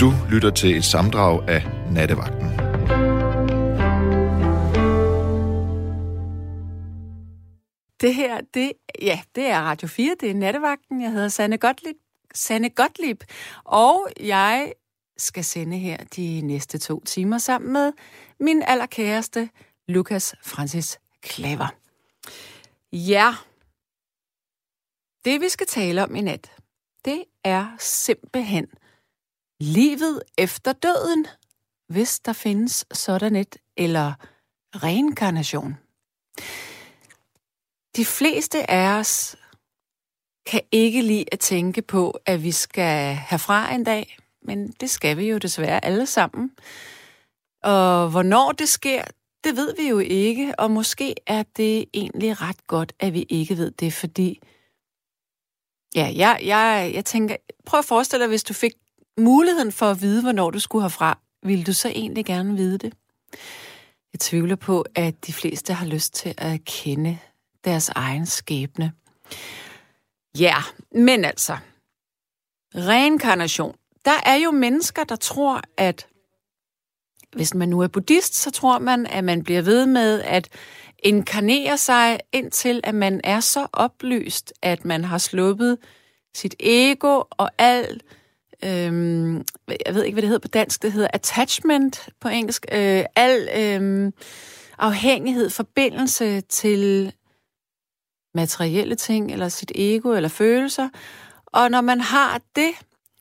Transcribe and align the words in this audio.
Du 0.00 0.12
lytter 0.30 0.50
til 0.50 0.76
et 0.76 0.84
samdrag 0.84 1.48
af 1.48 1.62
Nattevagten. 1.92 2.48
Det 8.00 8.14
her, 8.14 8.40
det, 8.54 8.72
ja, 9.02 9.20
det 9.34 9.46
er 9.46 9.60
Radio 9.60 9.88
4, 9.88 10.16
det 10.20 10.30
er 10.30 10.34
Nattevagten. 10.34 11.02
Jeg 11.02 11.12
hedder 11.12 11.28
Sanne 11.28 11.58
Gottlieb, 11.58 11.96
Sanne 12.34 12.70
Gottlieb, 12.70 13.24
og 13.64 14.08
jeg 14.20 14.72
skal 15.16 15.44
sende 15.44 15.78
her 15.78 15.96
de 16.16 16.40
næste 16.40 16.78
to 16.78 17.04
timer 17.04 17.38
sammen 17.38 17.72
med 17.72 17.92
min 18.40 18.62
allerkæreste, 18.66 19.50
Lukas 19.88 20.34
Francis 20.42 21.00
Klaver. 21.22 21.74
Ja, 22.92 23.34
det 25.24 25.40
vi 25.40 25.48
skal 25.48 25.66
tale 25.66 26.02
om 26.02 26.14
i 26.14 26.20
nat, 26.20 26.50
det 27.04 27.24
er 27.44 27.66
simpelthen 27.78 28.66
livet 29.60 30.22
efter 30.38 30.72
døden, 30.72 31.26
hvis 31.88 32.20
der 32.20 32.32
findes 32.32 32.84
sådan 32.92 33.36
et, 33.36 33.56
eller 33.76 34.12
reinkarnation. 34.74 35.76
De 37.96 38.04
fleste 38.04 38.70
af 38.70 38.98
os 38.98 39.36
kan 40.46 40.60
ikke 40.72 41.02
lide 41.02 41.24
at 41.32 41.38
tænke 41.38 41.82
på, 41.82 42.18
at 42.26 42.42
vi 42.42 42.52
skal 42.52 43.14
herfra 43.14 43.74
en 43.74 43.84
dag, 43.84 44.18
men 44.42 44.72
det 44.72 44.90
skal 44.90 45.16
vi 45.16 45.30
jo 45.30 45.38
desværre 45.38 45.84
alle 45.84 46.06
sammen. 46.06 46.50
Og 47.62 48.10
hvornår 48.10 48.52
det 48.52 48.68
sker, 48.68 49.04
det 49.44 49.56
ved 49.56 49.74
vi 49.78 49.88
jo 49.88 49.98
ikke, 49.98 50.54
og 50.58 50.70
måske 50.70 51.14
er 51.26 51.42
det 51.56 51.84
egentlig 51.94 52.40
ret 52.40 52.66
godt, 52.66 52.92
at 52.98 53.14
vi 53.14 53.26
ikke 53.28 53.56
ved 53.56 53.70
det, 53.70 53.92
fordi 53.92 54.40
ja, 55.94 56.12
jeg, 56.16 56.40
jeg, 56.44 56.90
jeg 56.94 57.04
tænker, 57.04 57.36
prøv 57.66 57.78
at 57.78 57.84
forestille 57.84 58.22
dig, 58.22 58.28
hvis 58.28 58.44
du 58.44 58.54
fik 58.54 58.72
muligheden 59.20 59.72
for 59.72 59.86
at 59.86 60.02
vide, 60.02 60.22
hvornår 60.22 60.50
du 60.50 60.58
skulle 60.58 60.82
herfra, 60.82 61.18
ville 61.42 61.64
du 61.64 61.72
så 61.72 61.88
egentlig 61.88 62.24
gerne 62.24 62.56
vide 62.56 62.78
det? 62.78 62.92
Jeg 64.12 64.20
tvivler 64.20 64.56
på, 64.56 64.84
at 64.94 65.26
de 65.26 65.32
fleste 65.32 65.72
har 65.72 65.86
lyst 65.86 66.14
til 66.14 66.34
at 66.38 66.64
kende 66.64 67.18
deres 67.64 67.88
egen 67.88 68.26
skæbne. 68.26 68.92
Ja, 70.38 70.56
men 70.92 71.24
altså, 71.24 71.56
reinkarnation. 72.74 73.74
Der 74.04 74.20
er 74.26 74.34
jo 74.34 74.50
mennesker, 74.50 75.04
der 75.04 75.16
tror, 75.16 75.60
at 75.76 76.06
hvis 77.36 77.54
man 77.54 77.68
nu 77.68 77.80
er 77.80 77.88
buddhist, 77.88 78.34
så 78.34 78.50
tror 78.50 78.78
man, 78.78 79.06
at 79.06 79.24
man 79.24 79.44
bliver 79.44 79.62
ved 79.62 79.86
med 79.86 80.22
at 80.22 80.48
inkarnere 80.98 81.78
sig 81.78 82.20
indtil, 82.32 82.80
at 82.84 82.94
man 82.94 83.20
er 83.24 83.40
så 83.40 83.66
oplyst, 83.72 84.52
at 84.62 84.84
man 84.84 85.04
har 85.04 85.18
sluppet 85.18 85.78
sit 86.34 86.54
ego 86.60 87.22
og 87.30 87.50
alt 87.58 88.02
øhm, 88.64 89.44
jeg 89.86 89.94
ved 89.94 90.04
ikke, 90.04 90.14
hvad 90.14 90.22
det 90.22 90.28
hedder 90.28 90.48
på 90.48 90.48
dansk, 90.48 90.82
det 90.82 90.92
hedder 90.92 91.08
attachment 91.12 92.08
på 92.20 92.28
engelsk, 92.28 92.66
øh, 92.72 93.04
al 93.16 93.48
øhm, 93.56 94.12
afhængighed, 94.78 95.50
forbindelse 95.50 96.40
til 96.40 97.12
materielle 98.34 98.94
ting, 98.94 99.32
eller 99.32 99.48
sit 99.48 99.72
ego, 99.74 100.12
eller 100.12 100.28
følelser. 100.28 100.88
Og 101.46 101.70
når 101.70 101.80
man 101.80 102.00
har 102.00 102.40
det, 102.56 102.70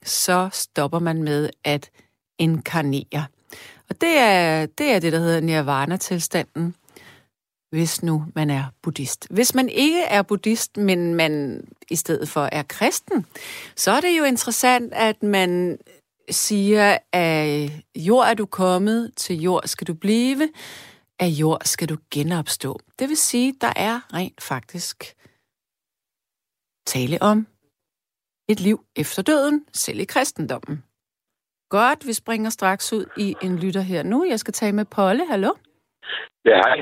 så 0.03 0.49
stopper 0.51 0.99
man 0.99 1.23
med 1.23 1.49
at 1.63 1.89
inkarnere. 2.39 3.25
Og 3.89 4.01
det 4.01 4.17
er 4.17 4.65
det, 4.65 4.91
er 4.91 4.99
det 4.99 5.13
der 5.13 5.19
hedder 5.19 5.39
nirvana-tilstanden, 5.39 6.75
hvis 7.71 8.03
nu 8.03 8.25
man 8.35 8.49
er 8.49 8.63
buddhist. 8.81 9.27
Hvis 9.29 9.55
man 9.55 9.69
ikke 9.69 10.01
er 10.01 10.21
buddhist, 10.21 10.77
men 10.77 11.15
man 11.15 11.63
i 11.89 11.95
stedet 11.95 12.29
for 12.29 12.49
er 12.51 12.63
kristen, 12.63 13.25
så 13.75 13.91
er 13.91 14.01
det 14.01 14.17
jo 14.17 14.23
interessant, 14.23 14.93
at 14.93 15.23
man 15.23 15.77
siger, 16.29 16.97
at 17.11 17.71
jord 17.95 18.27
er 18.27 18.33
du 18.33 18.45
kommet, 18.45 19.11
til 19.15 19.41
jord 19.41 19.63
skal 19.65 19.87
du 19.87 19.93
blive, 19.93 20.49
af 21.19 21.27
jord 21.27 21.61
skal 21.65 21.89
du 21.89 21.97
genopstå. 22.11 22.79
Det 22.99 23.09
vil 23.09 23.17
sige, 23.17 23.55
der 23.61 23.73
er 23.75 24.13
rent 24.13 24.41
faktisk 24.41 25.15
tale 26.87 27.21
om 27.21 27.47
et 28.49 28.59
liv 28.59 28.85
efter 28.95 29.21
døden, 29.21 29.65
selv 29.73 29.99
i 29.99 30.05
kristendommen. 30.05 30.83
Godt, 31.69 32.07
vi 32.07 32.13
springer 32.13 32.49
straks 32.49 32.93
ud 32.93 33.05
i 33.17 33.35
en 33.41 33.57
lytter 33.59 33.81
her 33.81 34.03
nu. 34.03 34.25
Jeg 34.25 34.39
skal 34.39 34.53
tage 34.53 34.71
med 34.71 34.85
Polle. 34.85 35.27
Hallo? 35.27 35.53
Ja, 36.45 36.57
hej. 36.65 36.77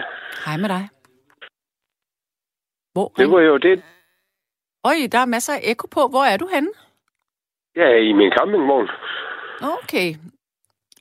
Hej 0.46 0.58
med 0.58 0.70
dig. 0.70 0.90
Hvor 2.94 3.08
Det 3.18 3.32
var 3.32 3.40
jo 3.42 3.58
det. 3.58 3.84
Øj, 4.86 4.96
der 5.12 5.20
er 5.20 5.26
masser 5.26 5.54
af 5.54 5.60
ekko 5.64 5.88
på. 5.88 6.08
Hvor 6.08 6.24
er 6.24 6.38
du 6.38 6.48
henne? 6.54 6.70
Jeg 7.76 7.84
er 7.92 7.98
i 8.10 8.14
min 8.14 8.32
campingvogn. 8.38 8.90
Okay. 9.84 10.10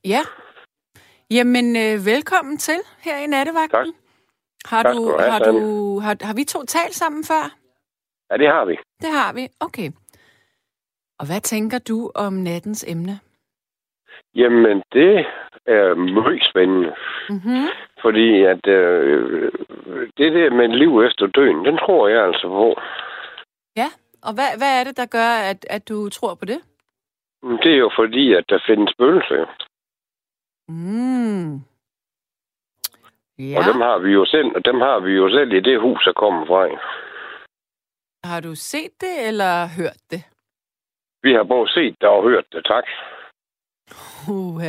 Ja. 0.05 0.21
Jamen, 1.31 1.77
øh, 1.77 2.07
velkommen 2.07 2.59
til 2.59 2.79
her 3.05 3.17
i 3.19 3.27
nattevagten. 3.27 3.71
Tak. 3.87 3.95
Har, 4.65 4.83
Tak 4.83 4.95
du, 4.95 5.17
have, 5.19 5.31
har, 5.31 5.39
Sanne. 5.45 5.61
du, 5.61 5.99
har, 5.99 6.17
har 6.27 6.35
vi 6.35 6.45
to 6.45 6.65
talt 6.65 6.95
sammen 6.95 7.25
før? 7.25 7.45
Ja, 8.31 8.37
det 8.37 8.49
har 8.49 8.65
vi. 8.65 8.77
Det 9.03 9.11
har 9.11 9.33
vi. 9.33 9.49
Okay. 9.61 9.91
Og 11.19 11.27
hvad 11.27 11.41
tænker 11.41 11.79
du 11.79 12.11
om 12.15 12.33
nattens 12.33 12.85
emne? 12.89 13.21
Jamen, 14.35 14.83
det 14.93 15.27
er 15.67 15.95
meget 15.95 16.43
spændende. 16.51 16.95
Mm-hmm. 17.29 17.67
Fordi 18.03 18.43
at 18.43 18.67
øh, 18.67 19.53
det 20.17 20.33
der 20.33 20.51
med 20.51 20.69
liv 20.69 21.03
efter 21.03 21.27
døden, 21.27 21.65
den 21.65 21.77
tror 21.79 22.09
jeg 22.09 22.25
altså 22.25 22.49
på. 22.49 22.81
Ja, 23.77 23.89
og 24.23 24.33
hvad, 24.35 24.51
hvad 24.59 24.81
er 24.81 24.85
det, 24.85 24.97
der 24.97 25.07
gør, 25.07 25.33
at, 25.51 25.67
at 25.71 25.89
du 25.89 26.09
tror 26.09 26.35
på 26.35 26.45
det? 26.45 26.61
Det 27.63 27.73
er 27.73 27.79
jo 27.79 27.91
fordi, 27.97 28.35
at 28.35 28.45
der 28.49 28.59
findes 28.67 28.91
spøgelser. 28.95 29.47
Mm. 30.69 31.55
Ja. 33.39 33.59
Og 33.59 33.65
dem 33.65 33.81
har 33.81 33.99
vi 33.99 34.11
jo 34.11 34.25
selv, 34.25 34.47
og 34.57 34.65
dem 34.65 34.81
har 34.81 35.01
vi 35.01 35.13
jo 35.13 35.31
selv 35.31 35.53
i 35.53 35.61
det 35.61 35.81
hus, 35.81 36.05
der 36.05 36.13
kommer 36.13 36.47
fra. 36.47 36.61
Har 38.25 38.41
du 38.41 38.55
set 38.55 38.93
det, 39.01 39.29
eller 39.29 39.67
hørt 39.79 40.01
det? 40.11 40.23
Vi 41.23 41.33
har 41.33 41.45
både 41.45 41.69
set 41.73 41.97
det 42.01 42.09
og 42.09 42.23
hørt 42.23 42.45
det, 42.53 42.65
tak. 42.65 42.85
Uh, 44.29 44.63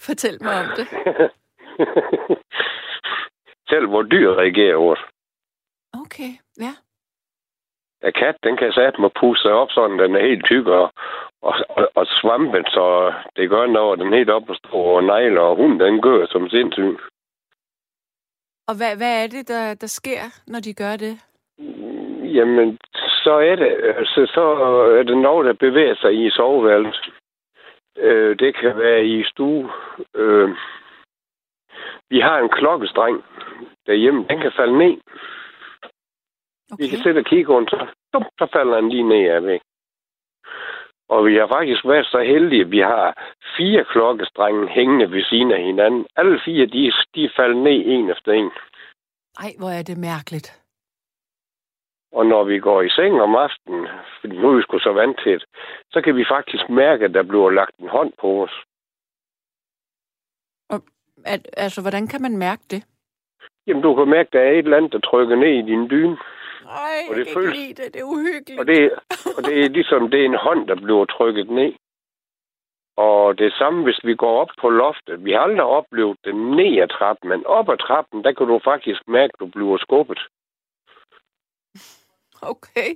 fortæl 0.00 0.38
mig 0.42 0.54
om 0.60 0.66
det. 0.76 0.86
selv 3.70 3.86
hvor 3.88 4.02
dyr 4.02 4.30
reagerer 4.30 4.76
over 4.76 4.94
det. 4.94 5.04
Okay, 6.02 6.32
ja. 6.60 6.72
Ja, 8.02 8.10
kat, 8.10 8.36
den 8.42 8.56
kan 8.56 8.72
sætte 8.72 9.00
mig 9.00 9.10
pusse 9.20 9.42
sig 9.42 9.52
op, 9.52 9.70
sådan 9.70 9.98
den 9.98 10.14
er 10.16 10.26
helt 10.28 10.44
tyk 10.44 10.66
og, 10.66 10.92
og, 11.42 11.54
og, 11.68 11.90
og 11.94 12.06
svampen, 12.06 12.64
så 12.64 13.14
det 13.36 13.50
gør 13.50 13.66
noget, 13.66 13.98
den 13.98 14.12
helt 14.12 14.30
op 14.30 14.50
og 14.50 14.56
stå 14.56 14.76
og 14.76 15.04
negler, 15.04 15.40
og 15.40 15.56
hunden, 15.56 15.80
den 15.80 16.02
gør 16.02 16.26
som 16.26 16.48
sindssyg. 16.48 16.96
Og 18.68 18.74
hvad, 18.76 18.96
hvad 18.96 19.24
er 19.24 19.26
det, 19.26 19.48
der, 19.48 19.74
der 19.74 19.86
sker, 19.86 20.22
når 20.46 20.60
de 20.60 20.74
gør 20.74 20.96
det? 20.96 21.14
Jamen, 22.36 22.78
så 23.24 23.32
er 23.50 23.56
det, 23.56 23.70
altså, 23.98 24.30
så 24.34 24.44
er 24.98 25.02
det 25.02 25.16
noget, 25.18 25.46
der 25.46 25.52
bevæger 25.52 25.94
sig 25.94 26.26
i 26.26 26.30
soveværelset. 26.30 27.14
Øh, 27.98 28.38
det 28.38 28.56
kan 28.56 28.78
være 28.78 29.04
i 29.04 29.24
stue. 29.24 29.70
Øh, 30.14 30.50
vi 32.10 32.20
har 32.20 32.38
en 32.38 32.48
klokkestreng 32.48 33.24
derhjemme. 33.86 34.26
Den 34.28 34.40
kan 34.40 34.52
falde 34.56 34.78
ned. 34.78 34.96
Okay. 36.72 36.82
Vi 36.82 36.88
kan 36.88 36.98
sidde 36.98 37.18
og 37.18 37.24
kigge 37.24 37.52
rundt, 37.52 37.70
så, 37.70 38.24
så 38.38 38.46
falder 38.52 38.80
den 38.80 38.88
lige 38.90 39.08
ned 39.08 39.30
af 39.30 39.44
væk. 39.44 39.60
Og 41.08 41.26
vi 41.26 41.36
har 41.36 41.46
faktisk 41.46 41.84
været 41.84 42.06
så 42.06 42.20
heldige, 42.20 42.60
at 42.60 42.70
vi 42.70 42.78
har 42.78 43.32
fire 43.56 43.84
klokkestrenge 43.84 44.68
hængende 44.68 45.10
ved 45.10 45.24
siden 45.24 45.52
af 45.52 45.62
hinanden. 45.62 46.06
Alle 46.16 46.40
fire, 46.44 46.66
de, 46.66 46.92
de 47.14 47.30
falder 47.36 47.56
ned 47.56 47.82
en 47.86 48.10
efter 48.10 48.32
en. 48.32 48.50
Ej, 49.44 49.50
hvor 49.58 49.70
er 49.70 49.82
det 49.82 49.98
mærkeligt. 49.98 50.62
Og 52.12 52.26
når 52.26 52.44
vi 52.44 52.58
går 52.58 52.82
i 52.82 52.88
seng 52.88 53.20
om 53.20 53.36
aftenen, 53.36 53.88
fordi 54.20 54.36
nu 54.36 54.50
er 54.50 54.56
vi 54.56 54.62
sgu 54.62 54.78
så 54.78 54.92
vant 54.92 55.20
til 55.22 55.32
det, 55.32 55.44
så 55.92 56.00
kan 56.00 56.16
vi 56.16 56.24
faktisk 56.28 56.68
mærke, 56.68 57.04
at 57.04 57.14
der 57.14 57.22
bliver 57.22 57.50
lagt 57.50 57.76
en 57.78 57.88
hånd 57.88 58.12
på 58.20 58.42
os. 58.44 58.54
At, 61.34 61.42
altså, 61.56 61.80
hvordan 61.82 62.06
kan 62.08 62.22
man 62.22 62.36
mærke 62.36 62.62
det? 62.70 62.82
Jamen, 63.66 63.82
du 63.82 63.94
kan 63.94 64.08
mærke, 64.08 64.26
at 64.28 64.32
der 64.32 64.40
er 64.40 64.50
et 64.52 64.58
eller 64.58 64.76
andet, 64.76 64.92
der 64.92 64.98
trykker 65.10 65.36
ned 65.36 65.52
i 65.60 65.62
din 65.70 65.90
dyne. 65.90 66.16
Ej, 66.68 66.98
Og 67.10 67.16
jeg 67.16 67.16
det 67.18 67.26
kan 67.26 67.34
føles- 67.34 67.54
ikke 67.58 67.66
lide 67.66 67.74
det. 67.82 67.94
Det 67.94 68.00
er 68.00 68.04
uhyggeligt. 68.04 68.60
Og 68.60 68.66
det, 68.66 68.78
og 69.36 69.40
det 69.44 69.54
er 69.64 69.68
ligesom, 69.68 70.10
det 70.10 70.20
er 70.20 70.24
en 70.24 70.38
hånd, 70.46 70.68
der 70.68 70.74
bliver 70.74 71.04
trykket 71.04 71.50
ned. 71.50 71.72
Og 72.96 73.38
det 73.38 73.52
samme, 73.52 73.82
hvis 73.84 74.00
vi 74.04 74.14
går 74.16 74.40
op 74.40 74.48
på 74.60 74.68
loftet. 74.70 75.24
Vi 75.24 75.32
har 75.32 75.40
aldrig 75.40 75.62
oplevet 75.78 76.16
det 76.24 76.34
ned 76.34 76.82
ad 76.82 76.88
trappen, 76.88 77.28
men 77.28 77.46
op 77.46 77.68
ad 77.68 77.78
trappen, 77.78 78.24
der 78.24 78.32
kan 78.32 78.46
du 78.46 78.60
faktisk 78.64 79.00
mærke, 79.08 79.30
at 79.34 79.40
du 79.40 79.46
bliver 79.46 79.76
skubbet. 79.78 80.20
Okay. 82.42 82.90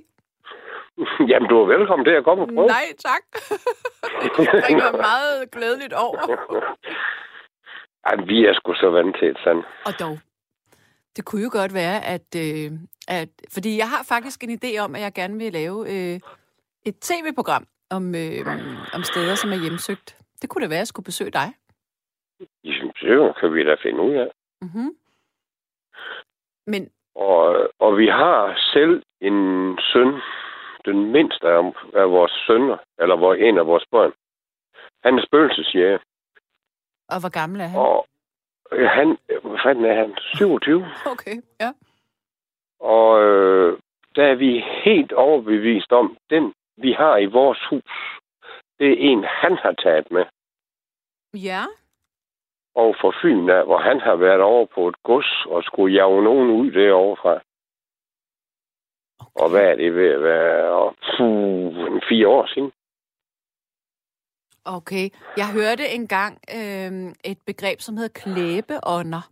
Jamen, 1.31 1.49
du 1.49 1.55
er 1.61 1.65
velkommen 1.77 2.05
til 2.05 2.11
at 2.19 2.23
komme 2.23 2.43
og 2.43 2.49
prøve. 2.55 2.67
Nej, 2.67 2.87
tak. 3.09 3.23
det 4.37 4.47
springer 4.63 4.91
meget 4.91 5.51
glædeligt 5.51 5.93
over. 5.93 6.19
Ej, 8.05 8.15
vi 8.15 8.45
er 8.45 8.53
sgu 8.53 8.73
så 8.73 8.89
vant 8.89 9.15
til 9.19 9.27
det, 9.27 9.37
sådan. 9.43 9.63
Og 9.85 9.93
dog, 9.99 10.17
det 11.15 11.25
kunne 11.25 11.43
jo 11.43 11.49
godt 11.51 11.73
være, 11.73 12.05
at, 12.05 12.29
øh, 12.43 12.71
at... 13.07 13.29
Fordi 13.53 13.77
jeg 13.77 13.89
har 13.89 14.03
faktisk 14.03 14.43
en 14.43 14.59
idé 14.59 14.77
om, 14.85 14.95
at 14.95 15.01
jeg 15.01 15.13
gerne 15.13 15.37
vil 15.37 15.53
lave 15.53 15.77
øh, 15.93 16.19
et 16.85 16.95
tv-program 17.01 17.65
om, 17.89 18.15
øh, 18.15 18.45
om 18.93 19.03
steder, 19.03 19.35
som 19.35 19.51
er 19.51 19.61
hjemsøgt. 19.63 20.17
Det 20.41 20.49
kunne 20.49 20.61
det 20.61 20.69
være, 20.69 20.77
at 20.79 20.85
jeg 20.85 20.87
skulle 20.87 21.09
besøge 21.11 21.31
dig. 21.31 21.49
Jamen, 22.63 22.93
det 23.01 23.35
kan 23.39 23.53
vi 23.53 23.63
da 23.63 23.75
finde 23.83 24.01
ud 24.01 24.13
af. 24.13 24.31
Mm-hmm. 24.61 24.89
Men, 26.67 26.89
Og, 27.15 27.71
og 27.79 27.97
vi 27.97 28.07
har 28.07 28.55
selv 28.73 29.03
en 29.21 29.37
søn, 29.93 30.11
den 30.85 31.11
mindste 31.11 31.47
af, 31.47 31.73
af 31.93 32.11
vores 32.11 32.31
sønner, 32.47 32.77
eller 32.99 33.15
hvor 33.17 33.33
en 33.33 33.57
af 33.57 33.65
vores 33.65 33.85
børn. 33.91 34.13
Han 35.03 35.17
er 35.19 35.25
spøgelsesjæger. 35.25 35.99
Og 37.11 37.19
hvor 37.19 37.29
gammel 37.29 37.61
er 37.61 37.67
han? 37.67 37.79
Og 37.79 38.07
øh, 38.71 38.89
han, 38.89 39.17
hvad 39.43 39.59
fanden 39.65 39.85
er 39.85 39.95
han? 39.95 40.17
27. 40.35 40.85
Okay, 41.05 41.35
ja. 41.59 41.71
Og 42.79 43.23
øh, 43.23 43.79
der 44.15 44.25
er 44.25 44.35
vi 44.35 44.63
helt 44.85 45.11
overbevist 45.13 45.91
om, 45.91 46.17
den 46.29 46.53
vi 46.77 46.91
har 46.91 47.17
i 47.17 47.25
vores 47.25 47.59
hus, 47.69 47.83
det 48.79 48.91
er 48.91 48.95
en, 49.09 49.23
han 49.23 49.57
har 49.57 49.71
taget 49.71 50.11
med. 50.11 50.25
Ja, 51.33 51.63
Og 52.75 52.95
for 53.01 53.15
Fyn 53.21 53.49
af, 53.49 53.65
hvor 53.65 53.77
han 53.77 53.99
har 53.99 54.15
været 54.15 54.41
over 54.41 54.65
på 54.65 54.87
et 54.87 55.03
gods 55.03 55.45
og 55.45 55.63
skulle 55.63 55.95
jage 55.95 56.23
nogen 56.23 56.49
ud 56.49 56.71
derovre 56.71 57.17
fra. 57.21 57.39
Og 59.35 59.49
hvad 59.49 59.61
er 59.61 59.75
det 59.75 59.95
ved 59.95 60.09
at 60.09 60.23
være? 60.23 60.71
Og, 60.71 60.95
puh, 61.17 62.01
fire 62.09 62.27
år 62.27 62.45
siden. 62.53 62.71
Okay. 64.65 65.09
Jeg 65.37 65.51
hørte 65.51 65.87
engang 65.87 66.39
øh, 66.57 67.13
et 67.31 67.37
begreb, 67.45 67.79
som 67.81 67.97
hedder 67.97 68.19
klæbeånder. 68.21 69.31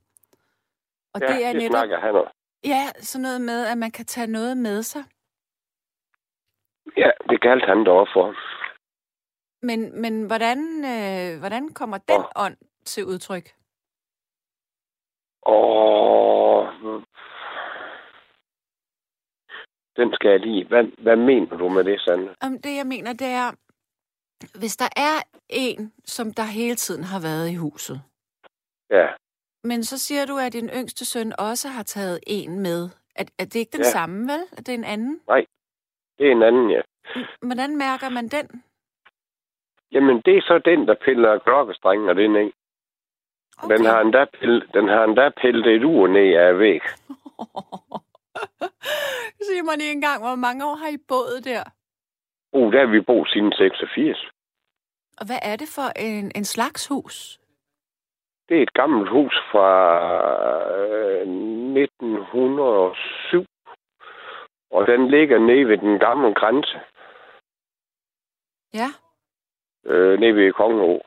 Og 1.14 1.22
Ja, 1.22 1.28
det 1.28 1.46
er 1.46 1.52
det 1.54 1.62
netop 1.62 1.72
snakker 1.72 2.00
han 2.00 2.16
om. 2.16 2.28
ja, 2.64 2.84
sådan 3.00 3.22
noget 3.22 3.42
med, 3.42 3.66
at 3.68 3.78
man 3.78 3.92
kan 3.92 4.06
tage 4.06 4.28
noget 4.28 4.58
med 4.58 4.84
sig. 4.84 5.04
Ja, 6.98 7.12
det 7.30 7.42
galt 7.42 7.66
han 7.66 7.86
derovre 7.86 8.08
for. 8.14 8.36
Men, 9.66 10.02
men 10.02 10.26
hvordan, 10.28 10.60
øh, 10.94 11.40
hvordan 11.40 11.74
kommer 11.74 11.98
den 11.98 12.20
Åh. 12.20 12.46
ånd 12.46 12.58
til 12.86 13.06
udtryk? 13.06 13.50
Og 15.42 16.68
den 19.96 20.14
skal 20.14 20.30
jeg 20.32 20.40
lige. 20.40 20.68
Hvad, 20.68 20.84
hvad 21.04 21.16
mener 21.16 21.58
du 21.58 21.70
med 21.70 21.84
det, 21.84 22.02
Sande? 22.02 22.36
Om 22.42 22.62
det, 22.62 22.76
jeg 22.76 22.88
mener, 22.88 23.14
det 23.14 23.28
er, 23.28 23.52
hvis 24.60 24.78
der 24.78 24.90
er 24.98 25.22
en, 25.50 25.94
som 26.06 26.34
der 26.34 26.44
hele 26.44 26.76
tiden 26.76 27.04
har 27.04 27.20
været 27.22 27.50
i 27.50 27.56
huset, 27.56 28.02
Ja, 28.92 29.08
men 29.64 29.84
så 29.84 29.98
siger 29.98 30.26
du, 30.26 30.38
at 30.38 30.54
din 30.54 30.70
yngste 30.70 31.06
søn 31.06 31.34
også 31.40 31.68
har 31.68 31.84
taget 31.84 32.20
en 32.28 32.60
med. 32.60 32.90
Er, 33.16 33.24
er 33.40 33.46
det 33.46 33.56
ikke 33.56 33.72
den 33.72 33.80
Ja. 33.82 33.90
samme, 33.92 34.22
vel? 34.34 34.44
Er 34.58 34.62
det 34.62 34.74
en 34.74 34.84
anden? 34.84 35.22
det 36.18 36.28
er 36.28 36.32
en 36.32 36.44
anden, 36.44 36.72
ja. 36.72 36.82
Hvordan 37.42 37.78
mærker 37.78 38.10
man 38.10 38.28
den? 38.28 38.64
Jamen, 39.92 40.22
det 40.26 40.38
er 40.38 40.42
så 40.42 40.62
den, 40.66 40.88
der 40.88 40.96
piller 41.06 41.40
klokkestrengen 41.40 42.10
og 42.10 42.16
den 42.16 42.36
af. 42.36 42.52
Okay. 43.64 43.78
Den 43.78 43.86
har 43.86 44.02
endda 44.02 44.26
pillet, 44.40 44.70
den 44.74 44.88
har 44.88 45.04
endda 45.04 45.30
pillet 45.42 45.68
et 45.76 45.84
ur 45.84 46.08
ned 46.08 46.34
af 46.36 46.60
væg. 46.60 46.82
Siger 49.48 49.64
man 49.64 49.78
lige 49.78 49.92
en 49.92 50.02
gang, 50.02 50.22
hvor 50.24 50.36
mange 50.36 50.66
år 50.66 50.76
har 50.76 50.88
I 50.88 50.98
boet 51.08 51.46
der? 51.46 51.64
Uh, 52.54 52.74
der 52.74 52.80
har 52.80 52.88
vi 52.92 53.02
boet 53.02 53.30
siden 53.30 53.52
86. 53.52 54.18
Og 55.20 55.26
hvad 55.26 55.40
er 55.42 55.56
det 55.56 55.68
for 55.76 55.88
en, 55.96 56.32
en 56.36 56.46
slags 56.46 56.88
hus? 56.88 57.40
Det 58.50 58.58
er 58.58 58.64
et 58.64 58.74
gammelt 58.74 59.10
hus 59.10 59.36
fra 59.52 59.70
øh, 60.78 61.22
1907. 61.22 63.46
Og 64.72 64.88
den 64.88 65.08
ligger 65.08 65.40
nede 65.40 65.68
ved 65.68 65.78
den 65.78 66.00
gamle 66.00 66.34
grænse. 66.34 66.80
Ja. 68.74 68.88
Øh, 69.86 70.20
nede 70.20 70.36
ved 70.36 70.54
Kongeå. 70.54 71.02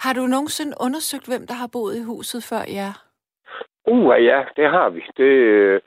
Har 0.00 0.12
du 0.12 0.26
nogensinde 0.26 0.76
undersøgt, 0.80 1.26
hvem 1.26 1.46
der 1.46 1.54
har 1.54 1.68
boet 1.72 1.96
i 1.96 2.02
huset 2.02 2.44
før 2.50 2.64
jer? 2.68 2.74
Ja. 2.76 2.92
Uh, 3.92 4.24
ja, 4.24 4.44
det 4.56 4.70
har 4.70 4.90
vi. 4.90 5.04
Det, 5.16 5.24
øh, 5.24 5.80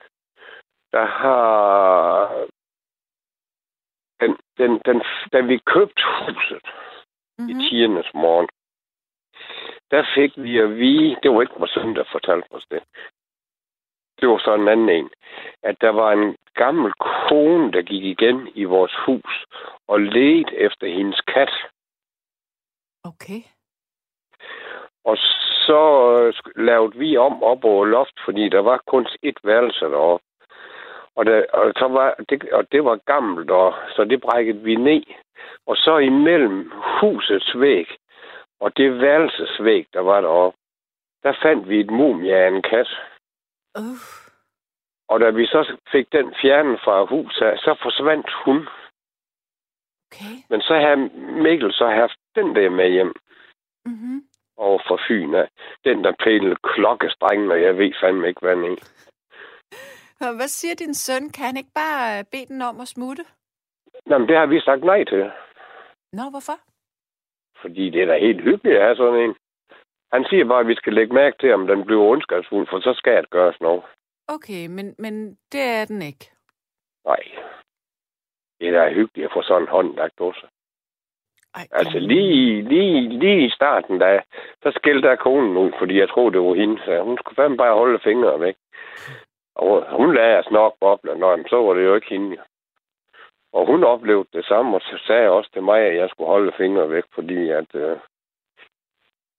der 0.92 1.06
har... 1.06 2.48
Den, 4.58 4.82
den, 4.86 5.02
da 5.34 5.40
vi 5.42 5.58
købte 5.58 6.04
huset 6.20 6.64
mm-hmm. 6.64 7.50
i 7.50 7.54
Mm-hmm. 7.54 7.62
tidernes 7.70 8.14
morgen, 8.14 8.48
der 9.92 10.04
fik 10.16 10.32
vi 10.36 10.58
at 10.58 10.70
vide, 10.76 11.18
det 11.24 11.32
var 11.32 11.42
ikke 11.42 11.54
vores 11.58 11.72
søn, 11.72 11.96
der 11.96 12.04
fortalte 12.12 12.48
os 12.52 12.66
det. 12.72 12.84
Det 14.20 14.30
var 14.30 14.38
så 14.38 14.54
en 14.54 14.68
anden 14.68 14.90
en, 14.90 15.10
at 15.64 15.82
der 15.82 15.90
var 15.90 16.12
en 16.12 16.38
gammel 16.56 16.94
kone, 16.94 17.72
der 17.72 17.82
gik 17.82 18.04
igen 18.04 18.48
i 18.56 18.64
vores 18.64 18.96
hus 19.06 19.46
og 19.88 20.02
ledte 20.02 20.56
efter 20.58 20.88
hendes 20.88 21.22
kat. 21.22 21.54
Okay. 23.04 23.42
Og 25.06 25.18
så 25.68 25.82
øh, 26.18 26.64
lavede 26.66 26.98
vi 26.98 27.18
om 27.18 27.44
op 27.44 27.64
over 27.64 27.86
loft, 27.86 28.20
fordi 28.26 28.50
der 28.50 28.60
var 28.60 28.82
kun 28.88 29.08
et 29.24 29.38
værelse 29.44 29.86
deroppe. 29.86 30.26
Og, 31.16 31.26
der, 31.26 31.46
og, 31.54 31.74
så 31.76 31.88
var 31.88 32.16
det, 32.30 32.52
og 32.52 32.72
det 32.72 32.86
var 32.86 32.96
gammelt, 33.06 33.52
og, 33.52 33.74
så 33.96 34.04
det 34.04 34.22
brækkede 34.22 34.62
vi 34.64 34.76
ned. 34.76 35.04
Og 35.66 35.78
så 35.78 35.98
imellem 35.98 36.72
husets 37.02 37.60
væg 37.60 37.88
og 38.64 38.78
det 38.78 39.02
værelsesvæg, 39.02 39.88
der 39.94 40.00
var 40.00 40.22
deroppe, 40.22 40.58
der 41.24 41.34
fandt 41.42 41.70
vi 41.70 41.80
et 41.80 41.92
mumie 41.92 42.36
af 42.36 42.48
en 42.48 42.62
kat. 42.62 42.90
Uh. 43.78 44.02
Og 45.10 45.20
da 45.20 45.30
vi 45.30 45.46
så 45.46 45.78
fik 45.92 46.12
den 46.12 46.36
fjernet 46.42 46.80
fra 46.84 47.06
huset, 47.06 47.60
så 47.60 47.76
forsvandt 47.82 48.30
hun. 48.46 48.58
Okay. 50.08 50.36
Men 50.50 50.62
så 50.62 50.74
havde 50.76 51.10
Mikkel 51.44 51.74
så 51.74 51.88
haft 51.88 52.18
den 52.36 52.56
der 52.56 52.70
med 52.70 52.90
hjem 52.90 53.14
Mm-hmm. 53.86 54.24
over 54.58 54.80
for 54.88 55.00
Fyn 55.08 55.34
af. 55.36 55.50
Den, 55.86 56.04
der 56.04 56.14
pillede 56.24 56.56
klokkestrengen, 56.64 57.52
og 57.52 57.62
jeg 57.62 57.78
ved 57.78 57.94
fandme 58.02 58.28
ikke, 58.28 58.42
hvad 58.42 58.56
den 58.56 58.64
er. 58.64 58.76
Hvad 60.32 60.48
siger 60.48 60.76
din 60.76 60.94
søn? 60.94 61.30
Kan 61.30 61.46
han 61.46 61.58
ikke 61.58 61.76
bare 61.76 62.20
øh, 62.20 62.26
bede 62.32 62.46
den 62.46 62.62
om 62.62 62.80
at 62.80 62.88
smutte? 62.88 63.26
Jamen, 64.10 64.28
det 64.28 64.38
har 64.38 64.46
vi 64.46 64.60
sagt 64.60 64.84
nej 64.84 65.04
til. 65.04 65.32
Nå, 66.14 66.24
hvorfor? 66.30 66.58
Fordi 67.62 67.90
det 67.90 68.02
er 68.02 68.06
da 68.06 68.18
helt 68.20 68.42
hyggeligt 68.42 68.78
at 68.78 68.84
have 68.84 68.96
sådan 68.96 69.20
en. 69.22 69.36
Han 70.14 70.26
siger 70.30 70.46
bare, 70.46 70.60
at 70.60 70.68
vi 70.68 70.76
skal 70.76 70.94
lægge 70.94 71.14
mærke 71.14 71.38
til, 71.40 71.54
om 71.54 71.68
den 71.68 71.86
bliver 71.86 72.02
ondskabsfuld, 72.12 72.68
for 72.68 72.80
så 72.80 72.94
skal 72.94 73.22
det 73.22 73.30
gøres 73.30 73.62
noget. 73.62 73.84
Okay, 74.28 74.68
men, 74.68 74.96
men 75.00 75.38
det 75.52 75.62
er 75.62 75.86
den 75.86 76.02
ikke. 76.02 76.26
Nej. 77.06 77.24
Det 78.60 78.68
er 78.68 78.72
da 78.72 78.94
hyggeligt 78.94 79.26
at 79.26 79.34
få 79.34 79.42
sådan 79.42 79.62
en 79.62 79.68
hånd 79.68 79.96
lagt 79.96 80.16
på 80.18 80.34
sig. 80.40 80.50
Ej, 81.56 81.68
Altså 81.72 82.00
lige, 82.00 82.62
lige, 82.62 83.20
lige 83.20 83.46
i 83.46 83.50
starten, 83.50 84.00
da, 84.00 84.22
så 84.64 84.72
skældte 84.76 85.10
jeg 85.10 85.20
konen 85.20 85.58
ud, 85.58 85.72
fordi 85.80 86.00
jeg 86.00 86.10
troede, 86.10 86.34
det 86.34 86.42
var 86.42 86.54
hende. 86.54 86.82
Så 86.86 87.02
hun 87.04 87.18
skulle 87.18 87.36
fandme 87.36 87.58
bare 87.58 87.76
holde 87.76 88.00
fingrene 88.04 88.40
væk. 88.42 88.56
Og 89.56 89.98
hun 89.98 90.16
lagde 90.16 90.38
os 90.40 90.52
nok 90.52 90.74
bobler, 90.80 91.16
når 91.16 91.50
så 91.50 91.58
var 91.66 91.74
det 91.74 91.86
jo 91.86 91.96
ikke 91.96 92.10
hende. 92.10 92.38
Og 93.54 93.68
hun 93.68 93.84
oplevede 93.84 94.28
det 94.34 94.46
samme, 94.46 94.76
og 94.76 94.82
så 94.82 95.04
sagde 95.08 95.30
også 95.30 95.50
til 95.54 95.64
mig, 95.64 95.80
at 95.82 95.96
jeg 95.96 96.10
skulle 96.10 96.28
holde 96.28 96.52
fingre 96.58 96.90
væk, 96.90 97.04
fordi 97.16 97.50
at... 97.50 97.76
Øh, 97.76 97.98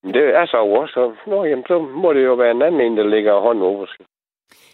det 0.05 0.25
er 0.41 0.47
så 0.47 0.57
også, 0.57 0.93
så, 0.93 1.31
nå, 1.31 1.45
jamen, 1.45 1.65
så 1.69 1.79
må 1.79 2.13
det 2.13 2.25
jo 2.25 2.35
være 2.35 2.51
en 2.51 2.63
anden 2.63 2.81
en, 2.81 2.97
der 2.97 3.07
ligger 3.07 3.41
hånden 3.41 3.65
over 3.65 3.87
sig. 3.87 4.07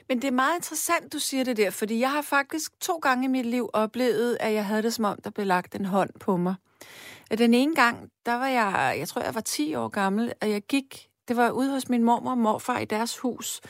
Men 0.08 0.22
det 0.22 0.28
er 0.28 0.42
meget 0.42 0.56
interessant, 0.56 1.12
du 1.12 1.18
siger 1.18 1.44
det 1.44 1.56
der, 1.56 1.70
fordi 1.70 2.00
jeg 2.00 2.10
har 2.10 2.22
faktisk 2.22 2.80
to 2.80 2.94
gange 2.96 3.24
i 3.24 3.28
mit 3.28 3.46
liv 3.46 3.70
oplevet, 3.72 4.36
at 4.40 4.52
jeg 4.54 4.64
havde 4.66 4.82
det 4.82 4.92
som 4.92 5.04
om, 5.04 5.16
der 5.24 5.30
blev 5.30 5.46
lagt 5.46 5.74
en 5.74 5.84
hånd 5.84 6.10
på 6.24 6.36
mig. 6.36 6.54
Den 7.38 7.54
ene 7.54 7.74
gang, 7.74 8.10
der 8.26 8.38
var 8.38 8.46
jeg, 8.46 8.94
jeg 8.98 9.08
tror, 9.08 9.22
jeg 9.22 9.34
var 9.34 9.40
10 9.40 9.74
år 9.74 9.88
gammel, 9.88 10.32
og 10.42 10.50
jeg 10.50 10.62
gik, 10.62 11.08
det 11.28 11.36
var 11.36 11.50
ude 11.50 11.70
hos 11.72 11.88
min 11.88 12.04
mormor 12.04 12.30
og 12.30 12.38
morfar 12.38 12.78
i 12.78 12.84
deres 12.84 13.18
hus. 13.18 13.60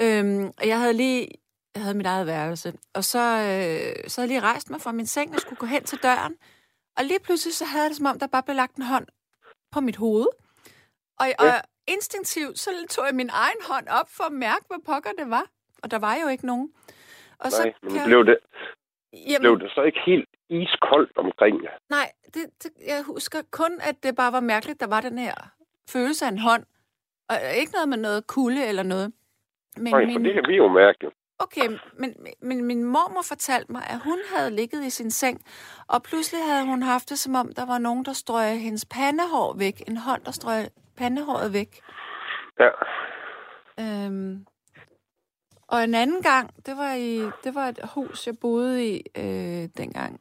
Øhm, 0.00 0.46
og 0.58 0.66
jeg 0.68 0.78
havde 0.80 0.92
lige, 0.92 1.28
jeg 1.74 1.82
havde 1.82 1.96
mit 1.96 2.06
eget 2.06 2.26
værelse, 2.26 2.72
og 2.94 3.04
så, 3.04 3.18
øh, 3.18 4.08
så 4.08 4.20
havde 4.20 4.26
jeg 4.26 4.28
lige 4.28 4.40
rejst 4.40 4.70
mig 4.70 4.80
fra 4.80 4.92
min 4.92 5.06
seng 5.06 5.34
og 5.34 5.40
skulle 5.40 5.58
gå 5.58 5.66
hen 5.66 5.84
til 5.84 5.98
døren. 6.02 6.34
Og 6.96 7.04
lige 7.04 7.20
pludselig 7.20 7.54
så 7.54 7.64
havde 7.64 7.82
jeg 7.82 7.90
det 7.90 7.96
som 7.96 8.06
om, 8.06 8.18
der 8.18 8.26
bare 8.26 8.42
blev 8.42 8.56
lagt 8.56 8.76
en 8.76 8.82
hånd 8.82 9.06
på 9.72 9.80
mit 9.80 9.96
hoved. 9.96 10.26
Og, 11.20 11.26
ja. 11.26 11.34
og 11.44 11.62
instinktivt, 11.88 12.58
så 12.58 12.70
tog 12.90 13.06
jeg 13.06 13.14
min 13.14 13.30
egen 13.32 13.60
hånd 13.70 13.88
op 13.88 14.08
for 14.10 14.24
at 14.24 14.32
mærke, 14.32 14.64
hvad 14.66 14.78
pokker 14.86 15.10
det 15.18 15.30
var. 15.30 15.44
Og 15.82 15.90
der 15.90 15.98
var 15.98 16.14
jo 16.22 16.28
ikke 16.28 16.46
nogen. 16.46 16.72
Og 17.38 17.50
Nej, 17.50 17.72
men 17.82 17.92
kan- 17.92 18.06
blev 18.06 18.24
det, 18.26 18.38
Jamen, 19.12 19.40
blev 19.40 19.58
det 19.60 19.70
så 19.74 19.82
ikke 19.82 20.00
helt 20.06 20.28
iskoldt 20.50 21.16
omkring 21.16 21.62
jer? 21.64 21.70
Nej, 21.90 22.12
det, 22.34 22.44
det, 22.62 22.70
jeg 22.86 23.02
husker 23.02 23.42
kun, 23.50 23.80
at 23.80 24.02
det 24.02 24.16
bare 24.16 24.32
var 24.32 24.40
mærkeligt, 24.40 24.80
der 24.80 24.86
var 24.86 25.00
den 25.00 25.18
her 25.18 25.34
følelse 25.88 26.24
af 26.24 26.28
en 26.28 26.38
hånd. 26.38 26.64
Og 27.28 27.36
ikke 27.56 27.72
noget 27.72 27.88
med 27.88 27.96
noget 27.98 28.26
kulde 28.26 28.66
eller 28.66 28.82
noget. 28.82 29.12
Men 29.76 29.92
Nej, 29.92 30.02
for 30.02 30.06
min, 30.06 30.24
det 30.24 30.34
kan 30.34 30.44
vi 30.48 30.56
jo 30.56 30.68
mærke. 30.68 31.10
okay, 31.38 31.68
men, 31.98 32.14
men 32.42 32.64
min 32.64 32.84
mormor 32.84 33.22
fortalte 33.28 33.72
mig, 33.72 33.82
at 33.90 34.00
hun 34.04 34.18
havde 34.34 34.50
ligget 34.50 34.84
i 34.84 34.90
sin 34.90 35.10
seng, 35.10 35.44
og 35.88 36.02
pludselig 36.02 36.44
havde 36.44 36.66
hun 36.66 36.82
haft 36.82 37.10
det, 37.10 37.18
som 37.18 37.34
om 37.34 37.52
der 37.56 37.66
var 37.66 37.78
nogen, 37.78 38.04
der 38.04 38.12
strøg 38.12 38.58
hendes 38.60 38.86
pandehår 38.86 39.54
væk. 39.58 39.88
En 39.88 39.96
hånd, 39.96 40.22
der 40.24 40.30
strøg 40.30 40.64
pandehåret 40.98 41.52
væk. 41.52 41.80
Ja. 42.60 42.70
Øhm, 43.80 44.46
og 45.68 45.84
en 45.84 45.94
anden 45.94 46.22
gang, 46.22 46.50
det 46.66 46.76
var 46.76 46.94
i 46.94 47.16
det 47.44 47.54
var 47.54 47.66
et 47.68 47.78
hus, 47.94 48.26
jeg 48.26 48.34
boede 48.40 48.86
i 48.88 49.02
øh, 49.18 49.68
dengang 49.76 50.20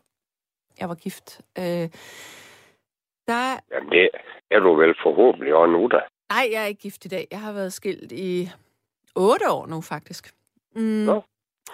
jeg 0.79 0.89
var 0.89 0.95
gift. 0.95 1.41
Øh, 1.59 1.89
Der... 3.27 3.59
Jamen, 3.71 3.89
det 3.89 4.09
er 4.51 4.59
du 4.59 4.75
vel 4.75 4.95
forhåbentlig 5.03 5.53
også 5.55 5.71
nu, 5.71 5.87
da. 5.87 5.99
Nej, 6.29 6.45
jeg 6.51 6.63
er 6.63 6.65
ikke 6.65 6.81
gift 6.81 7.05
i 7.05 7.07
dag. 7.07 7.27
Jeg 7.31 7.39
har 7.39 7.53
været 7.53 7.73
skilt 7.73 8.11
i 8.11 8.49
otte 9.15 9.51
år 9.51 9.65
nu, 9.67 9.81
faktisk. 9.81 10.33
Mm. 10.75 10.81
Nå. 10.81 11.23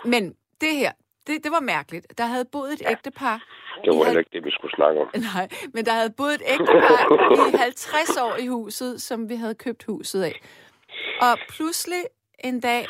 Men 0.05 0.36
det 0.62 0.75
her, 0.75 0.91
det, 1.27 1.43
det 1.43 1.51
var 1.51 1.60
mærkeligt. 1.60 2.17
Der 2.17 2.25
havde 2.25 2.45
boet 2.45 2.74
et 2.74 2.81
ægtepar. 2.89 3.43
Det 3.86 3.98
var 3.98 4.05
heller 4.05 4.19
ikke 4.19 4.31
det, 4.33 4.45
vi 4.45 4.51
skulle 4.51 4.75
snakke 4.75 5.01
om. 5.01 5.07
Nej, 5.36 5.48
men 5.74 5.86
der 5.86 5.91
havde 5.91 6.10
boet 6.10 6.33
et 6.33 6.41
ægtepar 6.45 7.53
i 7.53 7.57
50 7.63 8.17
år 8.17 8.36
i 8.36 8.48
huset, 8.48 9.01
som 9.01 9.29
vi 9.29 9.36
havde 9.36 9.55
købt 9.55 9.83
huset 9.83 10.24
af. 10.24 10.41
Og 11.21 11.38
pludselig 11.50 12.03
en 12.43 12.60
dag, 12.60 12.88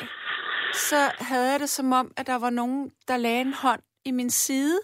så 0.74 1.10
havde 1.18 1.50
jeg 1.50 1.60
det 1.60 1.70
som 1.70 1.92
om, 1.92 2.12
at 2.16 2.26
der 2.26 2.38
var 2.38 2.50
nogen, 2.50 2.92
der 3.08 3.16
lagde 3.16 3.40
en 3.40 3.52
hånd 3.54 3.80
i 4.04 4.10
min 4.10 4.30
side. 4.30 4.78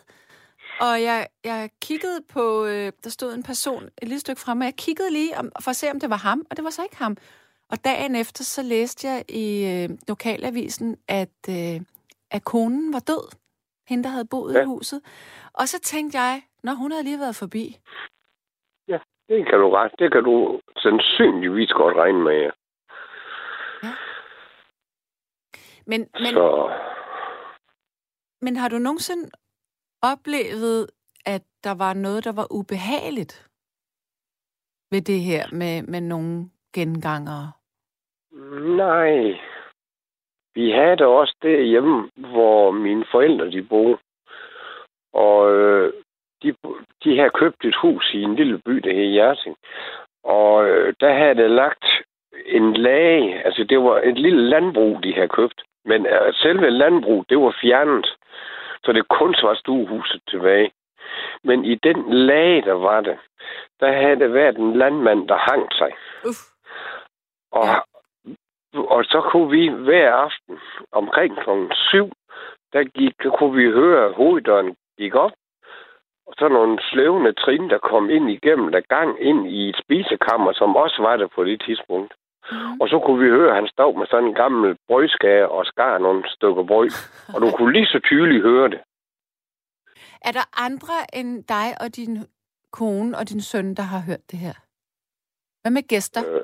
Og 0.81 1.03
jeg, 1.03 1.27
jeg 1.45 1.71
kiggede 1.83 2.21
på, 2.33 2.65
øh, 2.67 2.93
der 3.05 3.11
stod 3.11 3.35
en 3.35 3.43
person 3.43 3.85
et 3.85 4.09
lille 4.09 4.21
stykke 4.21 4.41
fremme, 4.41 4.63
og 4.65 4.67
jeg 4.67 4.75
kiggede 4.77 5.11
lige 5.11 5.39
om, 5.39 5.53
for 5.61 5.71
at 5.71 5.77
se, 5.77 5.91
om 5.91 6.01
det 6.01 6.11
var 6.11 6.17
ham, 6.17 6.47
og 6.51 6.57
det 6.57 6.65
var 6.65 6.71
så 6.71 6.83
ikke 6.83 6.97
ham. 6.97 7.17
Og 7.71 7.85
dagen 7.85 8.15
efter, 8.17 8.45
så 8.45 8.63
læste 8.63 9.09
jeg 9.09 9.25
i 9.29 9.47
øh, 9.73 9.99
lokalavisen, 10.09 10.97
at, 11.09 11.39
øh, 11.49 11.81
at 12.31 12.45
konen 12.45 12.93
var 12.93 13.01
død. 13.01 13.25
Hende, 13.89 14.05
der 14.05 14.11
havde 14.11 14.29
boet 14.31 14.55
ja. 14.55 14.63
I 14.63 14.65
huset. 14.65 15.01
Og 15.53 15.69
så 15.69 15.81
tænkte 15.81 16.19
jeg, 16.19 16.43
når 16.63 16.75
hun 16.75 16.93
havde 16.93 17.05
lige 17.05 17.19
været 17.19 17.37
forbi. 17.37 17.77
Ja, 18.89 18.99
det 19.29 19.47
kan 19.49 19.59
du 19.59 19.71
ret. 19.71 19.93
Det 19.99 20.13
kan 20.13 20.25
du 20.25 20.61
sandsynligvis 20.77 21.71
godt 21.71 21.97
regne 21.97 22.23
med. 22.25 22.51
Ja. 23.83 23.93
Men, 25.87 26.01
men, 26.01 26.33
Så 26.35 26.77
men 28.41 28.57
har 28.57 28.69
du 28.69 28.79
nogensinde 28.79 29.31
oplevet, 30.03 30.91
at 31.27 31.43
der 31.65 31.75
var 31.75 31.95
noget, 31.95 32.25
der 32.25 32.33
var 32.33 32.47
ubehageligt 32.51 33.49
ved 34.91 35.03
det 35.03 35.21
her 35.21 35.47
med, 35.53 35.83
med 35.83 36.01
nogle 36.01 36.51
gengangere? 36.73 37.53
Nej. 38.77 39.41
Vi 40.55 40.71
havde 40.71 40.97
det 40.97 41.07
også 41.07 41.35
derhjemme, 41.43 42.11
hvor 42.17 42.71
mine 42.71 43.05
forældre 43.11 43.51
de 43.51 43.63
boede. 43.63 43.99
Og 45.13 45.53
øh, 45.53 45.93
de, 46.43 46.55
de 47.05 47.19
havde 47.19 47.31
købt 47.31 47.65
et 47.65 47.77
hus 47.77 48.15
i 48.15 48.23
en 48.23 48.35
lille 48.37 48.59
by, 48.59 48.73
der 48.73 48.93
hed 48.95 49.05
Hjerting. 49.05 49.57
Og 50.25 50.69
øh, 50.69 50.95
der 51.01 51.13
havde 51.13 51.35
det 51.35 51.51
lagt 51.51 51.85
en 52.47 52.75
lage, 52.75 53.43
altså 53.45 53.65
det 53.65 53.79
var 53.79 54.01
et 54.01 54.19
lille 54.19 54.49
landbrug, 54.49 55.03
de 55.03 55.15
havde 55.15 55.29
købt. 55.29 55.63
Men 55.85 56.07
øh, 56.07 56.35
selve 56.35 56.71
landbrug, 56.71 57.25
det 57.29 57.39
var 57.39 57.57
fjernet, 57.61 58.17
så 58.85 58.93
det 58.93 59.09
kun 59.09 59.35
var 59.43 59.55
stuehuset 59.55 60.23
tilbage. 60.29 60.71
Men 61.45 61.65
i 61.65 61.75
den 61.75 62.13
lage, 62.13 62.63
der 62.63 62.73
var 62.73 63.01
det, 63.01 63.19
der 63.81 63.93
havde 63.93 64.19
det 64.19 64.35
været 64.35 64.57
en 64.57 64.77
landmand, 64.77 65.29
der 65.29 65.37
hang 65.37 65.73
sig. 65.73 65.93
Uff. 66.29 66.43
Og, 67.53 67.67
Ja. 67.67 67.75
Og 68.75 69.05
så 69.05 69.29
kunne 69.31 69.51
vi 69.51 69.69
hver 69.69 70.13
aften 70.13 70.59
omkring 70.93 71.39
klokken 71.43 71.73
syv, 71.91 72.13
der 72.73 72.85
gik, 72.85 73.15
kunne 73.39 73.57
vi 73.57 73.71
høre, 73.71 74.07
at 74.07 74.15
hoveddøren 74.15 74.77
gik 74.99 75.15
op. 75.15 75.33
Og 76.27 76.35
så 76.39 76.49
nogle 76.49 76.79
slævende 76.91 77.33
trin, 77.33 77.71
der 77.71 77.79
kom 77.79 78.11
ind 78.11 78.31
igennem 78.31 78.73
der 78.73 78.81
gang 78.81 79.11
ind 79.21 79.47
i 79.47 79.69
et 79.69 79.77
spisekammer, 79.85 80.53
som 80.53 80.77
også 80.77 81.03
var 81.03 81.17
der 81.17 81.29
på 81.35 81.45
det 81.45 81.63
tidspunkt. 81.67 82.15
Mm. 82.53 82.81
Og 82.81 82.89
så 82.89 82.99
kunne 83.05 83.21
vi 83.25 83.29
høre, 83.31 83.51
at 83.51 83.55
han 83.55 83.69
stod 83.69 83.99
med 83.99 84.07
sådan 84.07 84.29
en 84.29 84.35
gammel 84.35 84.77
brødskære 84.89 85.49
og 85.49 85.67
skar 85.67 85.99
nogle 85.99 86.23
stykker 86.29 86.63
brød. 86.63 86.91
Og 87.35 87.41
du 87.41 87.47
kunne 87.57 87.73
lige 87.73 87.87
så 87.87 88.01
tydeligt 88.05 88.43
høre 88.43 88.69
det. 88.69 88.81
Er 90.29 90.33
der 90.33 90.47
andre 90.67 90.97
end 91.13 91.45
dig 91.45 91.69
og 91.83 91.97
din 91.97 92.15
kone 92.73 93.19
og 93.19 93.29
din 93.29 93.41
søn, 93.41 93.75
der 93.75 93.83
har 93.83 94.03
hørt 94.09 94.25
det 94.31 94.39
her? 94.39 94.57
Hvad 95.63 95.73
med 95.73 95.89
gæster 95.89 96.21
Øh, 96.35 96.41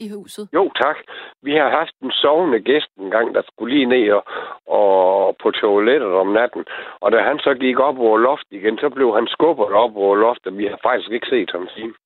i 0.00 0.08
huset? 0.08 0.48
Jo, 0.52 0.70
tak. 0.82 0.96
Vi 1.42 1.52
har 1.52 1.70
haft 1.70 1.94
en 2.02 2.10
sovende 2.10 2.60
gæst 2.60 2.90
en 2.98 3.10
gang, 3.10 3.34
der 3.34 3.42
skulle 3.42 3.74
lige 3.74 3.86
ned 3.86 4.12
og, 4.12 4.24
og 4.66 5.36
på 5.42 5.50
toilettet 5.50 6.12
om 6.12 6.28
natten. 6.32 6.64
Og 7.00 7.12
da 7.12 7.18
han 7.20 7.38
så 7.38 7.54
gik 7.54 7.78
op 7.78 7.98
over 7.98 8.18
loft 8.18 8.46
igen, 8.50 8.78
så 8.78 8.88
blev 8.88 9.14
han 9.14 9.26
skubbet 9.26 9.66
op 9.66 9.96
over 9.96 10.16
loftet. 10.16 10.58
Vi 10.58 10.66
har 10.66 10.78
faktisk 10.82 11.10
ikke 11.10 11.26
set 11.30 11.50
ham 11.52 11.68
siden. 11.74 11.94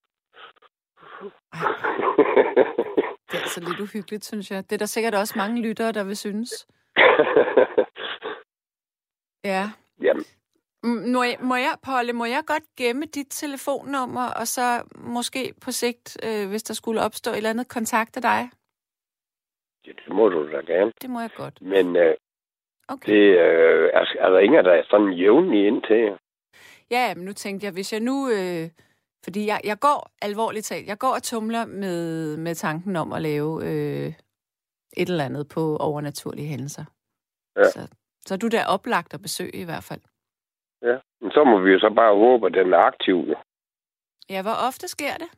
Det 3.29 3.37
er 3.37 3.43
altså 3.43 3.61
lidt 3.61 3.81
uhyggeligt, 3.81 4.25
synes 4.25 4.51
jeg. 4.51 4.65
Det 4.65 4.73
er 4.73 4.79
der 4.79 4.87
sikkert 4.87 5.15
også 5.15 5.35
mange 5.37 5.63
lyttere, 5.63 5.93
der 5.93 6.05
vil 6.05 6.17
synes. 6.17 6.51
Ja. 9.45 9.65
Jamen, 10.03 10.25
Må 10.83 11.23
jeg, 11.23 11.37
må 11.41 11.57
jeg, 11.57 11.75
Polle, 11.83 12.13
må 12.13 12.25
jeg 12.25 12.43
godt 12.47 12.63
gemme 12.77 13.07
dit 13.07 13.27
telefonnummer, 13.31 14.27
og 14.41 14.47
så 14.47 14.83
måske 14.95 15.55
på 15.65 15.71
sigt, 15.71 16.19
øh, 16.27 16.49
hvis 16.49 16.63
der 16.63 16.75
skulle 16.75 17.01
opstå 17.03 17.31
et 17.31 17.37
eller 17.37 17.51
andet, 17.51 17.69
kontakte 17.69 18.21
dig? 18.21 18.51
ja, 19.87 19.93
det 20.05 20.15
må 20.15 20.29
du 20.29 20.53
da 20.53 20.61
gerne. 20.73 20.93
Det 21.03 21.11
må 21.11 21.21
jeg 21.21 21.31
godt. 21.37 21.63
Men 21.63 21.97
øh, 21.97 22.15
Okay. 22.93 23.13
det 23.13 23.39
øh, 23.39 23.91
er, 23.95 24.05
er 24.19 24.31
der 24.31 24.39
ingen, 24.39 24.65
der 24.65 24.73
er 24.73 24.83
sådan 24.91 25.13
jævnlig 25.13 25.67
ind 25.67 25.83
til 25.83 25.97
jer? 25.97 26.17
Ja, 26.91 27.15
men 27.15 27.25
nu 27.25 27.33
tænkte 27.33 27.65
jeg, 27.65 27.73
hvis 27.73 27.93
jeg 27.93 28.01
nu... 28.01 28.31
Øh, 28.31 28.71
fordi 29.25 29.47
jeg, 29.47 29.61
jeg 29.65 29.79
går, 29.81 30.11
alvorligt 30.23 30.67
talt, 30.67 30.87
jeg 30.87 30.99
går 30.99 31.15
og 31.15 31.23
tumler 31.23 31.67
med, 31.67 32.37
med 32.37 32.55
tanken 32.55 32.97
om 32.97 33.13
at 33.13 33.23
lave 33.23 33.65
øh, 33.65 34.13
et 34.97 35.09
eller 35.09 35.25
andet 35.25 35.49
på 35.49 35.77
overnaturlige 35.77 36.49
hændelser. 36.49 36.85
Ja. 37.57 37.65
Så, 37.65 37.89
så 38.27 38.35
er 38.35 38.39
du 38.39 38.49
der 38.49 38.67
oplagt 38.67 39.15
at 39.15 39.23
besøge 39.23 39.57
i 39.57 39.65
hvert 39.65 39.85
fald. 39.85 40.01
Ja. 40.83 40.99
Men 41.21 41.31
så 41.31 41.45
må 41.45 41.59
vi 41.61 41.71
jo 41.71 41.79
så 41.79 41.91
bare 41.97 42.15
håbe, 42.17 42.47
at 42.47 42.55
den 42.55 42.73
er 42.73 42.79
aktiv. 42.79 43.17
Jo. 43.29 43.37
Ja, 44.31 44.43
hvor 44.43 44.57
ofte 44.69 44.89
sker 44.89 45.15
det? 45.23 45.31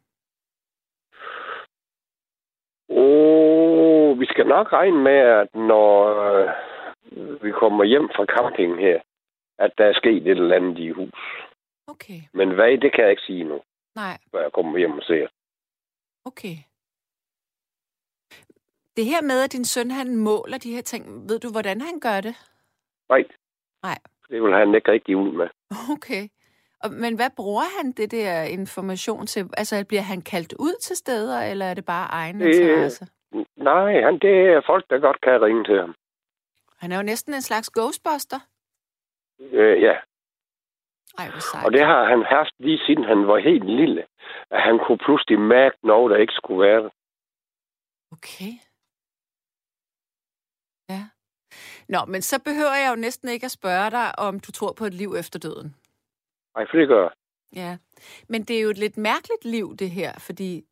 Oh, 2.88 4.20
vi 4.20 4.26
skal 4.26 4.46
nok 4.46 4.72
regne 4.72 4.98
med, 5.02 5.18
at 5.40 5.54
når 5.54 5.94
øh, 6.32 7.42
vi 7.44 7.50
kommer 7.52 7.84
hjem 7.84 8.08
fra 8.16 8.24
campingen 8.36 8.78
her, 8.78 9.00
at 9.58 9.72
der 9.78 9.84
er 9.86 9.92
sket 9.94 10.16
et 10.26 10.28
eller 10.28 10.56
andet 10.56 10.78
i 10.78 10.90
hus. 10.90 11.20
Okay, 11.86 12.20
Men 12.32 12.54
hvad, 12.54 12.78
det 12.78 12.92
kan 12.94 13.04
jeg 13.04 13.10
ikke 13.10 13.22
sige 13.22 13.44
nu, 13.44 13.62
nej, 13.94 14.18
før 14.30 14.42
jeg 14.42 14.52
kommer 14.52 14.78
hjem 14.78 14.98
og 14.98 15.02
ser. 15.02 15.28
okay. 16.24 16.56
Det 18.96 19.04
her 19.04 19.22
med, 19.22 19.44
at 19.44 19.52
din 19.52 19.64
søn 19.64 19.90
han 19.90 20.16
måler 20.16 20.58
de 20.58 20.74
her 20.74 20.82
ting, 20.82 21.28
ved 21.28 21.38
du, 21.40 21.50
hvordan 21.50 21.80
han 21.80 22.00
gør 22.00 22.20
det? 22.20 22.34
Nej. 23.08 23.24
Nej. 23.82 23.98
Det 24.32 24.42
vil 24.42 24.52
han 24.54 24.74
ikke 24.74 24.92
rigtig 24.92 25.16
ud 25.16 25.32
med. 25.32 25.48
Okay. 25.92 26.28
Men 26.90 27.16
hvad 27.16 27.30
bruger 27.36 27.64
han 27.82 27.92
det 27.92 28.10
der 28.10 28.42
information 28.42 29.26
til? 29.26 29.50
Altså, 29.56 29.84
bliver 29.88 30.02
han 30.02 30.22
kaldt 30.22 30.52
ud 30.58 30.74
til 30.80 30.96
steder, 30.96 31.40
eller 31.50 31.66
er 31.66 31.74
det 31.74 31.84
bare 31.84 32.06
egen 32.10 32.40
Det- 32.40 32.54
interesse? 32.60 33.06
Nej, 33.56 34.00
han, 34.00 34.14
det 34.18 34.34
er 34.54 34.60
folk, 34.66 34.84
der 34.90 34.98
godt 34.98 35.20
kan 35.20 35.42
ringe 35.42 35.64
til 35.64 35.80
ham. 35.80 35.94
Han 36.78 36.92
er 36.92 36.96
jo 36.96 37.02
næsten 37.02 37.34
en 37.34 37.42
slags 37.42 37.70
ghostbuster. 37.70 38.40
Øh, 39.40 39.82
ja, 39.82 39.94
Ej, 41.18 41.30
hvor 41.30 41.40
sejt. 41.40 41.64
og 41.66 41.72
det 41.72 41.80
har 41.86 42.04
han 42.04 42.22
haft 42.22 42.54
lige 42.58 42.78
siden 42.86 43.04
han 43.04 43.26
var 43.26 43.38
helt 43.38 43.64
lille. 43.64 44.06
At 44.50 44.62
han 44.62 44.78
kunne 44.86 44.98
pludselig 44.98 45.38
mærke 45.40 45.76
noget, 45.82 46.10
der 46.10 46.16
ikke 46.16 46.32
skulle 46.32 46.60
være. 46.68 46.90
Okay. 48.12 48.52
Ja. 50.88 51.02
Nå, 51.88 51.98
men 52.08 52.22
så 52.22 52.42
behøver 52.44 52.74
jeg 52.82 52.90
jo 52.90 53.00
næsten 53.00 53.28
ikke 53.28 53.44
at 53.44 53.50
spørge 53.50 53.90
dig, 53.90 54.18
om 54.18 54.40
du 54.40 54.52
tror 54.52 54.72
på 54.72 54.84
et 54.84 54.94
liv 54.94 55.14
efter 55.18 55.38
døden. 55.38 55.76
Ej, 56.56 56.66
for 56.70 56.76
det 56.78 56.88
gør 56.88 57.02
jeg. 57.02 57.12
Ja. 57.56 57.76
Men 58.28 58.42
det 58.42 58.58
er 58.58 58.62
jo 58.62 58.70
et 58.70 58.78
lidt 58.78 58.96
mærkeligt 58.96 59.44
liv, 59.44 59.76
det 59.76 59.90
her, 59.90 60.12
fordi 60.18 60.64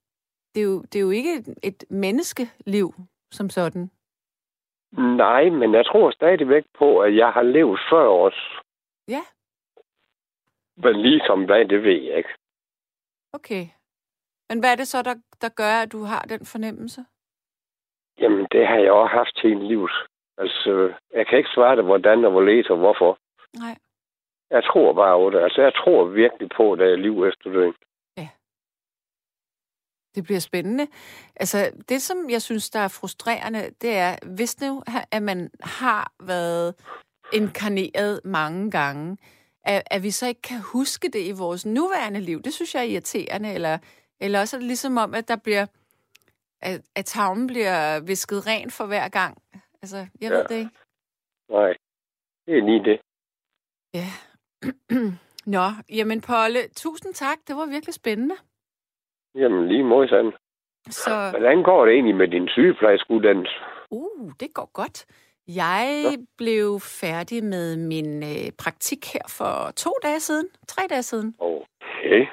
det 0.55 0.61
er 0.61 0.65
jo, 0.65 0.83
det 0.83 0.97
er 0.97 1.01
jo 1.01 1.11
ikke 1.11 1.35
et, 1.35 1.59
et 1.63 1.85
menneskeliv 1.91 2.95
som 3.31 3.51
sådan. 3.51 3.91
Nej, 4.93 5.45
men 5.51 5.75
jeg 5.75 5.87
tror 5.87 6.11
stadigvæk 6.11 6.65
på, 6.79 7.01
at 7.01 7.17
jeg 7.17 7.33
har 7.33 7.43
levet 7.43 7.81
før 7.91 8.09
os. 8.09 8.39
Ja. 9.09 9.23
Men 10.77 11.03
ligesom 11.03 11.45
hvad, 11.45 11.65
det 11.65 11.83
ved 11.83 12.03
jeg 12.03 12.17
ikke. 12.17 12.35
Okay. 13.33 13.67
Men 14.49 14.61
hvad 14.61 14.73
er 14.73 14.77
det 14.77 14.89
så, 14.89 15.03
der, 15.03 15.15
der 15.41 15.49
gør, 15.49 15.83
at 15.83 15.93
du 15.93 16.03
har 16.03 16.23
den 16.23 16.47
fornemmelse? 16.47 17.05
Jamen, 18.21 18.47
det 18.53 18.67
har 18.67 18.79
jeg 18.79 18.93
også 18.93 19.15
haft 19.15 19.41
hele 19.43 19.69
livet. 19.69 19.93
Altså, 20.41 20.93
jeg 21.15 21.27
kan 21.27 21.39
ikke 21.39 21.55
svare 21.55 21.77
dig, 21.77 21.85
hvordan 21.85 22.25
og 22.25 22.31
hvorledes 22.31 22.71
og 22.71 22.77
hvorfor. 22.77 23.19
Nej. 23.59 23.77
Jeg 24.51 24.65
tror 24.65 24.93
bare 24.93 25.15
over 25.15 25.31
det. 25.31 25.41
Altså, 25.41 25.63
jeg 25.63 25.75
tror 25.75 26.05
virkelig 26.05 26.49
på, 26.57 26.73
at 26.73 26.79
der 26.79 26.85
er 26.85 26.97
liv 26.97 27.25
efter 27.25 27.51
døden. 27.53 27.75
Det 30.15 30.25
bliver 30.25 30.41
spændende. 30.41 30.87
Altså, 31.37 31.71
det, 31.89 32.03
som 32.03 32.31
jeg 32.31 32.43
synes, 32.43 32.71
der 32.71 32.81
er 32.81 32.89
frustrerende, 32.89 33.71
det 33.83 33.97
er, 33.97 34.17
hvis 34.37 34.61
nu, 34.61 34.83
at 35.13 35.23
man 35.23 35.51
har 35.61 36.13
været 36.23 36.75
inkarneret 37.33 38.21
mange 38.25 38.71
gange, 38.71 39.19
at, 39.65 39.83
at 39.87 40.03
vi 40.03 40.11
så 40.11 40.27
ikke 40.27 40.43
kan 40.43 40.61
huske 40.73 41.09
det 41.09 41.27
i 41.27 41.33
vores 41.39 41.67
nuværende 41.67 42.21
liv. 42.21 42.43
Det 42.43 42.55
synes 42.55 42.75
jeg 42.75 42.81
er 42.81 42.85
irriterende. 42.85 43.53
Eller, 43.53 43.79
eller 44.21 44.41
også 44.41 44.57
er 44.57 44.59
det 44.59 44.67
ligesom 44.67 44.97
om, 44.97 45.15
at 45.15 45.29
der 45.29 45.37
bliver 45.37 45.67
at, 46.63 46.81
at 46.97 47.05
tavlen 47.05 47.47
bliver 47.47 48.01
visket 48.01 48.47
ren 48.47 48.71
for 48.71 48.87
hver 48.87 49.09
gang. 49.09 49.43
Altså, 49.83 49.97
jeg 49.97 50.31
ja. 50.31 50.37
ved 50.37 50.45
det 50.45 50.57
ikke. 50.59 50.71
Nej, 51.49 51.75
det 52.47 52.59
er 52.59 52.63
lige 52.71 52.85
det. 52.85 53.01
Ja. 53.95 54.07
Nå, 55.57 55.67
jamen 55.89 56.21
Polle, 56.21 56.69
tusind 56.77 57.15
tak. 57.15 57.39
Det 57.47 57.57
var 57.57 57.67
virkelig 57.67 57.95
spændende. 57.95 58.35
Jamen, 59.35 59.69
lige 59.69 59.85
modsat. 59.85 60.35
Så, 60.91 61.11
Hvordan 61.31 61.63
går 61.63 61.85
det 61.85 61.95
egentlig 61.95 62.17
med 62.17 62.29
din 62.29 62.49
sygeplejerskeuddannelse? 62.49 63.53
uh, 63.91 64.33
det 64.41 64.55
går 64.55 64.71
godt. 64.73 65.07
Jeg 65.49 66.03
Ja. 66.05 66.17
blev 66.39 66.81
færdig 66.81 67.45
med 67.45 67.77
min 67.77 68.23
øh, 68.23 68.53
praktik 68.59 69.13
her 69.13 69.23
for 69.39 69.71
to 69.77 69.91
dage 70.03 70.21
siden. 70.21 70.49
Tre 70.69 70.83
dage 70.91 71.03
siden. 71.03 71.35
Okay. 71.39 72.27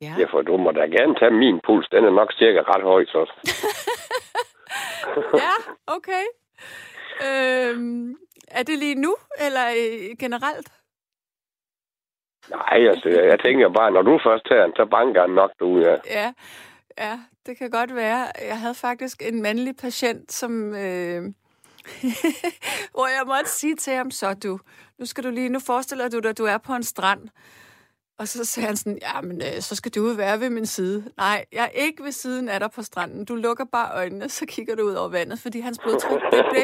Ja. 0.00 0.14
Ja, 0.18 0.24
for 0.32 0.42
du 0.42 0.56
må 0.56 0.72
da 0.72 0.80
gerne 0.80 1.14
tage 1.14 1.30
min 1.30 1.60
puls. 1.66 1.88
Den 1.92 2.04
er 2.04 2.10
nok 2.10 2.32
cirka 2.32 2.60
ret 2.60 2.82
høj, 2.82 3.04
så. 3.04 3.22
ja, 5.44 5.52
okay. 5.86 6.24
Øhm, 7.22 8.16
er 8.48 8.62
det 8.62 8.78
lige 8.78 8.94
nu, 8.94 9.16
eller 9.40 9.66
øh, 9.68 10.16
generelt? 10.18 10.72
Nej, 12.50 12.88
altså, 12.88 13.08
jeg 13.08 13.40
tænker 13.44 13.68
bare, 13.68 13.90
når 13.90 14.02
du 14.02 14.20
først 14.24 14.46
tager 14.48 14.62
den, 14.62 14.72
så 14.76 14.86
banker 14.90 15.26
den 15.26 15.34
nok 15.34 15.50
derude 15.58 15.90
af. 15.90 16.00
Ja, 16.10 16.32
ja, 16.98 17.18
det 17.46 17.58
kan 17.58 17.70
godt 17.70 17.94
være. 17.94 18.26
Jeg 18.48 18.60
havde 18.60 18.74
faktisk 18.74 19.22
en 19.28 19.42
mandlig 19.42 19.76
patient, 19.76 20.32
som... 20.32 20.74
Øh, 20.74 21.22
hvor 22.94 23.06
jeg 23.06 23.22
måtte 23.26 23.50
sige 23.50 23.76
til 23.76 23.92
ham, 23.92 24.10
så 24.10 24.34
du, 24.34 24.58
nu 24.98 25.06
skal 25.06 25.24
du 25.24 25.30
lige, 25.30 25.48
nu 25.48 25.58
forestiller 25.66 26.08
du 26.08 26.18
dig, 26.18 26.30
at 26.30 26.38
du 26.38 26.44
er 26.44 26.58
på 26.58 26.72
en 26.74 26.82
strand. 26.82 27.28
Og 28.18 28.28
så 28.28 28.44
sagde 28.44 28.66
han 28.66 28.76
sådan, 28.76 28.98
ja, 29.02 29.20
men 29.20 29.42
øh, 29.42 29.60
så 29.60 29.76
skal 29.76 29.92
du 29.92 30.08
jo 30.08 30.14
være 30.14 30.40
ved 30.40 30.50
min 30.50 30.66
side. 30.66 31.04
Nej, 31.16 31.44
jeg 31.52 31.64
er 31.64 31.80
ikke 31.82 32.04
ved 32.04 32.12
siden 32.12 32.48
af 32.48 32.60
dig 32.60 32.70
på 32.70 32.82
stranden. 32.82 33.24
Du 33.24 33.34
lukker 33.34 33.64
bare 33.72 33.94
øjnene, 33.96 34.28
så 34.28 34.46
kigger 34.46 34.74
du 34.76 34.82
ud 34.82 34.94
over 34.94 35.08
vandet, 35.08 35.38
fordi 35.38 35.60
hans 35.60 35.78
blodtryk, 35.78 36.22
det 36.32 36.44
blev, 36.50 36.62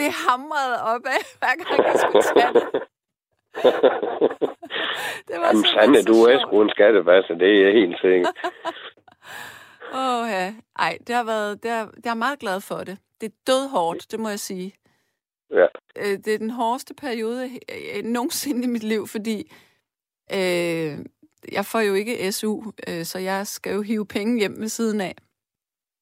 det 0.00 0.08
hamrede 0.26 0.76
op 0.92 1.04
af, 1.16 1.22
hver 1.40 1.54
gang 1.64 1.78
jeg 1.90 1.96
skulle 2.02 2.26
tage 2.34 2.52
det. 2.58 2.64
det 5.28 5.36
var 5.40 5.46
Jamen, 5.46 5.64
Sande, 5.64 6.02
du 6.02 6.18
er 6.30 6.38
sgu 6.40 6.62
en 6.62 6.70
skattebasse, 6.70 7.32
det 7.42 7.48
er 7.56 7.60
jeg 7.64 7.72
helt 7.80 7.96
sikker. 8.00 8.28
Åh 10.02 10.28
ja. 10.30 10.54
Ej, 10.78 10.98
det 11.06 11.14
har 11.14 11.24
været, 11.24 11.62
det 11.62 11.70
er, 11.70 11.86
jeg 12.04 12.10
er 12.10 12.14
meget 12.14 12.38
glad 12.38 12.60
for 12.60 12.76
det. 12.76 12.98
Det 13.20 13.26
er 13.26 13.34
dødhårdt, 13.46 14.10
det 14.10 14.20
må 14.20 14.28
jeg 14.28 14.40
sige. 14.40 14.74
Ja. 15.50 15.66
Øh, 15.96 16.18
det 16.24 16.34
er 16.34 16.38
den 16.38 16.50
hårdeste 16.50 16.94
periode 16.94 17.50
øh, 17.96 18.04
nogensinde 18.04 18.64
i 18.64 18.66
mit 18.66 18.82
liv, 18.82 19.06
fordi 19.06 19.52
øh, 20.32 20.98
jeg 21.52 21.64
får 21.64 21.80
jo 21.80 21.94
ikke 21.94 22.32
SU, 22.32 22.62
øh, 22.88 23.04
så 23.04 23.18
jeg 23.18 23.46
skal 23.46 23.74
jo 23.74 23.82
hive 23.82 24.06
penge 24.06 24.38
hjem 24.38 24.60
ved 24.60 24.68
siden 24.68 25.00
af. 25.00 25.14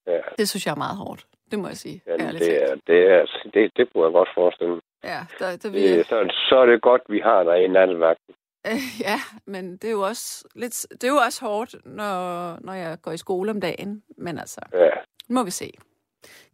Ja, 0.06 0.18
Det 0.38 0.48
synes 0.48 0.66
jeg 0.66 0.72
er 0.72 0.76
meget 0.76 0.96
hårdt. 0.96 1.26
Det 1.50 1.58
må 1.58 1.68
jeg 1.68 1.76
sige. 1.76 2.02
ærligt 2.08 2.44
det, 2.44 2.62
er, 2.62 2.74
det, 2.86 3.10
er, 3.12 3.26
det, 3.54 3.72
det 3.76 3.92
kunne 3.92 4.04
jeg 4.04 4.12
godt 4.12 4.28
forestille 4.34 4.72
mig. 4.72 4.80
Ja, 5.04 5.20
der, 5.38 5.56
der 5.56 5.70
vil 5.70 5.82
Det, 5.82 6.06
så, 6.06 6.34
så 6.48 6.56
er 6.58 6.66
det 6.66 6.82
godt, 6.82 7.02
vi 7.08 7.20
har 7.20 7.42
dig 7.44 7.64
i 7.64 7.68
nattevagten. 7.68 8.34
øh, 8.66 8.72
ja, 9.08 9.18
men 9.46 9.72
det 9.76 9.84
er 9.84 9.92
jo 9.92 10.00
også 10.00 10.44
lidt, 10.54 10.86
det 10.90 11.04
er 11.04 11.08
jo 11.08 11.16
også 11.16 11.44
hårdt, 11.44 11.74
når, 11.86 12.58
når 12.60 12.72
jeg 12.72 12.98
går 13.02 13.12
i 13.12 13.16
skole 13.16 13.50
om 13.50 13.60
dagen. 13.60 14.02
Men 14.18 14.38
altså, 14.38 14.60
Ja, 14.72 14.90
nu 15.28 15.34
må 15.34 15.42
vi 15.44 15.50
se. 15.50 15.72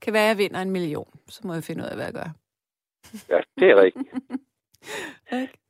Kan 0.01 0.13
være, 0.13 0.23
at 0.23 0.29
jeg 0.29 0.39
vinder 0.39 0.61
en 0.63 0.71
million, 0.71 1.09
så 1.29 1.41
må 1.45 1.55
jeg 1.55 1.65
finde 1.65 1.85
ud 1.85 1.89
af, 1.89 1.95
hvad 1.97 2.05
jeg 2.05 2.15
gør. 2.15 2.31
ja 3.29 3.41
det 3.61 3.71
er 3.71 3.77
rigtigt. 3.83 4.09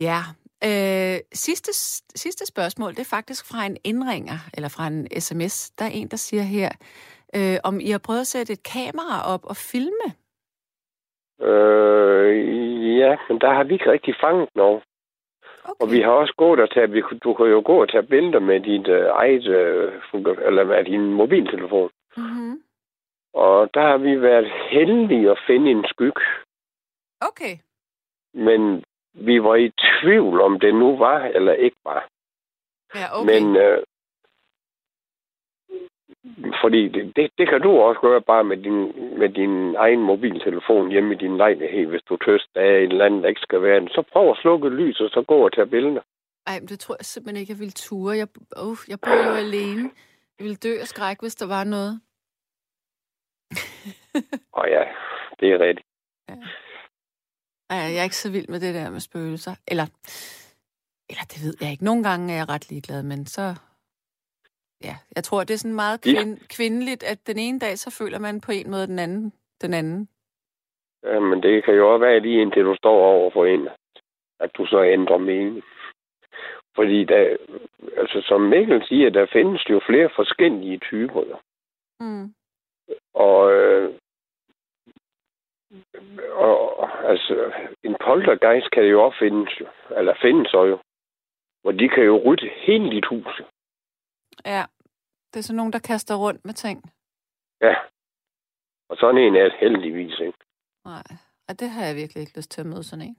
Ja. 0.00 0.20
Øh, 0.64 1.20
sidste, 1.32 1.72
sidste 2.18 2.46
spørgsmål, 2.46 2.90
det 2.90 2.98
er 2.98 3.04
faktisk 3.04 3.46
fra 3.46 3.66
en 3.66 3.76
indringer, 3.84 4.38
eller 4.54 4.68
fra 4.68 4.86
en 4.86 5.20
sms. 5.20 5.70
Der 5.70 5.84
er 5.84 5.88
en, 5.88 6.08
der 6.08 6.16
siger 6.16 6.42
her, 6.42 6.70
øh, 7.36 7.56
om 7.64 7.80
I 7.80 7.90
har 7.90 8.02
prøvet 8.06 8.20
at 8.20 8.26
sætte 8.26 8.52
et 8.52 8.62
kamera 8.62 9.34
op 9.34 9.44
og 9.44 9.56
filme. 9.56 10.08
Øh, 11.48 12.30
ja, 12.98 13.16
men 13.28 13.40
der 13.40 13.52
har 13.54 13.64
vi 13.64 13.72
ikke 13.72 13.90
rigtig 13.90 14.14
fanget 14.20 14.48
noget. 14.54 14.82
Okay. 15.64 15.80
Og 15.80 15.92
vi 15.92 16.00
har 16.00 16.10
også 16.10 16.34
gået 16.36 16.60
og 16.60 16.70
tage, 16.74 16.90
vi, 16.90 17.02
du 17.24 17.34
kan 17.34 17.46
jo 17.46 17.62
gå 17.64 17.82
og 17.82 17.88
tage 17.90 18.02
billeder 18.02 18.38
med 18.40 18.60
dit 18.60 18.88
øh, 18.88 19.06
eget, 19.10 19.46
øh, 19.46 19.92
eller 20.48 20.64
med 20.64 20.84
din 20.84 21.14
mobiltelefon. 21.14 21.90
Mm-hmm. 22.16 22.62
Og 23.34 23.74
der 23.74 23.80
har 23.80 23.96
vi 23.96 24.22
været 24.22 24.52
heldige 24.70 25.30
at 25.30 25.38
finde 25.46 25.70
en 25.70 25.84
skyg. 25.88 26.18
Okay. 27.20 27.54
Men 28.34 28.84
vi 29.14 29.42
var 29.42 29.54
i 29.54 29.72
tvivl, 29.92 30.40
om 30.40 30.60
det 30.60 30.74
nu 30.74 30.96
var 30.96 31.20
eller 31.20 31.52
ikke 31.52 31.76
var. 31.84 32.08
Ja, 32.94 33.20
okay. 33.20 33.32
Men 33.32 33.56
øh, 33.56 33.82
fordi 36.62 36.88
det, 36.88 37.16
det, 37.16 37.30
det 37.38 37.48
kan 37.48 37.60
du 37.60 37.70
også 37.70 38.00
gøre 38.00 38.20
bare 38.20 38.44
med 38.44 38.56
din, 38.56 38.80
med 39.18 39.28
din 39.28 39.74
egen 39.74 40.00
mobiltelefon 40.00 40.90
hjemme 40.90 41.14
i 41.14 41.18
din 41.18 41.36
lejlighed, 41.36 41.86
hvis 41.86 42.02
du 42.08 42.16
tøst, 42.16 42.50
er 42.54 42.76
et 42.76 42.82
eller 42.82 43.04
andet, 43.04 43.22
der 43.22 43.28
ikke 43.28 43.40
skal 43.40 43.62
være 43.62 43.80
den. 43.80 43.88
Så 43.88 44.02
prøv 44.12 44.30
at 44.30 44.38
slukke 44.42 44.68
lys, 44.68 45.00
og 45.00 45.10
så 45.10 45.24
gå 45.28 45.34
og 45.34 45.52
tage 45.54 45.66
billeder. 45.66 46.00
Ej, 46.46 46.60
men 46.60 46.68
det 46.68 46.78
tror 46.80 46.96
jeg 46.98 47.04
simpelthen 47.04 47.40
ikke, 47.40 47.52
jeg 47.52 47.58
ville 47.58 47.72
ture. 47.72 48.16
Jeg, 48.16 48.28
uh, 48.66 48.78
jeg 48.88 48.98
bor 49.00 49.30
jo 49.30 49.34
alene. 49.46 49.90
Jeg 50.38 50.44
ville 50.44 50.56
dø 50.56 50.72
af 50.80 50.86
skræk, 50.86 51.20
hvis 51.20 51.34
der 51.34 51.46
var 51.46 51.64
noget. 51.64 52.00
Og 54.52 54.68
ja, 54.68 54.82
det 55.40 55.52
er 55.52 55.58
rigtigt. 55.58 55.86
Ej, 57.70 57.76
jeg 57.76 57.98
er 57.98 58.02
ikke 58.02 58.16
så 58.16 58.30
vild 58.30 58.48
med 58.48 58.60
det 58.60 58.74
der 58.74 58.90
med 58.90 59.00
spøgelser. 59.00 59.54
Eller, 59.68 59.86
eller 61.10 61.24
det 61.32 61.38
ved 61.44 61.54
jeg 61.60 61.70
ikke. 61.70 61.84
Nogle 61.84 62.02
gange 62.02 62.32
er 62.32 62.36
jeg 62.36 62.48
ret 62.48 62.70
ligeglad, 62.70 63.02
men 63.02 63.26
så... 63.26 63.54
Ja, 64.84 64.94
jeg 65.16 65.24
tror, 65.24 65.40
det 65.44 65.54
er 65.54 65.58
sådan 65.58 65.74
meget 65.84 66.06
Ja. 66.06 66.12
kvind, 66.12 66.38
kvindeligt, 66.56 67.02
at 67.02 67.18
den 67.26 67.38
ene 67.38 67.58
dag, 67.58 67.78
så 67.78 67.90
føler 67.98 68.18
man 68.18 68.40
på 68.40 68.52
en 68.52 68.70
måde 68.70 68.86
den 68.86 68.98
anden. 68.98 69.32
Den 69.62 69.74
anden. 69.74 70.08
Ja, 71.02 71.18
men 71.20 71.42
det 71.42 71.64
kan 71.64 71.74
jo 71.74 71.92
også 71.92 72.04
være 72.06 72.20
lige 72.20 72.42
indtil 72.42 72.64
du 72.64 72.74
står 72.76 72.98
over 73.14 73.30
for 73.30 73.44
en, 73.46 73.68
at 74.40 74.50
du 74.56 74.66
så 74.66 74.82
ændrer 74.82 75.18
mening. 75.18 75.62
Fordi 76.74 77.04
der, 77.04 77.36
altså 77.96 78.22
som 78.28 78.40
Mikkel 78.40 78.86
siger, 78.88 79.10
der 79.10 79.26
findes 79.32 79.62
jo 79.70 79.80
flere 79.86 80.10
forskellige 80.16 80.78
typer. 80.78 81.22
jo. 81.30 81.36
Mm. 82.00 82.34
Og, 83.14 83.52
øh, 83.52 83.94
og 86.32 86.88
altså, 87.10 87.52
en 87.82 87.96
poltergeist 88.04 88.70
kan 88.70 88.84
jo 88.84 89.04
også 89.04 89.18
findes, 89.18 89.60
jo, 89.60 89.66
eller 89.98 90.14
findes 90.22 90.50
så 90.50 90.64
jo. 90.64 90.78
Hvor 91.62 91.72
de 91.72 91.88
kan 91.88 92.04
jo 92.04 92.22
rydde 92.24 92.50
hele 92.54 92.90
dit 92.90 93.06
hus. 93.06 93.42
Ja, 94.46 94.64
det 95.34 95.40
er 95.40 95.42
sådan 95.42 95.56
nogen, 95.56 95.72
der 95.72 95.78
kaster 95.78 96.14
rundt 96.14 96.44
med 96.44 96.54
ting. 96.54 96.82
Ja. 97.60 97.74
Og 98.88 98.96
sådan 98.96 99.18
en 99.22 99.36
er 99.36 99.56
heldigvis, 99.60 100.18
ikke? 100.20 100.38
Nej, 100.84 101.02
og 101.48 101.60
det 101.60 101.70
har 101.70 101.84
jeg 101.86 101.96
virkelig 101.96 102.20
ikke 102.20 102.36
lyst 102.38 102.50
til 102.50 102.60
at 102.60 102.66
møde 102.66 102.84
sådan 102.84 103.04
en. 103.08 103.16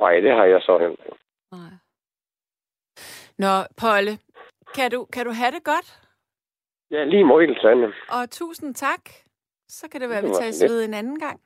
Nej, 0.00 0.14
det 0.20 0.30
har 0.32 0.44
jeg 0.44 0.60
så 0.62 0.78
heller 0.78 1.04
ikke. 1.06 1.24
Nej. 1.52 1.72
Nå, 3.38 3.52
Polle, 3.80 4.18
kan 4.74 4.90
du, 4.90 5.04
kan 5.04 5.26
du 5.26 5.32
have 5.32 5.50
det 5.56 5.64
godt? 5.64 5.88
Ja, 6.90 7.04
lige 7.04 7.24
måde, 7.24 7.60
Sande. 7.60 7.92
Og 8.10 8.30
tusind 8.30 8.74
tak. 8.74 9.04
Så 9.68 9.88
kan 9.90 10.00
det 10.00 10.08
være, 10.08 10.18
at 10.18 10.24
vi 10.24 10.28
var 10.28 10.34
tages 10.40 10.60
lidt. 10.60 10.70
ved 10.72 10.84
en 10.84 10.94
anden 10.94 11.18
gang. 11.18 11.40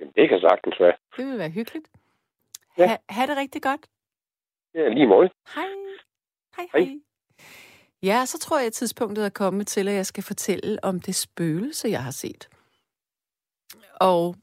Jamen, 0.00 0.12
Det 0.16 0.28
kan 0.28 0.40
sagtens 0.40 0.80
være. 0.80 0.96
Det 1.16 1.26
vil 1.26 1.38
være 1.38 1.50
hyggeligt. 1.50 1.88
Ja. 2.78 2.86
Ha, 2.88 2.96
ha' 3.08 3.26
det 3.26 3.36
rigtig 3.36 3.62
godt. 3.62 3.86
Ja, 4.74 4.88
lige 4.88 5.06
måde. 5.06 5.30
Hej. 5.54 5.64
Hej, 6.56 6.66
Hej. 6.72 6.80
hej. 6.80 7.00
Ja, 8.02 8.26
så 8.26 8.38
tror 8.38 8.58
jeg, 8.58 8.66
at 8.66 8.72
tidspunktet 8.72 9.24
er 9.24 9.28
kommet 9.28 9.66
til, 9.66 9.88
at 9.88 9.94
jeg 9.94 10.06
skal 10.06 10.22
fortælle 10.22 10.84
om 10.84 11.00
det 11.00 11.14
spøgelse, 11.14 11.88
jeg 11.88 12.04
har 12.04 12.10
set. 12.10 12.48
Og 14.00 14.36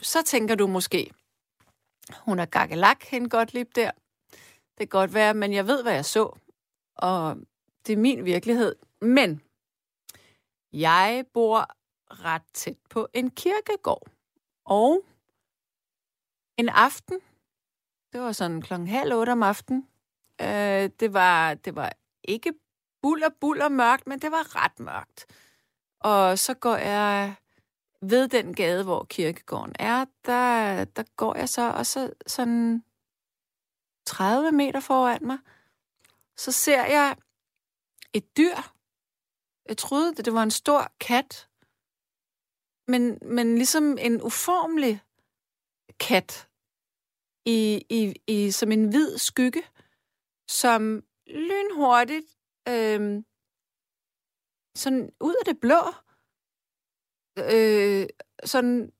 så 0.00 0.22
tænker 0.22 0.54
du 0.54 0.66
måske, 0.66 1.10
hun 2.18 2.38
er 2.38 2.46
gakkelak, 2.46 3.04
hende 3.04 3.28
godt 3.28 3.54
lip 3.54 3.74
der. 3.74 3.90
Det 4.78 4.78
kan 4.78 4.88
godt 4.88 5.14
være, 5.14 5.34
men 5.34 5.52
jeg 5.52 5.66
ved, 5.66 5.82
hvad 5.82 5.92
jeg 5.94 6.04
så. 6.04 6.38
Og 6.94 7.36
det 7.86 7.92
er 7.92 7.96
min 7.96 8.24
virkelighed. 8.24 8.76
Men 9.00 9.42
jeg 10.72 11.24
bor 11.32 11.68
ret 12.24 12.42
tæt 12.54 12.78
på 12.90 13.08
en 13.14 13.30
kirkegård. 13.30 14.08
Og 14.64 15.04
en 16.56 16.68
aften, 16.68 17.20
det 18.12 18.20
var 18.20 18.32
sådan 18.32 18.62
klokken 18.62 18.88
halv 18.88 19.14
otte 19.14 19.30
om 19.30 19.42
aftenen, 19.42 19.88
øh, 20.40 20.90
det, 21.00 21.12
var, 21.12 21.54
det 21.54 21.76
var 21.76 21.92
ikke 22.24 22.52
buller, 23.02 23.28
buller 23.40 23.68
mørkt, 23.68 24.06
men 24.06 24.18
det 24.18 24.30
var 24.30 24.64
ret 24.64 24.80
mørkt. 24.80 25.26
Og 26.00 26.38
så 26.38 26.54
går 26.54 26.76
jeg 26.76 27.34
ved 28.02 28.28
den 28.28 28.54
gade, 28.54 28.84
hvor 28.84 29.04
kirkegården 29.04 29.74
er, 29.78 30.04
der, 30.24 30.84
der 30.84 31.04
går 31.16 31.34
jeg 31.36 31.48
så, 31.48 31.70
og 31.70 31.86
så 31.86 32.12
sådan 32.26 32.84
30 34.06 34.52
meter 34.52 34.80
foran 34.80 35.26
mig, 35.26 35.38
så 36.36 36.52
ser 36.52 36.84
jeg 36.84 37.16
et 38.12 38.36
dyr. 38.36 38.56
Jeg 39.68 39.78
troede, 39.78 40.14
det 40.14 40.34
var 40.34 40.42
en 40.42 40.50
stor 40.50 40.92
kat, 41.00 41.48
men, 42.88 43.18
men 43.22 43.54
ligesom 43.54 43.98
en 43.98 44.22
uformelig 44.22 45.02
kat 46.00 46.48
i, 47.44 47.86
i, 47.90 48.14
i, 48.26 48.50
som 48.50 48.72
en 48.72 48.88
hvid 48.88 49.18
skygge, 49.18 49.62
som 50.48 51.02
lynhurtigt, 51.26 52.26
øhm, 52.68 53.24
sådan 54.74 55.10
ud 55.20 55.34
af 55.40 55.44
det 55.44 55.60
blå, 55.60 55.82
øh, 57.38 58.06
sådan 58.44 58.92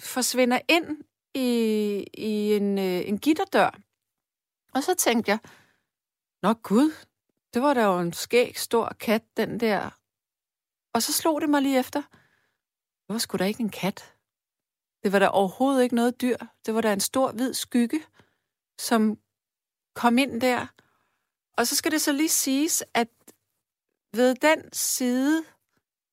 forsvinder 0.00 0.60
ind 0.68 1.04
i, 1.34 1.48
i 2.14 2.56
en, 2.56 2.78
øh, 2.78 3.08
en 3.08 3.18
gitterdør. 3.18 3.70
Og 4.74 4.82
så 4.82 4.94
tænkte 4.94 5.30
jeg, 5.30 5.38
Nå 6.42 6.52
gud, 6.52 6.90
det 6.90 7.08
det 7.54 7.62
var 7.62 7.74
da 7.74 7.82
jo 7.82 7.98
en 8.00 8.12
skæg, 8.12 8.58
stor 8.58 8.92
kat, 9.00 9.24
den 9.36 9.60
der. 9.60 9.90
Og 10.94 11.02
så 11.02 11.12
slog 11.12 11.40
det 11.40 11.50
mig 11.50 11.62
lige 11.62 11.78
efter. 11.78 12.02
Det 13.06 13.12
var 13.14 13.18
sgu 13.18 13.36
da 13.36 13.44
ikke 13.44 13.62
en 13.62 13.70
kat. 13.70 14.16
Det 15.02 15.12
var 15.12 15.18
da 15.18 15.28
overhovedet 15.28 15.82
ikke 15.82 15.94
noget 15.94 16.20
dyr. 16.20 16.36
Det 16.66 16.74
var 16.74 16.80
da 16.80 16.92
en 16.92 17.00
stor, 17.00 17.32
hvid 17.32 17.54
skygge, 17.54 18.00
som 18.80 19.18
kom 19.94 20.18
ind 20.18 20.40
der. 20.40 20.66
Og 21.58 21.66
så 21.66 21.76
skal 21.76 21.92
det 21.92 22.00
så 22.00 22.12
lige 22.12 22.28
siges, 22.28 22.84
at 22.94 23.08
ved 24.12 24.34
den 24.34 24.72
side 24.72 25.44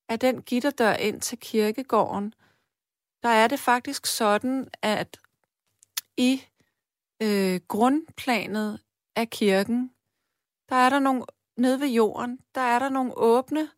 af 0.10 0.20
den 0.20 0.42
gitterdør 0.42 0.94
ind 0.94 1.22
til 1.22 1.40
kirkegården, 1.40 2.34
der 3.24 3.30
er 3.30 3.48
det 3.48 3.60
faktisk 3.60 4.06
sådan, 4.06 4.68
at 4.82 5.20
i 6.18 6.42
øh, 7.22 7.60
grundplanet 7.68 8.80
af 9.16 9.30
kirken, 9.30 9.92
der 10.70 10.76
er 10.76 10.90
der 10.90 11.00
nogle, 11.00 11.26
nede 11.58 11.80
ved 11.80 11.88
jorden, 11.88 12.40
der 12.56 12.62
er 12.62 12.80
der 12.80 12.90
nogle 12.90 13.18
åbne, 13.18 13.70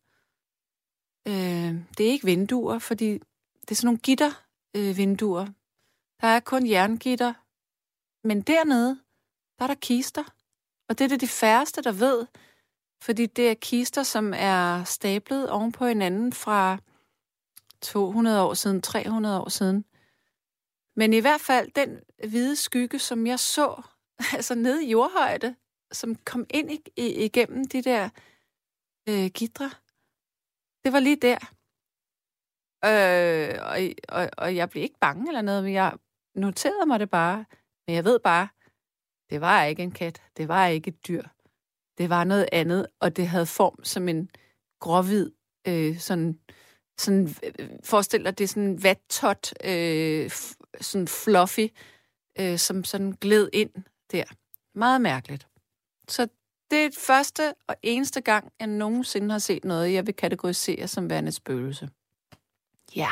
øh, 1.27 1.85
det 1.97 2.07
er 2.07 2.11
ikke 2.11 2.25
vinduer, 2.25 2.79
fordi 2.79 3.11
det 3.61 3.71
er 3.71 3.75
sådan 3.75 3.87
nogle 3.87 3.99
gitter 3.99 4.31
øh, 4.75 4.97
vinduer. 4.97 5.45
Der 6.21 6.27
er 6.27 6.39
kun 6.39 6.67
jerngitter, 6.67 7.33
men 8.27 8.41
dernede, 8.41 8.99
der 9.59 9.63
er 9.63 9.67
der 9.67 9.75
kister. 9.75 10.36
Og 10.89 10.97
det 10.97 11.05
er 11.05 11.09
det 11.09 11.21
de 11.21 11.27
færreste, 11.27 11.81
der 11.81 11.91
ved, 11.91 12.27
fordi 13.03 13.25
det 13.25 13.49
er 13.49 13.53
kister, 13.53 14.03
som 14.03 14.33
er 14.35 14.83
stablet 14.83 15.49
oven 15.49 15.71
på 15.71 15.85
hinanden 15.85 16.33
fra 16.33 16.77
200 17.81 18.43
år 18.43 18.53
siden, 18.53 18.81
300 18.81 19.41
år 19.41 19.49
siden. 19.49 19.85
Men 20.95 21.13
i 21.13 21.19
hvert 21.19 21.41
fald 21.41 21.71
den 21.71 21.99
hvide 22.29 22.55
skygge, 22.55 22.99
som 22.99 23.27
jeg 23.27 23.39
så, 23.39 23.81
altså 24.35 24.55
nede 24.55 24.85
i 24.85 24.89
jordhøjde, 24.89 25.55
som 25.91 26.15
kom 26.15 26.45
ind 26.49 26.71
i, 26.71 26.83
i, 26.97 27.25
igennem 27.25 27.67
de 27.67 27.81
der 27.81 28.09
øh, 29.09 29.25
gitre, 29.33 29.71
det 30.83 30.93
var 30.93 30.99
lige 30.99 31.15
der. 31.15 31.37
Øh, 32.85 33.59
og, 33.61 33.77
og, 34.09 34.29
og 34.37 34.55
jeg 34.55 34.69
blev 34.69 34.83
ikke 34.83 34.99
bange 34.99 35.27
eller 35.27 35.41
noget, 35.41 35.63
men 35.63 35.73
jeg 35.73 35.97
noterede 36.35 36.85
mig 36.85 36.99
det 36.99 37.09
bare. 37.09 37.45
Men 37.87 37.95
jeg 37.95 38.05
ved 38.05 38.19
bare, 38.19 38.47
det 39.29 39.41
var 39.41 39.63
ikke 39.63 39.83
en 39.83 39.91
kat, 39.91 40.21
det 40.37 40.47
var 40.47 40.67
ikke 40.67 40.87
et 40.87 41.07
dyr. 41.07 41.23
Det 41.97 42.09
var 42.09 42.23
noget 42.23 42.49
andet, 42.51 42.87
og 42.99 43.15
det 43.15 43.27
havde 43.27 43.45
form 43.45 43.83
som 43.83 44.07
en 44.07 44.29
gråhvid, 44.79 45.31
øh, 45.67 45.99
sådan, 45.99 46.39
sådan, 46.97 47.35
øh, 47.59 47.69
forestil 47.83 48.25
dig, 48.25 48.37
det 48.37 48.43
er 48.43 48.47
sådan 48.47 48.83
vattot, 48.83 49.53
øh, 49.63 50.31
sådan 50.81 51.07
fluffy, 51.07 51.67
øh, 52.39 52.57
som 52.57 52.83
sådan 52.83 53.11
gled 53.11 53.49
ind 53.53 53.71
der. 54.11 54.23
Meget 54.75 55.01
mærkeligt. 55.01 55.47
Så 56.07 56.27
det 56.71 56.85
er 56.85 56.89
første 56.97 57.53
og 57.67 57.75
eneste 57.83 58.21
gang, 58.21 58.51
jeg 58.59 58.67
nogensinde 58.67 59.31
har 59.31 59.39
set 59.39 59.65
noget, 59.65 59.93
jeg 59.93 60.07
vil 60.07 60.15
kategorisere 60.15 60.87
som 60.87 61.09
værende 61.09 61.31
spøgelse. 61.31 61.89
Ja. 62.95 63.09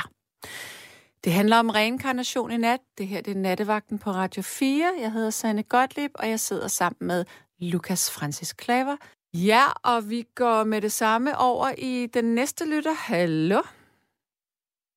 Det 1.25 1.33
handler 1.33 1.57
om 1.59 1.69
reinkarnation 1.69 2.51
i 2.51 2.57
nat. 2.57 2.79
Det 2.97 3.07
her 3.07 3.21
det 3.21 3.35
er 3.35 3.41
nattevagten 3.47 3.99
på 3.99 4.09
Radio 4.09 4.41
4. 4.41 5.01
Jeg 5.03 5.11
hedder 5.11 5.29
Sanne 5.29 5.63
Gottlieb, 5.63 6.11
og 6.19 6.29
jeg 6.29 6.39
sidder 6.39 6.67
sammen 6.67 7.07
med 7.07 7.25
Lukas 7.71 8.03
Francis 8.15 8.53
Klaver. 8.53 8.97
Ja, 9.33 9.65
og 9.91 9.97
vi 10.09 10.23
går 10.35 10.63
med 10.63 10.81
det 10.81 10.91
samme 10.91 11.29
over 11.49 11.67
i 11.77 12.07
den 12.13 12.35
næste 12.35 12.63
lytter. 12.75 12.95
Hallo? 13.09 13.61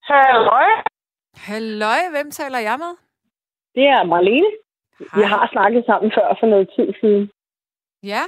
Hallo? 0.03 0.61
Hallo, 1.37 1.95
hvem 2.15 2.31
taler 2.31 2.59
jeg 2.59 2.77
med? 2.85 2.93
Det 3.75 3.87
er 3.97 4.05
Marlene. 4.05 4.53
Hej. 4.99 5.19
Vi 5.19 5.23
har 5.33 5.49
snakket 5.53 5.85
sammen 5.87 6.13
før 6.17 6.37
for 6.41 6.47
noget 6.47 6.71
tid 6.77 6.89
siden. 7.01 7.31
Ja? 8.13 8.23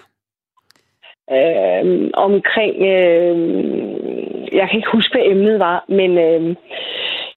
Øh, 1.36 2.10
omkring, 2.14 2.74
øh, 2.94 3.36
jeg 4.58 4.64
kan 4.68 4.76
ikke 4.76 4.92
huske, 4.92 5.12
hvad 5.14 5.26
emnet 5.32 5.58
var, 5.58 5.84
men 5.88 6.10
øh, 6.18 6.56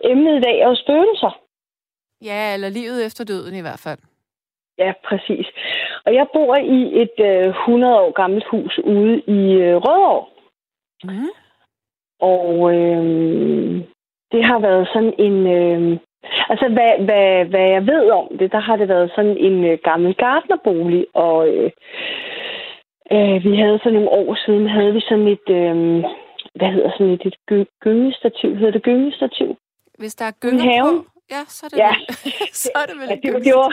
emnet 0.03 0.37
i 0.37 0.41
dag 0.41 0.59
er 0.59 0.67
jo 0.67 0.75
spøgelser. 0.75 1.39
Ja, 2.23 2.53
eller 2.53 2.69
livet 2.69 3.05
efter 3.05 3.23
døden 3.23 3.55
i 3.55 3.61
hvert 3.61 3.81
fald. 3.83 3.99
Ja, 4.77 4.93
præcis. 5.05 5.47
Og 6.05 6.13
jeg 6.13 6.27
bor 6.33 6.55
i 6.55 7.01
et 7.01 7.17
øh, 7.19 7.49
100 7.49 7.99
år 7.99 8.11
gammelt 8.11 8.45
hus 8.51 8.79
ude 8.79 9.21
i 9.27 9.39
øh, 9.53 9.75
Rødovre. 9.75 10.25
Mm. 11.03 11.31
Og 12.19 12.73
øh, 12.75 13.03
det 14.31 14.45
har 14.45 14.59
været 14.59 14.87
sådan 14.93 15.13
en... 15.19 15.47
Øh, 15.47 15.99
altså, 16.49 16.67
hvad, 16.67 17.05
hvad, 17.05 17.45
hvad 17.45 17.67
jeg 17.75 17.87
ved 17.87 18.09
om 18.09 18.37
det, 18.39 18.51
der 18.51 18.59
har 18.59 18.75
det 18.75 18.87
været 18.87 19.11
sådan 19.15 19.37
en 19.37 19.65
øh, 19.65 19.77
gammel 19.83 20.15
gardnerbolig, 20.15 21.05
og 21.13 21.47
øh, 21.47 21.71
øh, 23.11 23.43
vi 23.43 23.55
havde 23.55 23.79
for 23.83 23.89
nogle 23.89 24.09
år 24.09 24.35
siden, 24.45 24.69
havde 24.69 24.93
vi 24.93 25.01
sådan 25.09 25.27
et... 25.27 25.47
Øh, 25.49 26.03
hvad 26.55 26.71
hedder 26.71 26.91
sådan 26.91 27.13
et, 27.13 27.25
et 27.25 27.37
gy- 27.51 27.77
gyngestativ? 27.83 28.55
Hedder 28.55 28.71
det 28.71 28.83
gyngestativ? 28.83 29.57
Hvis 29.99 30.15
der 30.15 30.25
er 30.25 30.31
gynger 30.41 30.83
på, 30.83 31.05
ja, 31.31 31.41
så 31.47 31.65
er 31.65 31.69
det, 31.69 31.77
Ja. 31.77 31.91
så 32.63 32.69
er 32.75 32.85
det 32.89 32.95
vel 33.01 33.07
Ja, 33.09 33.15
et 33.15 33.23
det, 33.23 33.33
var, 33.33 33.39
det, 33.39 33.53
var, 33.55 33.71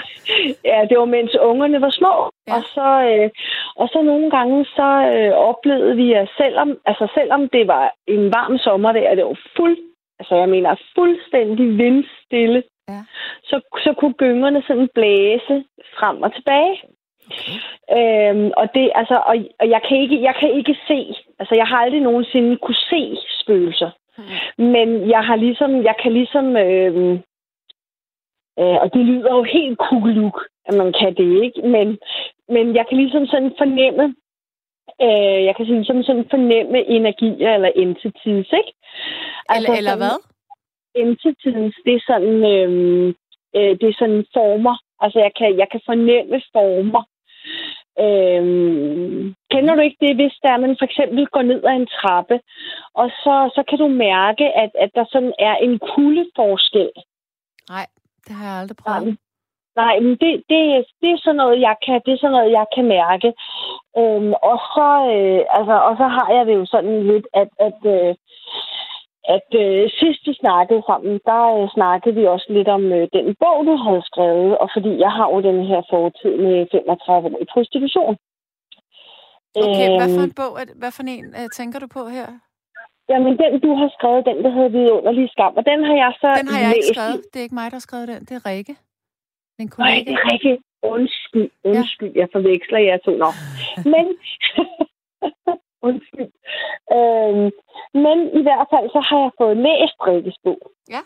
ja, 0.64 0.78
det 0.90 0.98
var 0.98 1.04
mens 1.04 1.34
ungerne 1.50 1.80
var 1.80 1.90
små. 1.90 2.14
Ja. 2.30 2.52
Ja. 2.52 2.56
Og, 2.56 2.62
så, 2.74 2.88
øh, 3.10 3.30
og 3.76 3.88
så 3.92 4.02
nogle 4.02 4.30
gange, 4.30 4.64
så 4.64 4.88
øh, 5.16 5.32
oplevede 5.50 5.96
vi, 5.96 6.12
at 6.12 6.28
selvom, 6.36 6.78
altså 6.86 7.08
selvom 7.14 7.48
det 7.48 7.66
var 7.66 7.94
en 8.06 8.24
varm 8.32 8.58
sommer 8.58 8.92
der, 8.92 9.10
og 9.10 9.16
det 9.16 9.24
var 9.24 9.38
fuld, 9.56 9.78
altså 10.18 10.34
jeg 10.36 10.48
mener 10.48 10.74
fuldstændig 10.98 11.78
vindstille, 11.78 12.62
Ja. 12.88 13.02
så, 13.42 13.60
så 13.84 13.92
kunne 13.98 14.12
gyngerne 14.14 14.62
sådan 14.66 14.88
blæse 14.94 15.64
frem 15.98 16.22
og 16.22 16.34
tilbage. 16.34 16.74
Okay. 17.30 17.56
Øhm, 17.96 18.50
og 18.56 18.74
det, 18.74 18.90
altså, 18.94 19.16
og, 19.30 19.36
og 19.60 19.70
jeg 19.70 19.80
kan 19.88 19.96
ikke, 19.96 20.22
jeg 20.22 20.34
kan 20.40 20.50
ikke 20.58 20.76
se, 20.88 21.14
altså 21.38 21.54
jeg 21.54 21.66
har 21.66 21.76
aldrig 21.76 22.00
nogensinde 22.00 22.56
kunne 22.56 22.74
se 22.90 23.16
spøgelser. 23.40 23.90
Men 24.58 25.10
jeg 25.10 25.22
har 25.24 25.36
ligesom, 25.36 25.84
jeg 25.84 25.94
kan 26.02 26.12
ligesom, 26.12 26.56
øh, 26.56 27.12
øh, 28.60 28.76
og 28.82 28.94
det 28.94 29.02
lyder 29.06 29.34
jo 29.36 29.42
helt 29.42 29.78
kugeluk, 29.78 30.46
at 30.66 30.74
man 30.74 30.92
kan 31.00 31.14
det, 31.14 31.42
ikke? 31.44 31.62
Men, 31.62 31.98
men 32.48 32.74
jeg 32.76 32.84
kan 32.88 32.98
ligesom 32.98 33.26
sådan 33.26 33.52
fornemme, 33.58 34.04
øh, 35.02 35.40
jeg 35.48 35.56
kan 35.56 35.66
ligesom 35.66 36.02
sådan 36.02 36.26
fornemme 36.30 36.78
energier 36.84 37.54
eller 37.54 37.70
entities, 37.76 38.48
ikke? 38.60 38.72
Eller, 39.56 39.70
eller 39.78 39.90
sådan- 39.90 39.98
hvad? 39.98 40.16
entities, 40.94 41.74
det 41.84 41.94
er 41.94 42.02
sådan, 42.06 42.36
øh, 42.54 43.08
øh, 43.56 43.72
det 43.80 43.86
er 43.88 43.96
sådan 43.98 44.24
former. 44.36 44.76
Altså, 45.00 45.18
jeg 45.18 45.32
kan, 45.38 45.58
jeg 45.58 45.68
kan 45.72 45.80
fornemme 45.86 46.42
former. 46.52 47.02
Øh, 48.04 48.42
kender 49.52 49.74
du 49.74 49.80
ikke 49.80 50.00
det, 50.06 50.14
hvis 50.16 50.36
der 50.42 50.58
man 50.64 50.76
for 50.78 50.84
eksempel 50.84 51.26
går 51.26 51.42
ned 51.42 51.64
ad 51.64 51.76
en 51.76 51.86
trappe, 51.86 52.40
og 52.94 53.08
så, 53.22 53.34
så 53.54 53.62
kan 53.68 53.78
du 53.78 53.88
mærke, 53.88 54.46
at, 54.62 54.70
at 54.84 54.90
der 54.94 55.04
sådan 55.12 55.34
er 55.38 55.54
en 55.54 55.78
kuldeforskel. 55.78 56.90
Nej, 57.68 57.86
det 58.26 58.32
har 58.36 58.44
jeg 58.50 58.60
aldrig 58.60 58.76
prøvet. 58.76 59.18
Nej, 59.76 60.00
men 60.00 60.10
det, 60.22 60.32
det, 60.50 60.60
det 61.00 61.10
er 61.12 61.20
sådan 61.24 61.40
noget, 61.42 61.60
jeg 61.60 61.76
kan, 61.84 62.00
det 62.06 62.12
er 62.12 62.20
sådan 62.20 62.36
noget, 62.38 62.52
jeg 62.58 62.66
kan 62.74 62.86
mærke. 62.98 63.28
Øhm, 64.00 64.32
og, 64.50 64.58
så, 64.74 64.88
øh, 65.16 65.42
altså, 65.58 65.76
og 65.88 65.94
så 66.00 66.06
har 66.16 66.28
jeg 66.36 66.46
det 66.46 66.54
jo 66.60 66.66
sådan 66.74 66.96
lidt, 67.12 67.26
at, 67.40 67.48
at, 67.66 67.78
øh, 67.94 68.14
at 69.24 69.48
øh, 69.62 69.90
sidst 69.98 70.20
vi 70.28 70.34
snakkede 70.42 70.82
sammen, 70.90 71.20
der 71.30 71.42
øh, 71.56 71.68
snakkede 71.76 72.14
vi 72.14 72.24
også 72.26 72.46
lidt 72.56 72.68
om 72.68 72.84
øh, 72.92 73.08
den 73.16 73.26
bog, 73.42 73.58
du 73.66 73.74
havde 73.84 74.02
skrevet, 74.10 74.58
og 74.58 74.68
fordi 74.74 74.92
jeg 75.04 75.12
har 75.18 75.26
jo 75.32 75.38
den 75.48 75.66
her 75.70 75.80
fortid 75.90 76.34
med 76.46 76.66
35 76.72 77.28
år 77.36 77.42
i 77.44 77.46
prostitution. 77.54 78.16
Okay, 79.64 79.88
hvad 79.98 80.08
for 80.16 80.22
Øhm, 80.22 80.30
en 80.30 80.38
bog, 80.40 80.52
er 80.60 80.64
det, 80.68 80.74
hvad 80.80 80.92
for 80.96 81.02
en 81.02 81.26
uh, 81.40 81.48
tænker 81.58 81.78
du 81.78 81.88
på 81.96 82.02
her? 82.16 82.26
Jamen, 83.10 83.32
den 83.42 83.52
du 83.66 83.70
har 83.80 83.88
skrevet, 83.96 84.26
den 84.30 84.38
der 84.44 84.50
hedder 84.56 84.72
Vidunderlig 84.76 85.30
Skam, 85.30 85.54
og 85.60 85.64
den 85.70 85.80
har 85.88 85.96
jeg 86.04 86.12
så 86.20 86.28
Den 86.40 86.48
har 86.54 86.60
jeg 86.66 86.72
ikke 86.76 86.92
skrevet. 86.94 87.20
Det 87.32 87.38
er 87.38 87.44
ikke 87.46 87.58
mig, 87.60 87.66
der 87.70 87.78
har 87.80 87.86
skrevet 87.88 88.08
den. 88.08 88.20
Det 88.26 88.34
er 88.38 88.46
Rikke. 88.50 88.74
Min 89.58 89.68
Nej, 89.68 89.74
kollega. 89.76 90.04
det 90.06 90.14
er 90.18 90.24
rigtigt. 90.32 90.58
Undskyld, 90.82 91.50
undskyld, 91.64 92.12
ja. 92.14 92.20
jeg 92.20 92.28
forveksler 92.34 92.78
jer 92.78 92.98
to. 93.06 93.12
Nå. 93.24 93.30
Men, 93.92 94.06
undskyld. 95.88 96.32
Øhm, 96.96 97.50
men 98.04 98.18
i 98.40 98.42
hvert 98.42 98.66
fald, 98.72 98.86
så 98.90 99.00
har 99.08 99.18
jeg 99.24 99.30
fået 99.38 99.56
læst 99.56 99.98
Rikkes 100.06 100.38
bog. 100.44 100.60
Ja. 100.90 101.02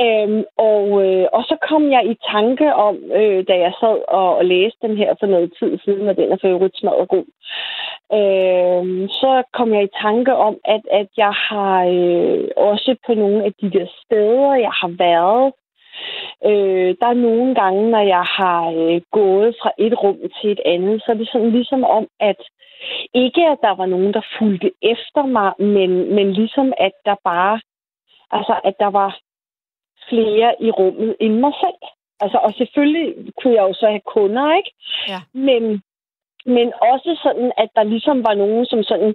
Øhm, 0.00 0.44
og, 0.56 0.86
øh, 1.04 1.26
og 1.32 1.42
så 1.44 1.56
kom 1.68 1.90
jeg 1.90 2.02
i 2.12 2.16
tanke 2.32 2.74
om, 2.74 2.96
øh, 3.18 3.44
da 3.48 3.54
jeg 3.64 3.72
sad 3.80 3.98
og, 4.08 4.36
og 4.36 4.44
læste 4.44 4.78
den 4.86 4.96
her 4.96 5.14
for 5.20 5.26
noget 5.26 5.52
tid 5.58 5.78
siden, 5.84 6.08
og 6.08 6.16
den 6.16 6.32
er 6.32 6.38
for 6.40 6.48
øvrigt 6.48 6.78
smadret 6.78 7.08
god, 7.08 7.26
øh, 8.18 9.08
så 9.20 9.42
kom 9.52 9.74
jeg 9.74 9.84
i 9.84 9.96
tanke 10.02 10.34
om, 10.34 10.54
at, 10.64 10.82
at 10.90 11.08
jeg 11.16 11.32
har 11.48 11.76
øh, 11.84 12.48
også 12.56 12.96
på 13.06 13.14
nogle 13.14 13.44
af 13.44 13.52
de 13.60 13.70
der 13.70 13.86
steder, 14.04 14.54
jeg 14.54 14.74
har 14.80 14.92
været, 15.06 15.52
øh, 16.50 16.90
der 17.00 17.06
er 17.06 17.22
nogle 17.28 17.54
gange, 17.54 17.90
når 17.90 18.04
jeg 18.16 18.24
har 18.38 18.62
øh, 18.70 19.00
gået 19.12 19.56
fra 19.62 19.70
et 19.78 19.94
rum 20.02 20.18
til 20.40 20.50
et 20.50 20.60
andet, 20.64 21.02
så 21.02 21.12
er 21.12 21.16
det 21.16 21.28
sådan 21.32 21.50
ligesom 21.50 21.84
om, 21.84 22.06
at 22.20 22.40
ikke 23.14 23.42
at 23.48 23.58
der 23.62 23.74
var 23.74 23.86
nogen, 23.86 24.14
der 24.14 24.20
fulgte 24.38 24.70
efter 24.82 25.26
mig, 25.26 25.52
men, 25.58 26.14
men 26.14 26.32
ligesom 26.32 26.72
at 26.78 26.92
der 27.04 27.16
bare, 27.24 27.60
altså 28.30 28.60
at 28.64 28.74
der 28.78 28.90
var 28.90 29.18
flere 30.08 30.54
i 30.60 30.70
rummet 30.70 31.16
end 31.20 31.34
mig 31.34 31.52
selv. 31.60 31.82
Altså, 32.20 32.38
og 32.38 32.52
selvfølgelig 32.52 33.32
kunne 33.38 33.54
jeg 33.54 33.62
jo 33.68 33.74
så 33.74 33.86
have 33.86 34.06
kunder, 34.14 34.56
ikke? 34.56 34.72
Ja. 35.08 35.20
Men, 35.34 35.82
men 36.46 36.72
også 36.92 37.10
sådan, 37.22 37.52
at 37.62 37.68
der 37.76 37.82
ligesom 37.82 38.24
var 38.28 38.34
nogen, 38.34 38.66
som 38.66 38.82
sådan 38.82 39.14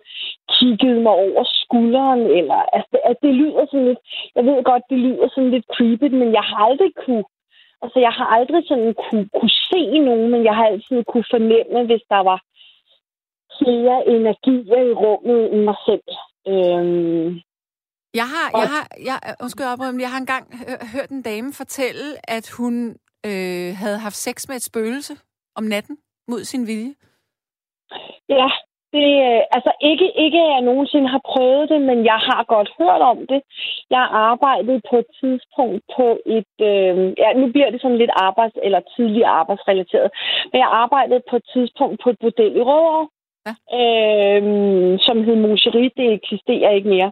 kiggede 0.55 1.01
mig 1.01 1.11
over 1.11 1.43
skulderen, 1.61 2.21
eller 2.39 2.59
altså, 2.77 2.97
at 3.09 3.17
det 3.21 3.33
lyder 3.35 3.65
sådan 3.65 3.87
lidt, 3.87 3.99
jeg 4.35 4.45
ved 4.45 4.63
godt, 4.63 4.83
det 4.89 4.99
lyder 4.99 5.27
sådan 5.29 5.51
lidt 5.51 5.65
creepy, 5.75 6.07
men 6.21 6.33
jeg 6.33 6.45
har 6.49 6.57
aldrig 6.69 6.91
kunne, 7.05 7.23
altså 7.81 7.99
jeg 7.99 8.13
har 8.19 8.27
aldrig 8.37 8.63
sådan 8.67 8.93
kunne, 8.93 9.29
kunne 9.37 9.55
se 9.71 9.99
nogen, 9.99 10.29
men 10.31 10.43
jeg 10.43 10.55
har 10.55 10.65
altid 10.65 11.03
kunne 11.03 11.31
fornemme, 11.31 11.85
hvis 11.85 12.03
der 12.09 12.21
var 12.29 12.39
flere 13.61 13.97
energier 14.15 14.81
i 14.91 14.93
rummet 15.03 15.53
end 15.53 15.61
mig 15.69 15.77
selv. 15.87 16.07
Øhm, 16.51 17.27
jeg 18.19 18.27
har, 18.33 18.47
jeg 18.61 18.69
har, 18.75 18.85
jeg, 19.09 19.17
undskyld, 19.43 19.65
jeg, 19.65 20.01
jeg 20.05 20.11
har 20.13 20.19
engang 20.25 20.45
hørt 20.93 21.09
en 21.09 21.21
dame 21.21 21.49
fortælle, 21.61 22.07
at 22.35 22.45
hun 22.57 22.73
øh, 23.29 23.69
havde 23.81 23.97
haft 24.05 24.15
sex 24.27 24.47
med 24.47 24.55
et 24.55 24.69
spøgelse 24.69 25.13
om 25.55 25.63
natten 25.63 25.97
mod 26.27 26.41
sin 26.43 26.67
vilje. 26.67 26.93
Ja, 28.29 28.49
det, 28.93 29.09
øh, 29.27 29.41
altså 29.55 29.71
ikke, 29.91 30.07
ikke 30.25 30.39
at 30.45 30.51
jeg 30.53 30.61
nogensinde 30.61 31.09
har 31.15 31.21
prøvet 31.31 31.69
det, 31.69 31.81
men 31.89 32.05
jeg 32.11 32.19
har 32.29 32.43
godt 32.55 32.69
hørt 32.79 33.01
om 33.11 33.19
det. 33.31 33.41
Jeg 33.89 34.05
arbejdede 34.29 34.81
på 34.89 34.95
et 35.03 35.09
tidspunkt 35.21 35.81
på 35.97 36.07
et, 36.37 36.53
øh, 36.71 36.95
ja, 37.21 37.29
nu 37.39 37.45
bliver 37.53 37.69
det 37.71 37.81
sådan 37.81 38.01
lidt 38.01 38.13
arbejds- 38.27 38.63
eller 38.67 38.81
tidligere 38.95 39.37
arbejdsrelateret, 39.41 40.09
men 40.51 40.57
jeg 40.63 40.69
arbejdede 40.83 41.21
på 41.29 41.35
et 41.35 41.45
tidspunkt 41.53 41.97
på 42.03 42.09
et 42.09 42.19
bordel 42.21 42.55
i 42.55 42.61
Rødovre, 42.69 43.07
ja. 43.47 43.53
øh, 43.79 44.99
som 44.99 45.23
hed 45.23 45.35
Moucherie. 45.35 45.91
Det 45.97 46.13
eksisterer 46.13 46.71
ikke 46.71 46.89
mere. 46.89 47.11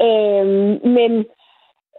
Okay. 0.00 0.06
Øh, 0.06 0.46
men 0.96 1.12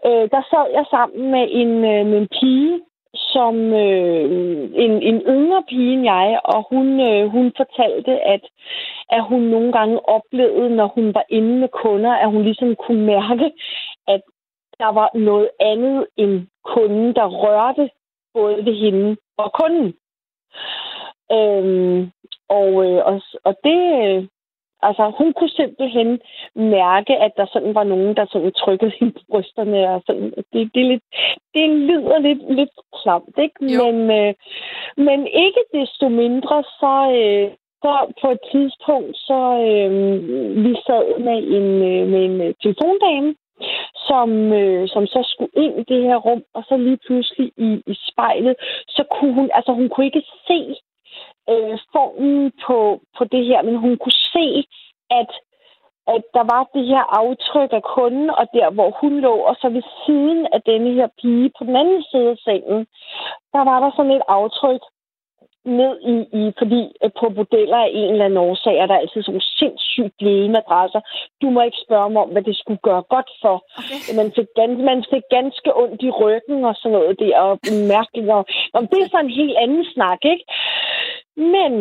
øh, 0.08 0.26
der 0.34 0.42
sad 0.52 0.68
jeg 0.78 0.86
sammen 0.90 1.32
med 1.32 1.48
en, 1.52 1.72
øh, 1.92 2.06
med 2.06 2.18
en 2.18 2.28
pige, 2.40 2.82
som 3.14 3.56
øh, 3.74 4.26
en, 4.84 4.92
en 5.10 5.22
yngre 5.28 5.64
pige 5.70 5.94
end 5.94 6.04
jeg, 6.04 6.40
og 6.44 6.66
hun, 6.70 7.00
øh, 7.00 7.28
hun 7.28 7.54
fortalte, 7.58 8.12
at, 8.20 8.44
at 9.10 9.24
hun 9.24 9.42
nogle 9.42 9.72
gange 9.72 10.10
oplevede, 10.10 10.76
når 10.76 10.88
hun 10.96 11.14
var 11.14 11.26
inde 11.30 11.60
med 11.60 11.70
kunder, 11.84 12.12
at 12.12 12.32
hun 12.32 12.44
ligesom 12.44 12.76
kunne 12.76 13.06
mærke, 13.06 13.52
at 14.08 14.22
der 14.80 14.92
var 14.92 15.10
noget 15.14 15.50
andet 15.60 16.08
end 16.18 16.48
kunden, 16.64 17.16
der 17.16 17.28
rørte 17.28 17.90
både 18.34 18.66
ved 18.66 18.76
hende 18.76 19.18
og 19.38 19.54
kunden. 19.54 19.94
Øhm, 21.32 22.12
og, 22.58 22.70
øh, 22.86 23.00
og, 23.10 23.22
og 23.44 23.54
det, 23.64 23.80
Altså, 24.84 25.12
hun 25.18 25.34
kunne 25.34 25.50
simpelthen 25.50 26.20
mærke, 26.56 27.14
at 27.18 27.32
der 27.38 27.46
sådan 27.54 27.76
var 27.76 27.84
nogen, 27.84 28.16
der 28.16 28.26
sådan 28.32 28.52
trykkede 28.52 28.92
hende 29.00 29.14
på 29.14 29.20
brysterne. 29.32 29.90
Og 29.90 30.02
sådan. 30.06 30.34
Det, 30.54 30.72
det, 30.74 30.82
er 30.82 30.90
lidt, 30.94 31.04
det 31.54 31.70
lyder 31.70 32.20
lidt, 32.20 32.56
lidt 32.56 32.76
klamt, 33.02 33.36
ikke? 33.38 33.60
Men, 33.80 33.96
øh, 34.20 34.34
men 34.98 35.28
ikke 35.28 35.64
desto 35.74 36.10
mindre, 36.10 36.64
så, 36.64 36.96
øh, 37.22 37.52
så 37.84 37.94
på 38.22 38.32
et 38.32 38.44
tidspunkt, 38.52 39.18
så 39.18 39.42
øh, 39.70 39.90
vi 40.66 40.74
sad 40.88 41.20
med 41.20 41.38
en, 41.58 41.68
øh, 41.92 42.08
med 42.12 42.22
en 42.26 42.42
øh, 42.42 42.54
telefondame, 42.62 43.36
som, 44.08 44.30
øh, 44.54 44.88
som 44.88 45.08
så 45.08 45.22
skulle 45.32 45.64
ind 45.66 45.80
i 45.80 45.94
det 45.94 46.04
her 46.04 46.18
rum, 46.18 46.44
og 46.54 46.64
så 46.68 46.78
lige 46.78 47.00
pludselig 47.08 47.52
i, 47.58 47.70
i 47.88 47.96
spejlet, 48.10 48.56
så 48.90 49.04
kunne 49.12 49.34
hun, 49.34 49.50
altså 49.54 49.72
hun 49.74 49.90
kunne 49.90 50.06
ikke 50.06 50.26
se 50.48 50.76
øh, 51.49 51.77
formen 51.93 52.51
på, 52.65 53.01
på 53.17 53.23
det 53.23 53.45
her, 53.45 53.62
men 53.62 53.75
hun 53.75 53.97
kunne 53.97 54.21
se, 54.36 54.47
at, 55.19 55.32
at 56.08 56.23
der 56.34 56.43
var 56.54 56.63
det 56.73 56.86
her 56.86 57.04
aftryk 57.21 57.71
af 57.73 57.84
kunden, 57.84 58.30
og 58.30 58.45
der, 58.54 58.69
hvor 58.69 58.89
hun 59.01 59.19
lå, 59.19 59.36
og 59.49 59.56
så 59.62 59.69
ved 59.69 59.84
siden 60.06 60.47
af 60.54 60.62
denne 60.62 60.91
her 60.93 61.08
pige 61.21 61.51
på 61.58 61.63
den 61.63 61.75
anden 61.75 62.04
side 62.12 62.30
af 62.30 62.38
sengen, 62.38 62.88
der 63.54 63.63
var 63.69 63.80
der 63.80 63.91
sådan 63.95 64.12
et 64.12 64.25
aftryk 64.27 64.82
ned 65.65 65.93
i, 66.13 66.15
i 66.39 66.54
fordi 66.58 66.82
øh, 67.04 67.12
på 67.19 67.25
modeller 67.30 67.77
af 67.77 67.89
en 67.93 68.12
eller 68.12 68.25
anden 68.25 68.45
årsag 68.49 68.75
er 68.77 68.86
der 68.86 68.97
altid 68.97 69.23
sådan 69.23 69.41
sindssygt 69.41 70.13
bløde 70.19 70.49
madrasser. 70.49 71.01
Du 71.41 71.49
må 71.49 71.62
ikke 71.62 71.84
spørge 71.86 72.10
mig 72.10 72.21
om, 72.21 72.30
hvad 72.30 72.41
det 72.41 72.58
skulle 72.58 72.80
gøre 72.84 73.04
godt 73.15 73.30
for. 73.41 73.56
Okay. 73.80 74.15
Man, 74.19 74.32
fik 74.36 74.47
ganske, 74.56 74.84
man 74.91 75.04
fik 75.13 75.25
ganske 75.38 75.69
ondt 75.82 76.01
i 76.04 76.10
ryggen 76.10 76.65
og 76.65 76.75
sådan 76.75 76.91
noget 76.97 77.19
der, 77.19 77.38
og 77.39 77.60
mærkeligt. 77.95 78.30
Og, 78.30 78.45
det 78.91 78.97
er 78.99 79.10
sådan 79.12 79.25
en 79.25 79.39
helt 79.41 79.58
anden 79.58 79.86
snak, 79.93 80.21
ikke? 80.34 80.45
Men 81.38 81.74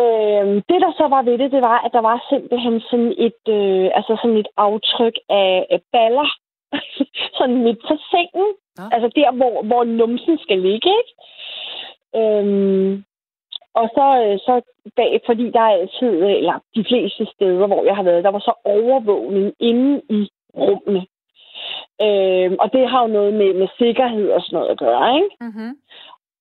øh, 0.00 0.46
det, 0.68 0.78
der 0.84 0.92
så 0.96 1.06
var 1.14 1.22
ved 1.22 1.38
det, 1.38 1.52
det 1.52 1.62
var, 1.62 1.78
at 1.86 1.92
der 1.92 2.00
var 2.00 2.26
simpelthen 2.30 2.80
sådan 2.80 3.14
et, 3.18 3.42
øh, 3.48 3.90
altså 3.94 4.18
sådan 4.22 4.36
et 4.36 4.48
aftryk 4.56 5.16
af, 5.28 5.66
af 5.70 5.80
baller, 5.92 6.28
sådan 7.38 7.62
midt 7.64 7.80
på 7.88 7.94
sengen. 8.10 8.48
Ja. 8.78 8.84
Altså 8.92 9.08
der, 9.16 9.30
hvor, 9.32 9.62
hvor 9.62 9.84
numsen 9.84 10.38
skal 10.38 10.58
ligge, 10.58 10.90
ikke? 11.00 11.12
Øhm, 12.20 13.04
og 13.74 13.86
så, 13.96 14.06
øh, 14.24 14.38
så 14.38 14.54
bag, 14.96 15.20
fordi 15.26 15.50
der 15.50 15.60
er 15.60 15.78
altid, 15.80 16.12
øh, 16.24 16.32
eller 16.40 16.56
de 16.76 16.84
fleste 16.88 17.26
steder, 17.34 17.66
hvor 17.66 17.84
jeg 17.84 17.96
har 17.96 18.02
været, 18.02 18.24
der 18.24 18.30
var 18.30 18.38
så 18.38 18.54
overvågning 18.64 19.54
inde 19.60 20.02
i 20.10 20.30
rummene. 20.56 21.06
Øhm, 22.06 22.56
og 22.62 22.72
det 22.72 22.88
har 22.90 23.00
jo 23.02 23.06
noget 23.06 23.34
med, 23.34 23.54
med 23.54 23.68
sikkerhed 23.78 24.30
og 24.30 24.40
sådan 24.42 24.56
noget 24.56 24.70
at 24.70 24.78
gøre, 24.78 25.14
ikke? 25.16 25.36
Mm-hmm. 25.40 25.72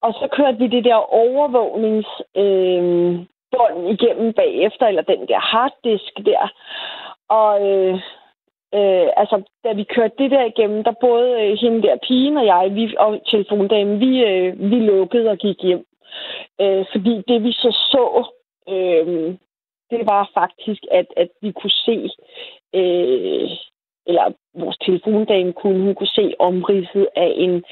Og 0.02 0.14
så 0.14 0.28
kørte 0.32 0.58
vi 0.58 0.68
det 0.68 0.84
der 0.84 0.96
overvågningsbånd 0.96 3.86
øh, 3.86 3.94
igennem 3.94 4.34
bagefter, 4.34 4.88
eller 4.88 5.02
den 5.02 5.28
der 5.28 5.40
harddisk 5.40 6.14
der. 6.26 6.52
Og 7.30 7.68
øh, 7.68 7.94
øh, 8.74 9.08
altså, 9.18 9.42
da 9.64 9.74
vi 9.74 9.84
kørte 9.84 10.16
det 10.18 10.32
der 10.32 10.44
igennem, 10.44 10.84
der 10.84 10.94
både 11.02 11.42
øh, 11.42 11.58
hende 11.58 11.82
der 11.82 11.98
pigen 12.08 12.38
og 12.38 12.46
jeg, 12.46 12.76
vi, 12.76 12.96
og 13.00 13.22
telefondamen, 13.32 14.00
vi, 14.00 14.24
øh, 14.24 14.72
vi 14.72 14.80
lukkede 14.80 15.30
og 15.30 15.38
gik 15.38 15.64
hjem. 15.64 15.86
Øh, 16.62 16.86
fordi 16.92 17.24
det 17.28 17.44
vi 17.44 17.52
så 17.52 17.72
så, 17.92 18.26
øh, 18.70 19.36
det 19.92 20.06
var 20.06 20.30
faktisk, 20.34 20.84
at, 20.92 21.06
at 21.18 21.30
vi 21.42 21.52
kunne 21.52 21.78
se, 21.88 22.10
øh, 22.74 23.50
eller 24.08 24.32
vores 24.56 24.78
telefondame 24.78 25.54
kunne, 25.54 25.84
hun 25.84 25.96
kunne 25.96 26.16
se 26.16 26.34
omridset 26.40 27.08
af 27.16 27.34
en 27.36 27.64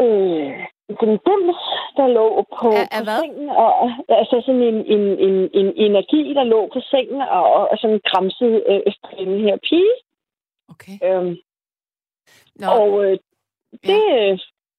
øh, 0.00 0.66
den 0.88 1.12
dims, 1.26 1.60
der 1.96 2.06
lå 2.06 2.44
på, 2.60 2.68
er 2.96 3.00
på 3.00 3.10
sengen, 3.20 3.50
og 3.50 3.90
altså 4.08 4.42
sådan 4.46 4.62
en, 4.62 4.78
en, 4.94 5.04
en, 5.26 5.50
en 5.60 5.68
energi, 5.76 6.34
der 6.34 6.44
lå 6.44 6.70
på 6.72 6.80
sengen, 6.90 7.20
og, 7.20 7.68
og 7.70 7.78
sådan 7.78 8.00
kramsede 8.10 8.62
øh, 8.70 8.80
efter 8.86 9.08
den 9.18 9.40
her 9.40 9.56
pige. 9.68 9.94
Okay. 10.72 10.96
Øhm, 11.04 11.36
Nå. 12.60 12.66
Og 12.66 13.04
øh, 13.04 13.18
det, 13.82 13.88
ja 13.88 14.36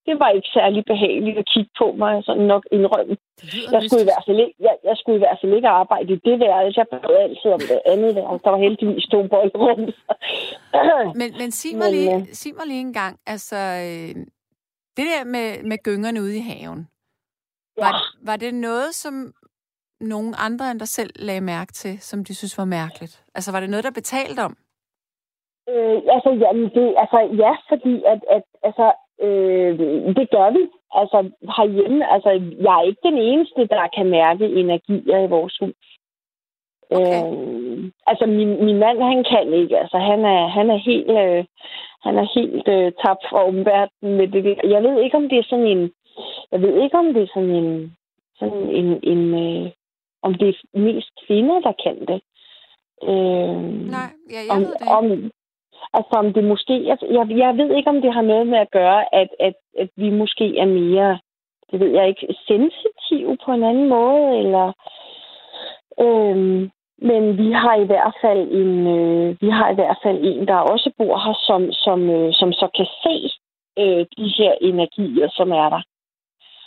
det 0.07 0.15
var 0.19 0.29
ikke 0.29 0.49
særlig 0.57 0.81
behageligt 0.91 1.37
at 1.37 1.49
kigge 1.53 1.71
på 1.81 1.87
mig, 2.01 2.23
sådan 2.25 2.47
nok 2.53 2.63
indrømme. 2.71 3.17
Jeg 3.73 3.81
skulle, 3.85 4.03
i 4.05 4.09
hvert 4.11 4.25
fald 4.27 4.39
ikke, 4.45 4.55
jeg, 4.59 4.75
jeg 4.83 4.95
skulle 4.97 5.17
i 5.19 5.23
hvert 5.23 5.37
fald 5.41 5.53
ikke 5.53 5.67
arbejde 5.67 6.13
i 6.13 6.21
det 6.27 6.39
værelse. 6.39 6.79
Jeg 6.79 6.87
prøvede 6.91 7.23
altid 7.23 7.49
om 7.57 7.63
det 7.71 7.79
andet 7.93 8.15
værelse. 8.15 8.43
Der 8.43 8.51
var 8.55 8.61
heldigvis 8.67 9.05
to 9.13 9.19
boldrum. 9.33 9.79
men, 11.19 11.29
men 11.39 11.49
sig 11.51 11.73
mig, 11.77 11.85
men, 11.85 11.91
lige, 11.95 12.15
øh, 12.15 12.21
sig 12.41 12.51
mig 12.57 12.67
lige 12.67 12.83
en 12.89 12.93
gang, 12.93 13.19
altså, 13.33 13.59
øh, 13.87 14.11
det 14.97 15.05
der 15.13 15.23
med, 15.23 15.63
med 15.63 15.77
gyngerne 15.83 16.21
ude 16.21 16.37
i 16.37 16.47
haven, 16.51 16.87
ja. 17.77 17.83
var, 17.83 17.93
var 18.25 18.35
det 18.35 18.53
noget, 18.53 18.95
som 18.95 19.13
nogen 19.99 20.33
andre 20.37 20.71
end 20.71 20.79
dig 20.79 20.87
selv 20.87 21.11
lagde 21.15 21.41
mærke 21.41 21.73
til, 21.73 21.99
som 21.99 22.23
de 22.25 22.35
synes 22.35 22.57
var 22.57 22.65
mærkeligt? 22.65 23.23
Altså, 23.35 23.51
var 23.51 23.59
det 23.59 23.69
noget, 23.69 23.83
der 23.83 23.99
betalte 24.01 24.39
om? 24.39 24.57
Øh, 25.69 25.99
altså, 26.15 26.29
jamen, 26.43 26.67
det, 26.75 26.85
altså, 27.03 27.19
ja, 27.43 27.53
fordi 27.69 28.03
at, 28.13 28.19
at 28.35 28.43
altså, 28.63 28.93
Øh, 29.21 29.79
det 30.17 30.29
gør 30.35 30.49
vi. 30.57 30.63
Altså 31.01 31.19
herhjemme, 31.57 32.11
altså 32.13 32.29
jeg 32.65 32.75
er 32.79 32.87
ikke 32.89 33.07
den 33.09 33.17
eneste, 33.17 33.67
der 33.67 33.87
kan 33.95 34.09
mærke 34.09 34.45
energier 34.45 35.19
i 35.19 35.27
vores 35.27 35.57
hus. 35.61 35.94
Okay. 36.91 37.23
Øh, 37.23 37.91
altså 38.07 38.25
min, 38.25 38.65
min 38.65 38.77
mand, 38.77 39.01
han 39.01 39.23
kan 39.23 39.53
ikke. 39.53 39.77
Altså 39.79 39.97
han 39.97 40.25
er, 40.25 40.47
han 40.47 40.69
er 40.69 40.77
helt, 40.77 41.09
øh, 41.09 41.45
han 42.03 42.17
er 42.17 42.27
helt 42.39 42.67
øh, 42.67 42.91
tabt 43.01 43.23
fra 43.29 43.47
omverdenen 43.47 44.17
med 44.17 44.27
det. 44.27 44.59
Jeg 44.63 44.83
ved 44.83 45.03
ikke, 45.03 45.17
om 45.17 45.29
det 45.29 45.37
er 45.37 45.47
sådan 45.49 45.67
en, 45.67 45.91
jeg 46.51 46.61
ved 46.61 46.83
ikke, 46.83 46.97
om 46.97 47.13
det 47.13 47.23
er 47.23 47.31
sådan 47.33 47.55
en, 47.61 47.95
sådan 48.39 48.69
en, 48.69 48.99
en 49.03 49.21
øh, 49.45 49.71
om 50.21 50.33
det 50.33 50.47
er 50.49 50.79
mest 50.79 51.09
kvinder, 51.27 51.59
der 51.59 51.73
kan 51.83 51.97
det. 52.11 52.21
Øh, 53.09 53.61
Nej, 53.97 54.11
ja, 54.33 54.41
jeg 54.47 54.51
om, 54.55 54.61
ved 54.61 54.73
det 54.79 54.87
om, 54.97 55.31
Altså 55.97 56.15
om 56.23 56.33
det 56.33 56.43
måske... 56.43 56.73
Jeg, 56.87 56.97
jeg, 57.01 57.25
jeg 57.29 57.57
ved 57.57 57.75
ikke, 57.75 57.89
om 57.89 58.01
det 58.01 58.13
har 58.13 58.21
noget 58.21 58.47
med 58.47 58.59
at 58.59 58.71
gøre, 58.71 59.15
at, 59.15 59.29
at, 59.39 59.53
at 59.79 59.89
vi 59.95 60.09
måske 60.09 60.57
er 60.57 60.65
mere, 60.65 61.19
det 61.71 61.79
ved 61.79 61.91
jeg 61.97 62.07
ikke, 62.07 62.35
sensitive 62.47 63.37
på 63.45 63.51
en 63.51 63.63
anden 63.63 63.89
måde, 63.89 64.37
eller... 64.39 64.73
Øhm, 65.99 66.71
men 66.97 67.37
vi 67.37 67.51
har 67.51 67.75
i 67.75 67.85
hvert 67.85 68.15
fald 68.21 68.51
en, 68.51 68.87
øh, 68.87 69.35
vi 69.41 69.49
har 69.49 69.71
i 69.71 69.75
hvert 69.75 69.97
fald 70.03 70.17
en, 70.21 70.47
der 70.47 70.55
også 70.55 70.91
bor 70.97 71.17
her, 71.17 71.37
som, 71.47 71.71
som, 71.71 72.09
øh, 72.09 72.33
som 72.33 72.53
så 72.53 72.67
kan 72.77 72.87
se 73.03 73.15
øh, 73.79 74.05
de 74.17 74.27
her 74.37 74.53
energier, 74.61 75.29
som 75.29 75.51
er 75.51 75.69
der. 75.69 75.81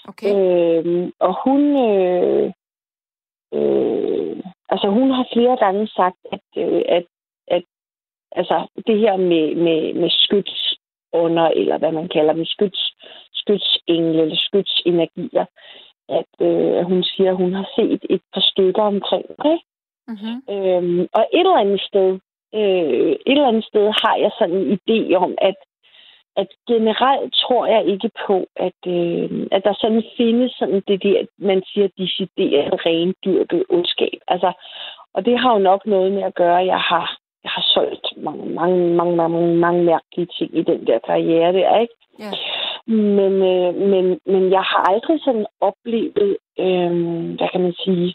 Okay. 0.08 0.34
Øhm, 0.34 1.12
og 1.20 1.36
hun, 1.44 1.60
øh, 1.88 2.52
øh, 3.54 4.36
altså 4.68 4.88
hun 4.88 5.10
har 5.10 5.26
flere 5.32 5.56
gange 5.56 5.88
sagt, 5.88 6.18
at, 6.32 6.40
øh, 6.56 6.82
at 6.88 7.04
Altså 8.32 8.66
det 8.86 8.98
her 8.98 9.16
med, 9.16 9.54
med, 9.54 9.94
med 9.94 10.10
skytsunder, 10.10 11.48
eller 11.48 11.78
hvad 11.78 11.92
man 11.92 12.08
kalder 12.08 12.32
dem, 12.32 12.44
skyts, 12.44 12.94
skytsengle 13.32 14.22
eller 14.22 14.36
skytsenergier, 14.36 15.46
at 16.08 16.46
øh, 16.46 16.84
hun 16.90 17.02
siger, 17.02 17.30
at 17.30 17.36
hun 17.36 17.52
har 17.54 17.68
set 17.76 18.00
et 18.10 18.22
par 18.34 18.44
stykker 18.50 18.82
omkring 18.82 19.26
det. 19.42 19.58
Mm-hmm. 20.08 20.36
Øhm, 20.54 21.08
og 21.12 21.26
et 21.32 21.40
eller 21.40 21.62
andet 21.64 21.80
sted, 21.80 22.10
øh, 22.54 23.12
et 23.28 23.36
eller 23.36 23.48
andet 23.48 23.64
sted 23.64 23.86
har 24.02 24.16
jeg 24.16 24.30
sådan 24.38 24.56
en 24.56 24.78
idé 24.78 25.14
om, 25.14 25.34
at, 25.38 25.58
at 26.36 26.48
generelt 26.68 27.34
tror 27.34 27.66
jeg 27.66 27.86
ikke 27.86 28.10
på, 28.26 28.46
at, 28.56 28.80
øh, 28.86 29.46
at 29.52 29.64
der 29.64 29.74
sådan 29.80 30.02
findes 30.16 30.52
sådan 30.58 30.82
det 30.88 31.02
der, 31.02 31.26
man 31.38 31.62
siger, 31.66 31.88
decideret 31.98 32.86
rendyrket 32.86 33.64
ondskab. 33.68 34.18
Altså, 34.28 34.52
og 35.14 35.24
det 35.24 35.38
har 35.38 35.52
jo 35.52 35.58
nok 35.58 35.86
noget 35.86 36.12
med 36.12 36.22
at 36.22 36.34
gøre, 36.34 36.60
at 36.60 36.66
jeg 36.66 36.80
har, 36.80 37.18
jeg 37.44 37.50
har 37.50 37.64
solgt 37.74 38.06
mange, 38.16 38.46
mange, 38.46 38.94
mange, 38.94 39.16
mange, 39.16 39.56
mange 39.56 39.82
mærkelige 39.84 40.28
ting 40.38 40.58
i 40.58 40.62
den 40.62 40.86
der 40.86 40.98
karriere 40.98 41.52
der, 41.52 41.78
ikke? 41.80 41.94
Ja. 42.18 42.30
Men, 42.88 43.32
øh, 43.52 43.74
men, 43.74 44.20
men 44.26 44.52
jeg 44.52 44.62
har 44.62 44.82
aldrig 44.90 45.20
sådan 45.20 45.46
oplevet, 45.60 46.36
øh, 46.58 46.92
hvad 47.36 47.48
kan 47.52 47.60
man 47.60 47.74
sige, 47.84 48.14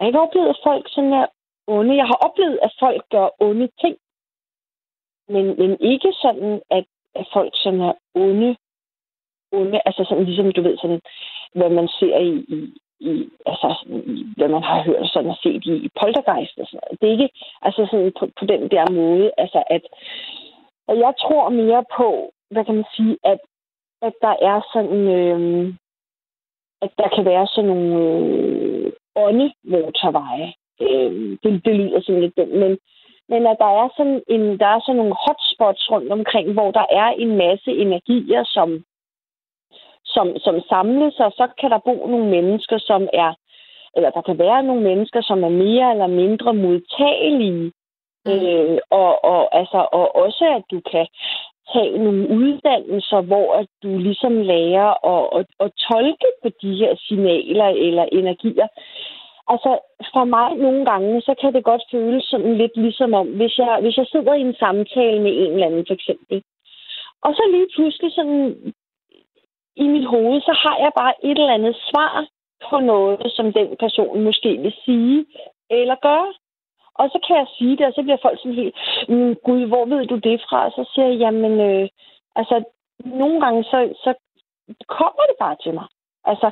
jeg 0.00 0.04
har 0.04 0.06
ikke 0.06 0.20
oplevet, 0.20 0.48
at 0.48 0.60
folk 0.64 0.84
sådan 0.88 1.12
er 1.12 1.26
onde. 1.66 1.96
Jeg 1.96 2.06
har 2.06 2.18
oplevet, 2.26 2.58
at 2.62 2.72
folk 2.80 3.02
gør 3.10 3.28
onde 3.40 3.68
ting. 3.80 3.96
Men, 5.28 5.44
men 5.60 5.70
ikke 5.80 6.12
sådan, 6.22 6.62
at, 6.70 6.84
at 7.14 7.26
folk 7.32 7.52
sådan 7.54 7.80
er 7.80 7.92
onde. 8.14 8.56
onde. 9.52 9.80
Altså 9.86 10.04
sådan 10.04 10.24
ligesom, 10.24 10.52
du 10.52 10.62
ved, 10.62 10.76
sådan, 10.78 11.00
hvad 11.54 11.70
man 11.70 11.88
ser 11.88 12.16
i, 12.18 12.32
i, 12.56 12.58
i 13.00 13.30
altså, 13.46 13.68
i, 14.06 14.26
hvad 14.36 14.48
man 14.48 14.62
har 14.62 14.82
hørt 14.82 15.08
sådan 15.12 15.30
og 15.30 15.36
set 15.42 15.64
i, 15.66 15.74
i 15.86 15.88
poltergeist 16.00 16.58
og 16.58 16.66
sådan 16.66 16.80
noget. 16.82 17.00
Det 17.00 17.06
er 17.06 17.12
ikke 17.12 17.30
altså 17.62 17.86
sådan 17.90 18.12
på, 18.18 18.24
på 18.38 18.44
den 18.52 18.62
der 18.70 18.90
måde, 18.90 19.30
altså 19.38 19.62
at, 19.70 19.82
at 20.88 20.98
jeg 20.98 21.14
tror 21.22 21.48
mere 21.48 21.84
på, 21.96 22.32
hvad 22.50 22.64
kan 22.64 22.74
man 22.74 22.84
sige, 22.96 23.18
at, 23.24 23.38
at 24.02 24.14
der 24.22 24.34
er 24.50 24.60
sådan, 24.72 25.00
øh, 25.18 25.74
at 26.82 26.90
der 26.98 27.08
kan 27.14 27.24
være 27.24 27.46
sådan 27.46 27.70
nogle 27.70 27.90
øh, 28.04 28.92
åndemotorveje. 29.16 30.52
Øh, 30.80 31.38
det, 31.42 31.64
det 31.64 31.74
lyder 31.76 32.00
sådan 32.00 32.20
lidt 32.20 32.36
dumt, 32.36 32.54
men, 32.62 32.78
men 33.28 33.46
at 33.46 33.56
der 33.58 33.70
er 33.82 33.88
sådan 33.96 34.22
en, 34.28 34.58
der 34.60 34.66
er 34.66 34.80
sådan 34.80 34.96
nogle 34.96 35.16
hotspots 35.24 35.90
rundt 35.90 36.12
omkring, 36.12 36.52
hvor 36.52 36.70
der 36.70 36.86
er 36.90 37.08
en 37.08 37.36
masse 37.36 37.70
energier, 37.84 38.44
som, 38.44 38.84
som, 40.04 40.38
som 40.38 40.60
samles, 40.68 41.14
og 41.20 41.32
så 41.32 41.48
kan 41.60 41.70
der 41.70 41.78
bo 41.78 42.06
nogle 42.06 42.30
mennesker, 42.30 42.78
som 42.78 43.08
er, 43.12 43.34
eller 43.96 44.10
der 44.10 44.22
kan 44.22 44.38
være 44.38 44.62
nogle 44.62 44.82
mennesker, 44.82 45.20
som 45.22 45.44
er 45.44 45.48
mere 45.48 45.90
eller 45.92 46.06
mindre 46.06 46.54
modtagelige 46.54 47.72
Mm. 48.24 48.32
Øh, 48.32 48.78
og, 48.90 49.24
og, 49.24 49.58
altså, 49.58 49.88
og 49.92 50.16
også, 50.16 50.44
at 50.56 50.64
du 50.70 50.80
kan 50.90 51.06
have 51.74 51.98
nogle 51.98 52.28
uddannelser, 52.38 53.20
hvor 53.20 53.54
at 53.60 53.66
du 53.82 53.98
ligesom 53.98 54.34
lærer 54.52 54.90
at, 55.14 55.24
at, 55.38 55.46
at 55.64 55.70
tolke 55.88 56.28
på 56.42 56.48
de 56.62 56.72
her 56.80 56.92
signaler 57.06 57.68
eller 57.86 58.04
energier. 58.12 58.68
Altså, 59.52 59.78
for 60.12 60.24
mig 60.24 60.48
nogle 60.56 60.84
gange, 60.84 61.20
så 61.20 61.34
kan 61.40 61.54
det 61.54 61.64
godt 61.64 61.82
føles 61.92 62.24
sådan 62.24 62.56
lidt 62.56 62.76
ligesom 62.76 63.14
om, 63.14 63.26
hvis 63.26 63.58
jeg, 63.58 63.78
hvis 63.82 63.96
jeg 63.96 64.06
sidder 64.06 64.34
i 64.34 64.40
en 64.40 64.54
samtale 64.54 65.20
med 65.22 65.32
en 65.32 65.52
eller 65.52 65.66
anden, 65.66 65.84
for 65.88 65.94
eksempel, 65.94 66.42
og 67.22 67.34
så 67.34 67.42
lige 67.50 67.68
pludselig 67.74 68.12
sådan 68.12 68.74
i 69.76 69.86
mit 69.94 70.06
hoved, 70.06 70.40
så 70.40 70.52
har 70.64 70.76
jeg 70.84 70.92
bare 71.00 71.14
et 71.24 71.38
eller 71.38 71.58
andet 71.58 71.76
svar 71.90 72.26
på 72.70 72.80
noget, 72.80 73.32
som 73.36 73.52
den 73.52 73.76
person 73.84 74.22
måske 74.22 74.50
vil 74.64 74.74
sige 74.84 75.26
eller 75.70 75.96
gøre. 76.02 76.32
Og 76.94 77.08
så 77.12 77.18
kan 77.26 77.36
jeg 77.36 77.46
sige 77.58 77.76
det, 77.76 77.86
og 77.86 77.92
så 77.92 78.02
bliver 78.02 78.22
folk 78.22 78.38
sådan 78.38 78.60
helt, 78.62 78.74
mm, 79.08 79.34
gud, 79.46 79.66
hvor 79.66 79.84
ved 79.84 80.06
du 80.06 80.16
det 80.16 80.40
fra? 80.48 80.64
Og 80.66 80.72
så 80.76 80.90
siger 80.94 81.08
jeg, 81.08 81.18
jamen, 81.18 81.60
øh, 81.60 81.88
altså, 82.36 82.64
nogle 83.04 83.40
gange, 83.40 83.64
så, 83.64 83.78
så 84.04 84.14
kommer 84.88 85.22
det 85.30 85.36
bare 85.40 85.56
til 85.62 85.74
mig. 85.74 85.86
Altså, 86.24 86.50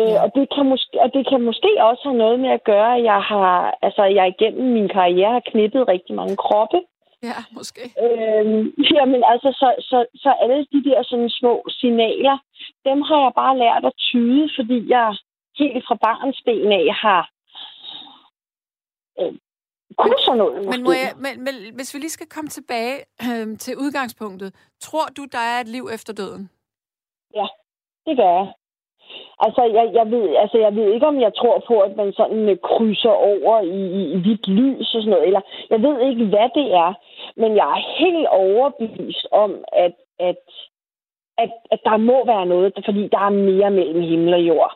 øh, 0.00 0.16
og, 0.24 0.28
det 0.34 0.46
kan 0.54 0.66
måske, 0.72 1.00
og 1.04 1.10
det 1.14 1.28
kan 1.28 1.40
måske 1.40 1.70
også 1.80 2.02
have 2.04 2.18
noget 2.24 2.40
med 2.40 2.50
at 2.50 2.64
gøre, 2.64 2.96
at 2.96 3.04
jeg 3.04 3.20
har, 3.22 3.78
altså, 3.82 4.02
jeg 4.04 4.28
igennem 4.28 4.72
min 4.72 4.88
karriere 4.88 5.32
har 5.32 5.42
knippet 5.50 5.88
rigtig 5.88 6.14
mange 6.14 6.36
kroppe. 6.36 6.80
Ja, 7.22 7.38
måske. 7.52 7.82
Øhm, 8.04 8.64
jamen 8.96 9.22
altså, 9.32 9.50
så, 9.60 9.68
så, 9.80 10.06
så 10.14 10.30
alle 10.42 10.66
de 10.72 10.84
der 10.84 11.02
sådan 11.02 11.30
små 11.30 11.64
signaler, 11.68 12.38
dem 12.84 13.02
har 13.02 13.20
jeg 13.22 13.32
bare 13.36 13.58
lært 13.58 13.84
at 13.84 13.98
tyde, 13.98 14.50
fordi 14.56 14.90
jeg 14.90 15.16
helt 15.58 15.84
fra 15.86 15.94
barns 15.94 16.40
ben 16.46 16.72
af 16.72 16.88
har 17.04 17.30
øh, 19.20 19.32
kunne 19.98 20.18
sådan 20.18 20.38
noget. 20.38 20.64
Men, 20.72 20.82
må 20.82 20.92
jeg, 20.92 21.12
men, 21.24 21.44
men 21.46 21.54
hvis 21.74 21.94
vi 21.94 21.98
lige 21.98 22.16
skal 22.18 22.26
komme 22.34 22.48
tilbage 22.48 22.96
øh, 23.26 23.58
til 23.58 23.74
udgangspunktet. 23.76 24.50
Tror 24.80 25.06
du, 25.16 25.22
der 25.32 25.42
er 25.52 25.60
et 25.60 25.68
liv 25.68 25.84
efter 25.94 26.12
døden? 26.12 26.50
Ja, 27.34 27.46
det 28.06 28.16
gør 28.16 28.32
jeg. 28.40 28.52
Altså, 29.40 29.62
jeg, 29.76 29.94
jeg, 29.94 30.10
ved, 30.10 30.36
altså, 30.36 30.58
jeg 30.58 30.76
ved 30.76 30.92
ikke, 30.94 31.06
om 31.06 31.20
jeg 31.20 31.34
tror 31.34 31.64
på, 31.66 31.80
at 31.80 31.96
man 31.96 32.12
sådan 32.12 32.48
uh, 32.48 32.56
krydser 32.68 33.16
over 33.32 33.60
i, 33.60 33.80
i, 34.00 34.02
i 34.14 34.16
hvidt 34.20 34.48
lys 34.48 34.94
og 34.94 35.00
sådan 35.00 35.10
noget. 35.10 35.26
Eller, 35.26 35.40
jeg 35.70 35.82
ved 35.82 35.96
ikke, 36.08 36.24
hvad 36.24 36.48
det 36.54 36.68
er. 36.84 36.92
Men 37.36 37.56
jeg 37.56 37.68
er 37.76 37.82
helt 37.98 38.26
overbevist 38.26 39.26
om, 39.32 39.64
at, 39.72 39.94
at, 40.18 40.36
at, 41.38 41.50
at 41.70 41.80
der 41.84 41.96
må 41.96 42.26
være 42.26 42.46
noget, 42.46 42.72
fordi 42.84 43.08
der 43.08 43.18
er 43.18 43.40
mere 43.50 43.70
mellem 43.70 44.00
himmel 44.00 44.34
og 44.34 44.40
jord. 44.40 44.72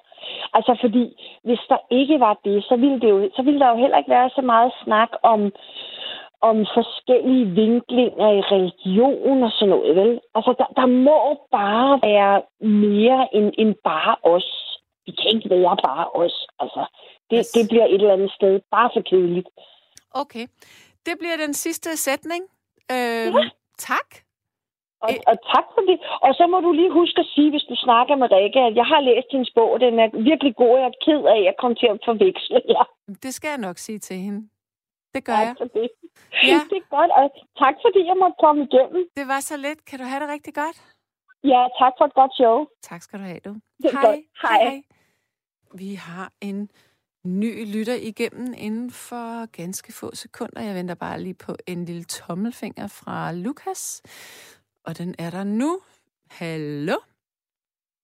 Altså 0.56 0.78
fordi, 0.80 1.04
hvis 1.44 1.62
der 1.68 1.78
ikke 1.90 2.20
var 2.20 2.34
det, 2.44 2.64
så 2.64 2.76
ville, 2.76 3.00
det 3.00 3.10
jo, 3.10 3.30
så 3.36 3.42
ville 3.42 3.60
der 3.60 3.68
jo 3.70 3.76
heller 3.76 3.98
ikke 3.98 4.10
være 4.10 4.30
så 4.30 4.42
meget 4.42 4.72
snak 4.84 5.10
om, 5.22 5.40
om 6.40 6.56
forskellige 6.76 7.46
vinklinger 7.60 8.28
i 8.38 8.40
religion 8.40 9.42
og 9.42 9.50
sådan 9.52 9.68
noget, 9.68 9.96
vel? 9.96 10.20
Altså, 10.34 10.54
der, 10.58 10.66
der 10.80 10.86
må 10.86 11.18
bare 11.50 12.00
være 12.02 12.42
mere 12.68 13.28
end, 13.36 13.52
end 13.58 13.74
bare 13.84 14.16
os. 14.22 14.48
Vi 15.06 15.12
kan 15.12 15.30
ikke 15.34 15.50
være 15.50 15.76
bare 15.84 16.06
os. 16.22 16.46
Altså, 16.60 16.82
det, 17.30 17.38
yes. 17.38 17.48
det 17.48 17.68
bliver 17.68 17.86
et 17.86 17.94
eller 17.94 18.12
andet 18.12 18.32
sted 18.32 18.60
bare 18.70 18.90
for 18.94 19.02
kedeligt. 19.10 19.48
Okay. 20.10 20.46
Det 21.06 21.14
bliver 21.18 21.36
den 21.36 21.54
sidste 21.54 21.96
sætning. 21.96 22.42
Øh, 22.92 23.26
ja. 23.34 23.48
Tak. 23.78 24.27
Og, 25.04 25.10
og 25.30 25.36
tak 25.52 25.66
for 25.74 25.82
det. 25.90 25.96
Og 26.26 26.30
så 26.38 26.44
må 26.52 26.56
du 26.66 26.70
lige 26.80 26.92
huske 27.00 27.18
at 27.24 27.28
sige, 27.34 27.50
hvis 27.54 27.66
du 27.70 27.76
snakker 27.86 28.14
med 28.22 28.28
Rikke, 28.36 28.60
at 28.68 28.74
jeg 28.80 28.86
har 28.92 29.00
læst 29.08 29.28
hendes 29.34 29.50
bog, 29.58 29.80
den 29.84 29.94
er 30.04 30.08
virkelig 30.30 30.52
god, 30.62 30.74
jeg 30.82 30.88
er 30.92 30.98
ked 31.06 31.22
af, 31.32 31.38
at 31.40 31.44
jeg 31.48 31.54
kom 31.62 31.72
til 31.80 31.88
at 31.94 31.98
forveksle 32.08 32.60
jer. 32.74 32.86
Det 33.24 33.32
skal 33.36 33.48
jeg 33.54 33.60
nok 33.68 33.78
sige 33.86 33.98
til 34.08 34.16
hende. 34.26 34.40
Det 35.14 35.22
gør 35.28 35.36
tak 35.36 35.46
jeg. 35.46 35.54
For 35.60 35.68
det. 35.78 35.88
Ja. 36.50 36.58
det 36.70 36.78
er 36.82 36.88
godt, 36.96 37.10
og 37.20 37.26
tak 37.62 37.74
fordi 37.84 38.00
jeg 38.10 38.16
måtte 38.22 38.36
komme 38.44 38.60
igennem. 38.68 39.02
Det 39.18 39.26
var 39.32 39.40
så 39.50 39.56
let. 39.66 39.78
Kan 39.88 39.98
du 39.98 40.04
have 40.10 40.20
det 40.22 40.28
rigtig 40.36 40.54
godt? 40.62 40.78
Ja, 41.52 41.62
tak 41.80 41.92
for 41.98 42.04
et 42.10 42.14
godt 42.20 42.32
show. 42.40 42.56
Tak 42.82 43.02
skal 43.02 43.18
du 43.18 43.24
have, 43.24 43.40
du. 43.48 43.52
Det 43.82 43.90
hej. 43.92 44.04
Godt. 44.06 44.20
Hej. 44.42 44.60
hej. 44.64 44.82
Vi 45.74 45.94
har 45.94 46.32
en 46.40 46.70
ny 47.24 47.76
lytter 47.76 47.94
igennem 47.94 48.54
inden 48.56 48.90
for 48.90 49.46
ganske 49.46 49.92
få 49.92 50.14
sekunder. 50.14 50.62
Jeg 50.62 50.74
venter 50.74 50.94
bare 50.94 51.20
lige 51.20 51.34
på 51.34 51.56
en 51.66 51.84
lille 51.84 52.04
tommelfinger 52.04 52.86
fra 52.86 53.32
Lukas. 53.32 54.02
Og 54.88 54.98
den 54.98 55.14
er 55.18 55.30
der 55.30 55.44
nu. 55.44 55.82
Hallo? 56.30 56.96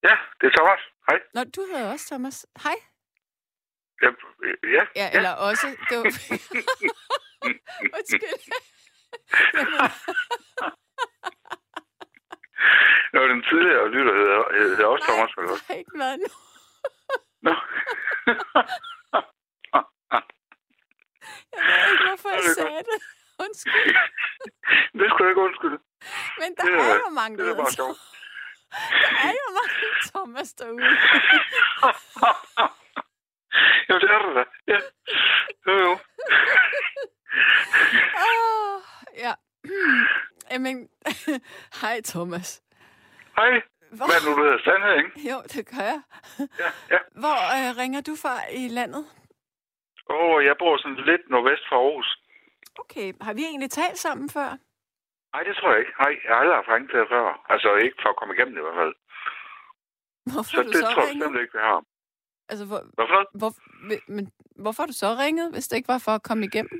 Ja, 0.02 0.14
det 0.40 0.46
er 0.46 0.54
Thomas. 0.58 0.82
Hej. 1.08 1.18
Nå, 1.34 1.40
du 1.44 1.60
hedder 1.70 1.92
også 1.92 2.06
Thomas. 2.10 2.46
Hej. 2.64 2.76
Ja, 4.02 4.10
ja. 4.76 4.82
Ja, 5.00 5.06
eller 5.16 5.30
ja. 5.30 5.48
også... 5.48 5.66
Det 5.88 5.96
var... 5.98 6.04
Undskyld. 7.96 8.40
Nå, 13.12 13.20
den 13.32 13.42
tidligere 13.48 13.88
lytter 13.88 14.14
hedder, 14.20 14.68
hedder 14.68 14.86
også 14.86 15.04
Thomas, 15.08 15.36
vel 15.36 15.50
også? 15.52 15.64
Nej, 15.68 15.78
ikke 15.78 15.98
været 15.98 16.18
nu. 16.24 16.30
Nå. 17.46 17.54
jeg 21.52 21.62
ved 21.66 21.92
ikke, 21.92 22.06
hvorfor 22.08 22.28
jeg 22.28 22.44
sagde 22.60 22.82
det. 22.90 22.98
Undskyld. 23.44 23.94
det 24.98 25.06
skulle 25.10 25.24
jeg 25.26 25.32
ikke 25.32 25.44
undskylde. 25.48 25.78
Men 26.40 26.54
der 26.56 26.64
det, 26.64 26.74
er 26.74 26.94
jo 26.94 27.10
mange, 27.14 27.38
det 27.38 27.48
er 27.48 27.54
bare 27.54 27.72
sjovt. 27.72 27.98
Der 28.70 29.28
er 29.28 29.32
jo 29.42 29.48
mange 29.60 29.74
Thomas 30.10 30.52
derude. 30.54 30.84
jo, 33.88 33.94
det 34.02 34.10
er 34.10 34.18
der 34.22 34.32
da. 34.38 34.44
Ja. 34.66 34.78
Jo, 35.66 35.72
jo. 35.86 35.92
oh, 38.26 38.80
ja. 39.16 39.32
Jamen, 40.52 40.88
hej 41.80 42.00
Thomas. 42.04 42.62
Hej. 43.36 43.62
Hvor... 43.96 44.06
Hvad 44.06 44.16
er 44.16 44.24
nu, 44.24 44.36
du 44.36 44.42
hedder? 44.44 44.58
Sandhed, 44.64 44.94
ikke? 44.96 45.30
Jo, 45.30 45.42
det 45.52 45.66
gør 45.70 45.84
jeg. 45.92 46.00
Ja, 46.38 46.70
ja. 46.90 46.98
Hvor 47.22 47.38
øh, 47.56 47.76
ringer 47.80 48.00
du 48.00 48.16
fra 48.22 48.34
i 48.52 48.68
landet? 48.68 49.06
Åh, 50.10 50.16
oh, 50.16 50.44
jeg 50.44 50.54
bor 50.58 50.76
sådan 50.76 51.04
lidt 51.10 51.30
nordvest 51.30 51.62
for 51.68 51.76
Aarhus. 51.76 52.18
Okay. 52.78 53.12
Har 53.20 53.32
vi 53.32 53.42
egentlig 53.44 53.70
talt 53.70 53.98
sammen 53.98 54.30
før? 54.30 54.56
Nej, 55.34 55.42
det 55.48 55.54
tror 55.56 55.70
jeg 55.72 55.80
ikke. 55.82 55.94
Nej, 56.02 56.12
jeg 56.24 56.30
har 56.34 56.40
aldrig 56.42 56.56
haft 56.60 56.72
ringet 56.74 56.90
til 56.90 56.98
jer 57.02 57.08
før. 57.16 57.26
Altså 57.52 57.68
ikke 57.86 57.98
for 58.02 58.08
at 58.12 58.16
komme 58.18 58.34
igennem 58.34 58.54
det 58.54 58.60
i 58.62 58.66
hvert 58.66 58.80
fald. 58.82 58.94
Hvorfor 60.32 60.50
så 60.56 60.62
du 60.62 60.68
det 60.72 60.82
så 60.84 60.88
tror 60.94 61.02
ringet? 61.02 61.06
jeg 61.06 61.22
simpelthen 61.22 61.42
ikke, 61.44 61.56
vi 61.58 61.64
har. 61.70 61.78
Altså, 62.50 62.64
hvor, 62.70 62.80
Hvorfor? 62.98 63.20
Hvor, 63.40 63.50
men, 64.14 64.24
hvorfor 64.62 64.80
har 64.82 64.88
du 64.92 64.96
så 65.04 65.10
ringet, 65.24 65.46
hvis 65.54 65.68
det 65.68 65.76
ikke 65.76 65.92
var 65.94 66.02
for 66.06 66.14
at 66.18 66.26
komme 66.28 66.42
igennem? 66.50 66.78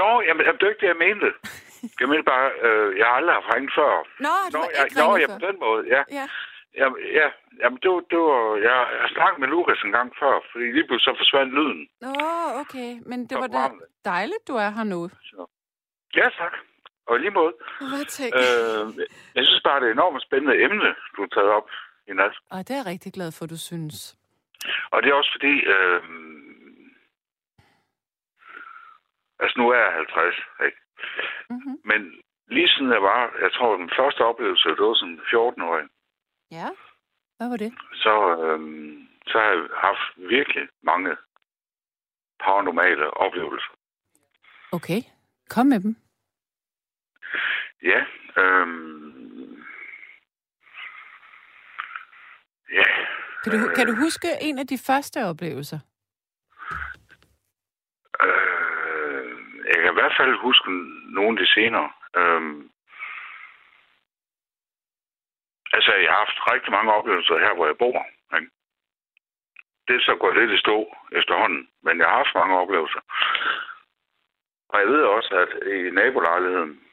Nå, 0.00 0.08
jamen, 0.26 0.40
det 0.58 0.64
er 0.66 0.72
ikke 0.74 0.84
det, 0.86 0.92
jeg 0.94 1.02
mente. 1.08 1.30
Jeg 2.00 2.08
mente 2.10 2.26
bare, 2.34 2.48
øh, 2.66 2.88
jeg 2.98 3.06
har 3.06 3.14
aldrig 3.20 3.34
haft 3.38 3.50
ringet 3.54 3.72
før. 3.80 3.92
Nå, 4.26 4.34
du 4.52 4.56
Nå, 4.56 4.62
har 4.64 4.70
jeg, 4.76 4.84
ikke 4.86 4.98
Nå, 5.00 5.16
ja, 5.22 5.26
før. 5.28 5.38
på 5.38 5.46
den 5.48 5.56
måde, 5.66 5.80
ja. 5.94 6.02
Ja. 6.18 6.26
Ja, 6.80 6.86
ja, 7.20 7.28
jamen 7.62 7.78
det 7.82 7.88
var, 7.94 8.00
det 8.12 8.18
var 8.28 8.40
jeg, 8.68 8.76
jeg 9.00 9.08
snakkede 9.16 9.40
med 9.42 9.48
Lukas 9.48 9.80
en 9.84 9.92
gang 9.98 10.08
før, 10.22 10.34
fordi 10.50 10.64
lige 10.76 10.86
pludselig 10.88 11.14
så 11.14 11.18
forsvandt 11.20 11.52
lyden. 11.58 11.82
Nå, 12.04 12.12
okay. 12.62 12.90
Men 13.10 13.18
det 13.28 13.36
Så 13.36 13.38
var 13.42 13.46
da 13.58 13.62
dejligt, 14.04 14.42
du 14.48 14.54
er 14.64 14.70
her 14.76 14.84
nu. 14.94 15.00
Så. 15.30 15.40
Ja, 16.18 16.26
tak. 16.40 16.54
Og 17.08 17.20
lige 17.20 17.30
måde. 17.30 17.52
Øh, 18.40 18.86
jeg 19.36 19.44
synes 19.46 19.62
bare, 19.64 19.80
det 19.80 19.86
er 19.86 19.90
et 19.90 19.98
enormt 20.00 20.22
spændende 20.22 20.62
emne, 20.64 20.88
du 21.16 21.20
har 21.22 21.28
taget 21.36 21.50
op 21.58 21.68
i 22.10 22.12
nat. 22.12 22.34
Og 22.50 22.58
det 22.58 22.70
er 22.70 22.76
jeg 22.82 22.86
rigtig 22.86 23.12
glad 23.12 23.30
for, 23.32 23.46
du 23.46 23.58
synes. 23.70 24.16
Og 24.92 25.02
det 25.02 25.08
er 25.10 25.14
også 25.14 25.32
fordi, 25.36 25.54
øh, 25.74 26.00
altså 29.40 29.54
nu 29.60 29.64
er 29.70 29.78
jeg 29.84 29.92
50, 29.92 30.36
ikke? 30.66 30.78
Mm-hmm. 31.50 31.76
Men 31.84 32.00
lige 32.48 32.68
siden 32.68 32.92
jeg 32.92 33.02
var, 33.02 33.20
jeg 33.44 33.50
tror, 33.52 33.76
den 33.76 33.90
første 33.98 34.20
oplevelse, 34.24 34.68
det 34.68 34.80
var 34.88 34.94
som 34.94 35.20
14-årig, 35.32 35.86
Ja. 36.50 36.68
Hvad 37.36 37.48
var 37.48 37.56
det? 37.56 37.72
så, 38.04 38.14
øh, 38.44 38.60
så 39.26 39.38
har 39.38 39.48
jeg 39.52 39.60
haft 39.86 40.04
virkelig 40.34 40.68
mange 40.82 41.16
paranormale 42.44 43.10
oplevelser. 43.10 43.72
Okay. 44.72 45.00
Kom 45.50 45.66
med 45.66 45.80
dem. 45.80 45.96
Ja, 47.82 48.00
øh, 48.42 48.66
ja. 52.72 52.84
Kan 53.44 53.52
du, 53.52 53.58
kan 53.76 53.86
du 53.86 53.94
huske 53.94 54.28
en 54.40 54.58
af 54.58 54.66
de 54.66 54.78
første 54.86 55.24
oplevelser? 55.24 55.78
Øh, 58.24 59.28
jeg 59.66 59.76
kan 59.82 59.90
i 59.92 59.98
hvert 60.00 60.16
fald 60.18 60.34
huske 60.36 60.70
nogle 61.14 61.38
af 61.38 61.44
de 61.44 61.52
senere. 61.52 61.90
Øh, 62.16 62.42
altså, 65.72 65.92
jeg 65.94 66.10
har 66.10 66.18
haft 66.24 66.52
rigtig 66.52 66.70
mange 66.72 66.92
oplevelser 66.92 67.38
her, 67.38 67.54
hvor 67.54 67.66
jeg 67.66 67.78
bor. 67.78 68.06
Ikke? 68.36 68.50
Det 69.88 69.96
er 69.96 70.00
så 70.00 70.16
gået 70.20 70.36
lidt 70.36 70.50
i 70.50 70.58
stå 70.64 70.96
efterhånden, 71.12 71.68
men 71.82 71.98
jeg 71.98 72.06
har 72.08 72.16
haft 72.16 72.34
mange 72.34 72.56
oplevelser. 72.56 73.00
Og 74.68 74.80
jeg 74.80 74.88
ved 74.88 75.02
også, 75.02 75.34
at 75.44 75.68
i 75.72 75.90
nabolejligheden, 75.90 76.87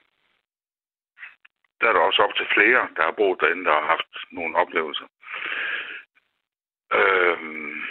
der 1.85 1.91
er 1.91 1.97
der 1.97 2.09
også 2.09 2.21
op 2.21 2.35
til 2.35 2.47
flere, 2.55 2.87
der 2.95 3.03
har 3.03 3.11
boet 3.11 3.41
derinde, 3.41 3.65
der 3.65 3.71
har 3.71 3.85
haft 3.93 4.11
nogle 4.31 4.55
oplevelser. 4.57 5.07
Øhm, 6.97 7.81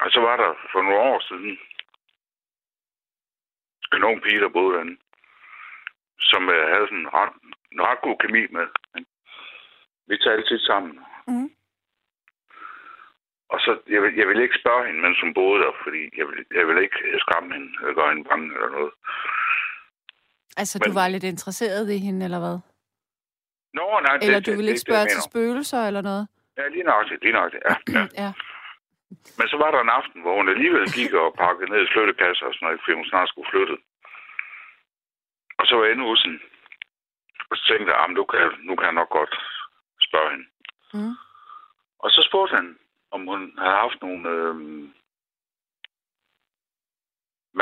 og 0.00 0.10
så 0.10 0.20
var 0.20 0.36
der 0.36 0.54
for 0.72 0.82
nogle 0.82 0.98
år 0.98 1.20
siden 1.28 1.58
en 3.94 4.04
ung 4.04 4.22
pige, 4.22 4.40
der 4.40 4.48
boede 4.48 4.74
derinde, 4.74 4.96
som 6.18 6.48
øh, 6.48 6.68
havde 6.72 6.86
sådan 6.86 6.98
en 6.98 7.14
ret, 7.14 7.32
en 7.72 7.82
ret 7.82 8.00
god 8.00 8.16
kemi 8.18 8.46
med. 8.46 8.66
ikke? 8.98 9.10
Vi 10.06 10.16
talte 10.16 10.48
tit 10.48 10.60
sammen. 10.60 11.00
Mm. 11.28 11.50
Og 13.48 13.60
så, 13.60 13.80
jeg 13.88 14.02
vil, 14.02 14.14
jeg 14.14 14.28
vil 14.28 14.40
ikke 14.40 14.60
spørge 14.60 14.86
hende, 14.86 15.00
mens 15.00 15.20
hun 15.20 15.34
boede 15.34 15.62
der, 15.62 15.72
fordi 15.82 16.18
jeg 16.18 16.28
vil, 16.28 16.46
jeg 16.54 16.68
vil 16.68 16.78
ikke 16.82 17.18
skræmme 17.18 17.54
hende 17.54 17.72
eller 17.80 17.94
gøre 17.94 18.08
hende 18.08 18.28
bange 18.28 18.54
eller 18.54 18.68
noget. 18.68 18.92
Altså, 20.60 20.78
Men- 20.78 20.86
du 20.88 20.92
var 21.00 21.08
lidt 21.08 21.24
interesseret 21.24 21.90
i 21.90 21.98
hende, 22.06 22.24
eller 22.26 22.40
hvad? 22.44 22.58
Nå, 23.78 23.86
nej, 24.06 24.14
Eller 24.22 24.38
det, 24.38 24.46
du 24.46 24.50
det, 24.50 24.58
ville 24.58 24.70
det, 24.70 24.74
ikke 24.76 24.84
det, 24.84 24.88
spørge 24.88 25.04
det, 25.08 25.14
til 25.14 25.22
spøgelser, 25.30 25.80
eller 25.88 26.02
noget? 26.10 26.24
Ja, 26.58 26.68
lige 26.68 26.84
nøjagtigt, 26.90 27.22
lige 27.24 27.32
nøjagtigt, 27.38 27.62
ja, 27.68 27.74
ja. 27.96 28.02
ja. 28.22 28.30
Men 29.38 29.46
så 29.52 29.56
var 29.62 29.70
der 29.70 29.80
en 29.80 29.96
aften, 30.00 30.18
hvor 30.22 30.34
hun 30.40 30.48
alligevel 30.54 30.86
gik 30.98 31.12
og 31.22 31.34
pakkede 31.42 31.70
ned 31.72 31.80
i 31.84 31.92
flyttekasser 31.92 32.46
og 32.46 32.54
sådan 32.54 32.64
noget, 32.66 32.80
fordi 32.82 32.94
hun 33.00 33.10
snart 33.12 33.28
skulle 33.28 33.50
flytte. 33.52 33.76
Og 35.58 35.64
så 35.66 35.72
var 35.76 35.84
jeg 35.84 35.92
inde 35.94 36.08
hos 36.10 36.22
hende. 36.26 36.40
Og 37.50 37.54
så 37.56 37.62
tænkte 37.68 37.88
jeg, 37.92 37.98
"Ah, 38.02 38.10
nu 38.16 38.22
kan, 38.30 38.38
jeg- 38.44 38.58
nu 38.68 38.72
kan 38.76 38.84
jeg 38.88 38.98
nok 39.00 39.10
godt 39.18 39.34
spørge 40.08 40.30
hende. 40.34 40.46
Mm. 40.94 41.14
Og 42.02 42.08
så 42.14 42.20
spurgte 42.28 42.54
han, 42.58 42.66
om 43.14 43.20
hun 43.30 43.40
havde 43.62 43.76
haft 43.84 43.98
nogle 44.04 44.22
øh, 44.34 44.54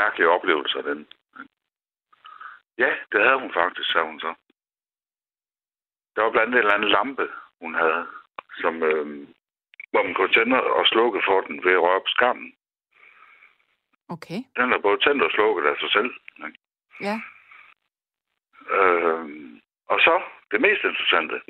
mærkelige 0.01 0.28
oplevelser 0.36 0.82
den. 0.82 1.01
Ja, 2.83 2.91
det 3.12 3.20
havde 3.24 3.39
hun 3.45 3.53
faktisk, 3.53 3.93
sagde 3.93 4.07
hun 4.07 4.20
så. 4.20 4.35
Der 6.14 6.22
var 6.22 6.30
blandt 6.30 6.49
andet 6.49 6.59
en 6.59 6.64
eller 6.64 6.74
anden 6.74 6.91
lampe, 6.91 7.26
hun 7.61 7.74
havde, 7.74 8.07
som, 8.62 8.83
øh, 8.83 9.07
hvor 9.91 10.03
man 10.03 10.14
kunne 10.14 10.33
tænde 10.33 10.62
og 10.62 10.87
slukke 10.87 11.20
for 11.24 11.41
den 11.41 11.64
ved 11.64 11.72
at 11.72 11.83
røre 11.83 12.01
på 12.01 12.11
skærmen. 12.16 12.55
Okay. 14.09 14.41
Den 14.57 14.72
er 14.72 14.78
både 14.78 14.99
tændt 14.99 15.22
og 15.22 15.30
slukket 15.30 15.70
af 15.70 15.76
sig 15.80 15.91
selv. 15.97 16.12
Ikke? 16.47 16.59
Ja. 17.01 17.16
Øh, 18.76 19.24
og 19.93 19.99
så, 20.07 20.14
det 20.51 20.61
mest 20.61 20.85
interessante, 20.85 21.41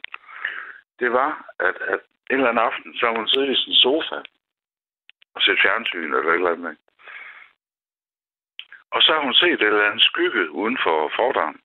det 1.01 1.13
var, 1.13 1.31
at, 1.59 1.77
at 1.93 2.01
en 2.31 2.37
eller 2.37 2.49
anden 2.49 2.67
aften, 2.69 2.95
så 2.95 3.07
har 3.07 3.15
hun 3.17 3.29
siddet 3.29 3.51
i 3.53 3.63
sin 3.65 3.75
sofa 3.75 4.19
og 5.35 5.43
set 5.43 5.63
fjernsyn 5.63 6.15
eller 6.15 6.31
et 6.31 6.35
eller 6.35 6.53
andet. 6.53 6.71
ikke? 6.71 6.83
Og 8.95 9.03
så 9.03 9.13
har 9.13 9.23
hun 9.23 9.35
set 9.35 9.53
et 9.53 9.63
eller 9.63 9.87
andet 9.91 10.03
skygge 10.03 10.51
uden 10.51 10.79
for 10.85 11.13
fordøren. 11.17 11.61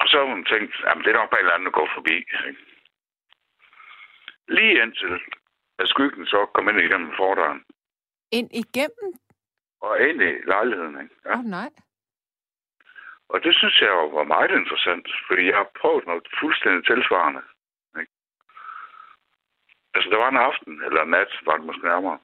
Og 0.00 0.08
så 0.08 0.18
har 0.18 0.24
hun 0.34 0.44
tænkt, 0.44 0.74
at 0.86 0.96
det 0.96 1.06
er 1.06 1.18
nok 1.20 1.30
bare 1.30 1.40
et 1.40 1.44
eller 1.44 1.54
andet, 1.54 1.66
der 1.66 1.78
går 1.80 1.88
forbi. 1.94 2.14
Ikke? 2.48 2.60
Lige 4.48 4.82
indtil 4.82 5.20
at 5.78 5.88
skyggen 5.88 6.26
så 6.26 6.46
kom 6.54 6.68
ind 6.68 6.80
igennem 6.80 7.12
fordøren 7.16 7.64
Ind 8.32 8.50
igennem? 8.52 9.08
og 9.80 10.00
ind 10.08 10.22
i 10.22 10.32
lejligheden. 10.46 11.00
Ikke? 11.02 11.14
Ja. 11.24 11.38
oh, 11.38 11.44
nej. 11.44 11.70
Og 13.28 13.44
det 13.44 13.54
synes 13.56 13.80
jeg 13.80 13.90
var 13.90 14.24
meget 14.24 14.50
interessant, 14.50 15.06
fordi 15.26 15.42
jeg 15.46 15.56
har 15.56 15.68
prøvet 15.80 16.06
noget 16.06 16.28
fuldstændig 16.40 16.84
tilsvarende. 16.84 17.42
Ikke? 18.00 18.12
Altså, 19.94 20.10
der 20.10 20.16
var 20.22 20.28
en 20.28 20.36
aften, 20.48 20.82
eller 20.86 21.02
en 21.02 21.10
nat, 21.10 21.32
var 21.46 21.56
det 21.56 21.66
måske 21.66 21.84
nærmere, 21.84 22.18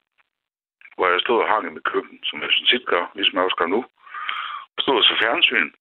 hvor 0.99 1.07
jeg 1.09 1.21
stod 1.21 1.41
og 1.41 1.49
hang 1.49 1.63
i 1.67 1.75
mit 1.75 1.83
køkken, 1.83 2.19
som 2.23 2.41
jeg 2.41 2.49
sådan 2.51 2.71
set 2.73 2.85
gør, 2.85 3.11
ligesom 3.15 3.35
jeg 3.35 3.43
også 3.43 3.59
gør 3.59 3.71
nu. 3.75 3.81
Og 4.75 4.79
stod 4.81 4.97
og 4.97 5.03
så 5.03 5.15
fjernsyn. 5.21 5.71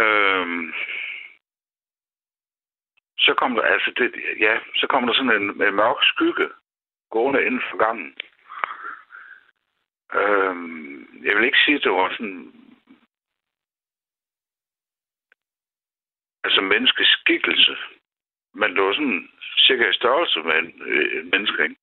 Øhm, 0.00 0.74
så 3.18 3.34
kom 3.34 3.54
der, 3.54 3.62
altså 3.62 3.90
det, 3.98 4.06
ja, 4.40 4.58
så 4.76 4.86
kom 4.86 5.06
der 5.06 5.14
sådan 5.14 5.36
en, 5.42 5.62
en 5.62 5.74
mørk 5.74 5.96
skygge 6.02 6.48
gående 7.10 7.46
inden 7.46 7.62
for 7.70 7.76
gangen. 7.84 8.10
Øhm, 10.20 11.24
jeg 11.24 11.36
vil 11.36 11.44
ikke 11.44 11.64
sige, 11.64 11.76
at 11.76 11.84
det 11.84 11.92
var 11.92 12.10
sådan 12.10 12.52
altså 16.44 16.60
menneskeskikkelse. 16.60 17.76
Men 18.54 18.76
det 18.76 18.82
var 18.82 18.92
sådan 18.92 19.28
cirka 19.58 19.90
i 19.90 19.94
størrelse 20.00 20.38
med 20.42 20.58
en, 20.58 20.82
øh, 20.86 21.26
menneske, 21.32 21.62
ikke? 21.62 21.76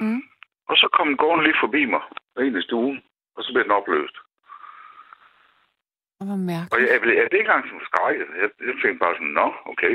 Mm. 0.00 0.22
Og 0.68 0.76
så 0.76 0.86
kom 0.96 1.06
den 1.08 1.16
gående 1.16 1.44
lige 1.44 1.62
forbi 1.64 1.82
mig, 1.84 2.02
ind 2.46 2.56
i 2.58 2.62
stuen, 2.68 2.96
og 3.36 3.40
så 3.44 3.52
blev 3.52 3.64
den 3.64 3.78
opløst. 3.80 4.16
Og 6.20 6.24
hvor 6.26 6.32
Og 6.38 6.38
mærkeligt. 6.52 6.82
jeg, 6.82 6.92
jeg, 6.94 7.00
blev- 7.00 7.18
jeg 7.20 7.26
blev 7.30 7.40
ikke 7.40 7.50
engang 7.50 7.66
sådan 7.68 7.86
skrækket. 7.90 8.28
Jeg, 8.42 8.48
jeg 8.68 8.74
tænkte 8.82 9.02
bare 9.04 9.14
sådan, 9.18 9.34
nå, 9.40 9.46
okay. 9.72 9.94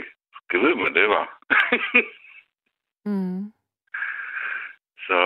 Kan 0.49 0.59
vide, 0.63 0.76
hvad 0.82 0.93
det 1.01 1.07
var. 1.17 1.26
Mm. 3.05 3.53
så 5.07 5.17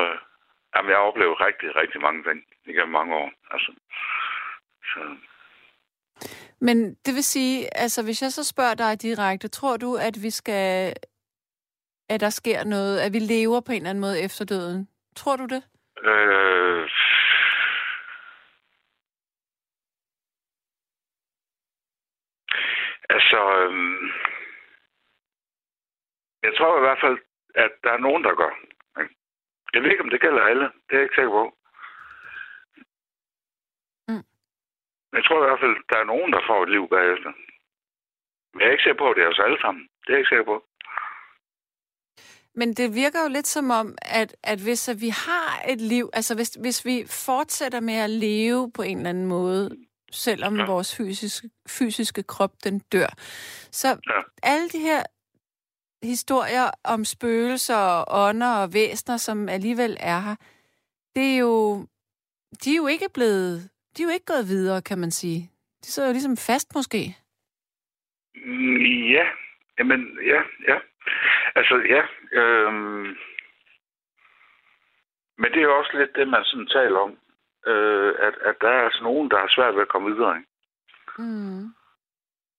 jamen, 0.76 0.90
jeg 0.90 0.98
har 0.98 1.04
oplevet 1.10 1.42
rigtig, 1.42 1.76
rigtig 1.76 2.02
mange 2.02 2.24
ting 2.24 2.44
igennem 2.66 2.90
mange 2.92 3.16
år. 3.16 3.32
Altså, 3.52 3.72
så, 4.92 5.00
Men 6.60 6.94
det 7.06 7.14
vil 7.16 7.24
sige, 7.24 7.78
altså 7.78 8.04
hvis 8.04 8.22
jeg 8.22 8.32
så 8.32 8.44
spørger 8.44 8.74
dig 8.74 9.02
direkte, 9.02 9.48
tror 9.48 9.78
du, 9.78 9.96
at 9.96 10.16
vi 10.24 10.30
skal, 10.30 10.94
at 12.10 12.20
der 12.20 12.30
sker 12.30 12.64
noget, 12.64 13.00
at 13.00 13.14
vi 13.14 13.20
lever 13.20 13.60
på 13.62 13.72
en 13.72 13.76
eller 13.78 13.90
anden 13.90 14.02
måde 14.02 14.22
efter 14.22 14.46
døden? 14.46 14.88
Tror 15.16 15.36
du 15.36 15.46
det? 15.46 15.64
øh, 16.04 16.90
altså, 23.10 23.40
øhm, 23.60 24.12
jeg 26.44 26.54
tror 26.58 26.78
i 26.78 26.86
hvert 26.86 27.02
fald, 27.02 27.18
at 27.56 27.72
der 27.84 27.92
er 27.92 27.98
nogen, 27.98 28.24
der 28.24 28.36
gør. 28.36 28.54
Jeg 29.74 29.82
ved 29.82 29.92
ikke, 29.92 30.04
om 30.04 30.10
det 30.10 30.22
gælder 30.22 30.44
alle. 30.44 30.64
Det 30.64 30.94
er 30.94 30.98
jeg 30.98 31.04
ikke 31.04 31.16
sikker 31.16 31.32
på. 31.32 31.58
Mm. 34.08 34.26
Jeg 35.14 35.24
tror 35.24 35.40
i 35.40 35.48
hvert 35.48 35.60
fald, 35.60 35.76
der 35.90 35.98
er 36.00 36.12
nogen, 36.14 36.34
der 36.34 36.42
får 36.48 36.64
et 36.64 36.70
liv 36.70 36.90
bagefter. 36.90 37.32
Men 38.52 38.62
jeg 38.62 38.68
er 38.68 38.72
ikke 38.72 38.84
sikker 38.84 39.02
på, 39.04 39.10
at 39.10 39.16
det 39.16 39.24
er 39.24 39.30
os 39.30 39.40
alle 39.40 39.62
sammen. 39.62 39.84
Det 40.02 40.10
er 40.10 40.14
jeg 40.14 40.20
ikke 40.20 40.30
sikker 40.30 40.50
på. 40.52 40.58
Men 42.56 42.74
det 42.74 42.96
virker 42.96 43.22
jo 43.24 43.28
lidt 43.30 43.48
som 43.48 43.70
om, 43.70 43.96
at, 44.02 44.36
at 44.44 44.60
hvis 44.60 44.90
at 44.90 45.02
vi 45.02 45.10
har 45.10 45.64
et 45.70 45.82
liv, 45.82 46.10
altså 46.14 46.36
hvis, 46.36 46.50
hvis 46.50 46.86
vi 46.86 47.04
fortsætter 47.08 47.80
med 47.80 47.94
at 47.94 48.10
leve 48.10 48.72
på 48.72 48.82
en 48.82 48.98
eller 48.98 49.10
anden 49.10 49.26
måde, 49.26 49.78
selvom 50.12 50.58
ja. 50.58 50.66
Vores 50.66 50.96
fysiske, 50.96 51.50
fysiske 51.68 52.24
krop 52.24 52.52
den 52.64 52.80
dør, 52.80 53.08
så 53.72 53.88
Ja. 53.88 54.22
alle 54.44 54.70
de 54.70 54.80
her 54.80 55.04
historier 56.04 56.72
om 56.84 57.06
spøgelser 57.06 57.76
og 57.76 58.30
ånder 58.30 58.56
og 58.56 58.74
væsner, 58.74 59.18
som 59.18 59.50
alligevel 59.50 59.98
er 60.00 60.20
her, 60.20 60.36
det 61.16 61.34
er 61.34 61.38
jo, 61.38 61.86
de 62.64 62.72
er 62.72 62.78
jo 62.78 62.88
ikke 62.88 63.10
blevet, 63.14 63.70
de 63.98 64.04
er 64.04 64.08
jo 64.08 64.14
ikke 64.14 64.26
gået 64.26 64.48
videre, 64.48 64.82
kan 64.82 64.98
man 65.00 65.12
sige. 65.12 65.52
De 65.86 65.92
sidder 65.92 66.10
jo 66.10 66.14
ligesom 66.14 66.38
fast 66.38 66.76
måske. 66.76 67.18
Mm, 68.36 68.78
Ja, 69.16 69.26
Jamen, 69.80 70.00
ja, 70.26 70.42
ja. 70.68 70.78
Altså, 71.56 71.76
ja. 71.76 72.04
Øhm, 72.32 73.18
men 75.38 75.52
det 75.52 75.58
er 75.58 75.64
jo 75.70 75.78
også 75.78 75.98
lidt 75.98 76.16
det, 76.16 76.28
man 76.28 76.44
sådan 76.44 76.68
taler 76.68 77.00
om. 77.00 77.18
Øh, 77.68 78.14
at, 78.20 78.36
at 78.42 78.56
der 78.62 78.70
er 78.70 78.84
altså 78.84 79.04
nogen, 79.04 79.32
der 79.32 79.40
har 79.40 79.48
svært 79.56 79.76
ved 79.76 79.82
at 79.82 79.88
komme 79.88 80.16
videre. 80.16 80.38
Ikke? 80.38 80.50
Mm. 81.18 81.66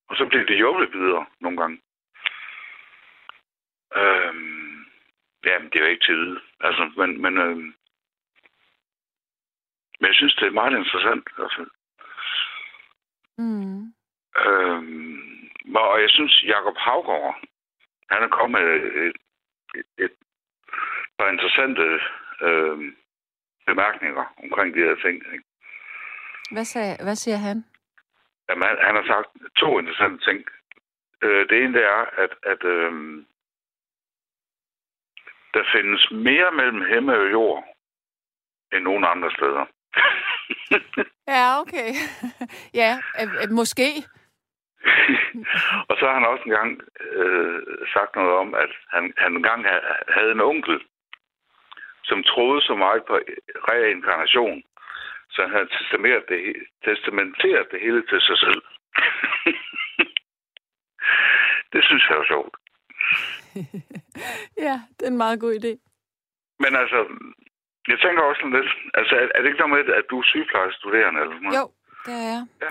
Og 0.09 0.17
så 0.17 0.27
bliver 0.27 0.45
det 0.45 0.57
hjulpet 0.57 1.01
videre 1.01 1.27
nogle 1.41 1.57
gange. 1.61 1.81
Øhm, 3.97 4.85
jamen, 5.45 5.71
det 5.71 5.77
er 5.77 5.85
jo 5.85 5.91
ikke 5.91 6.13
vide. 6.13 6.41
Altså, 6.61 6.93
men, 6.97 7.23
men, 7.23 7.39
øhm, 7.39 7.75
men 10.01 10.09
jeg 10.09 10.15
synes, 10.15 10.35
det 10.35 10.47
er 10.47 10.61
meget 10.61 10.79
interessant. 10.79 11.29
Altså. 11.39 11.67
Mm. 13.39 13.95
Øhm, 14.47 15.51
og 15.77 16.01
jeg 16.01 16.11
synes, 16.11 16.43
Jakob 16.45 16.77
Havgård, 16.77 17.37
han 18.11 18.23
er 18.23 18.29
kommet 18.29 18.63
med 18.63 18.75
et, 19.07 19.17
et, 19.79 20.05
et 20.05 20.13
par 21.19 21.29
interessante 21.31 22.01
øhm, 22.47 22.97
bemærkninger 23.67 24.25
omkring 24.45 24.75
de 24.75 24.81
her 24.81 24.97
ting. 25.05 25.17
Ikke? 25.33 25.45
Hvad, 26.51 26.65
sagde, 26.65 26.97
hvad 27.03 27.17
siger 27.17 27.37
han? 27.37 27.65
Jamen, 28.49 28.69
han, 28.69 28.77
han 28.87 28.95
har 28.97 29.07
sagt 29.07 29.29
to 29.57 29.79
interessante 29.79 30.25
ting. 30.31 30.45
Øh, 31.23 31.49
det 31.49 31.57
ene 31.63 31.75
det 31.79 31.85
er, 31.85 32.03
at, 32.23 32.33
at 32.53 32.65
øhm, 32.65 33.27
der 35.55 35.65
findes 35.75 36.11
mere 36.11 36.51
mellem 36.53 36.83
himmel 36.93 37.17
og 37.19 37.31
jord 37.33 37.65
end 38.73 38.85
nogen 38.85 39.05
andre 39.05 39.31
steder. 39.31 39.65
Ja, 41.29 41.61
okay. 41.61 41.89
ja, 42.83 42.99
øh, 43.21 43.29
øh, 43.43 43.51
måske. 43.51 43.89
og 45.89 45.95
så 45.99 46.05
har 46.07 46.15
han 46.15 46.31
også 46.33 46.45
engang 46.47 46.71
øh, 47.11 47.63
sagt 47.95 48.17
noget 48.17 48.35
om, 48.43 48.55
at 48.55 48.71
han, 48.95 49.13
han 49.17 49.33
engang 49.37 49.65
ha- 49.65 50.03
havde 50.09 50.33
en 50.33 50.41
onkel, 50.41 50.81
som 52.05 52.23
troede 52.23 52.61
så 52.63 52.75
meget 52.75 53.05
på 53.05 53.15
reinkarnation, 53.69 54.63
så 55.31 55.43
han 55.43 55.51
havde 55.51 55.69
testamenteret 55.79 56.25
det, 56.29 56.41
testamenteret 56.85 57.67
det 57.71 57.81
hele 57.81 58.03
til 58.07 58.21
sig 58.21 58.39
selv. 58.39 58.63
det 61.73 61.85
synes 61.85 62.05
jeg 62.09 62.17
er 62.19 62.25
sjovt. 62.33 62.55
ja, 64.67 64.77
det 64.97 65.03
er 65.07 65.11
en 65.11 65.25
meget 65.25 65.41
god 65.41 65.55
idé. 65.61 65.73
Men 66.59 66.77
altså, 66.83 66.99
jeg 67.89 67.99
tænker 67.99 68.23
også 68.23 68.43
lidt, 68.57 68.71
altså 68.95 69.15
er, 69.17 69.29
er 69.35 69.41
det 69.41 69.49
ikke 69.49 69.63
noget 69.63 69.87
med, 69.87 69.95
at 69.95 70.05
du 70.11 70.19
er 70.19 70.25
sygeplejestuderende 70.33 71.21
eller 71.21 71.41
noget? 71.41 71.59
Jo, 71.59 71.65
det 72.07 72.15
er 72.23 72.27
jeg. 72.35 72.43
Ja. 72.63 72.71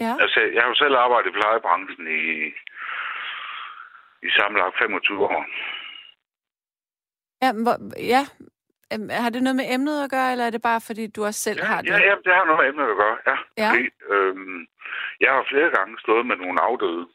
Ja. 0.00 0.12
Altså, 0.20 0.40
jeg 0.54 0.62
har 0.62 0.68
jo 0.68 0.74
selv 0.74 0.94
arbejdet 0.96 1.28
i 1.30 1.32
plejebranchen 1.38 2.06
i, 2.06 2.22
i 4.26 4.30
sammenlagt 4.38 4.78
25 4.78 5.24
år. 5.24 5.44
Ja, 7.42 7.52
hvor, 7.64 7.76
ja. 8.14 8.22
Øhm, 8.92 9.08
Har 9.22 9.30
det 9.30 9.42
noget 9.42 9.56
med 9.56 9.66
emnet 9.74 10.04
at 10.04 10.10
gøre, 10.10 10.32
eller 10.32 10.44
er 10.46 10.50
det 10.50 10.62
bare, 10.62 10.80
fordi 10.88 11.06
du 11.06 11.24
også 11.24 11.40
selv 11.40 11.58
Ja, 11.58 11.64
har 11.66 11.80
det? 11.82 11.88
ja, 11.90 11.98
ja, 12.08 12.14
det 12.24 12.32
har 12.34 12.44
noget 12.44 12.58
med 12.60 12.68
emnet 12.68 12.90
at 12.90 12.96
gøre, 12.96 13.16
ja. 13.26 13.36
Ja. 13.62 13.70
Fordi, 13.70 13.88
øhm, 14.14 14.66
jeg 15.20 15.30
har 15.32 15.44
flere 15.50 15.70
gange 15.76 15.98
stået 16.00 16.26
med 16.26 16.36
nogle 16.36 16.60
afdøde, 16.62 17.06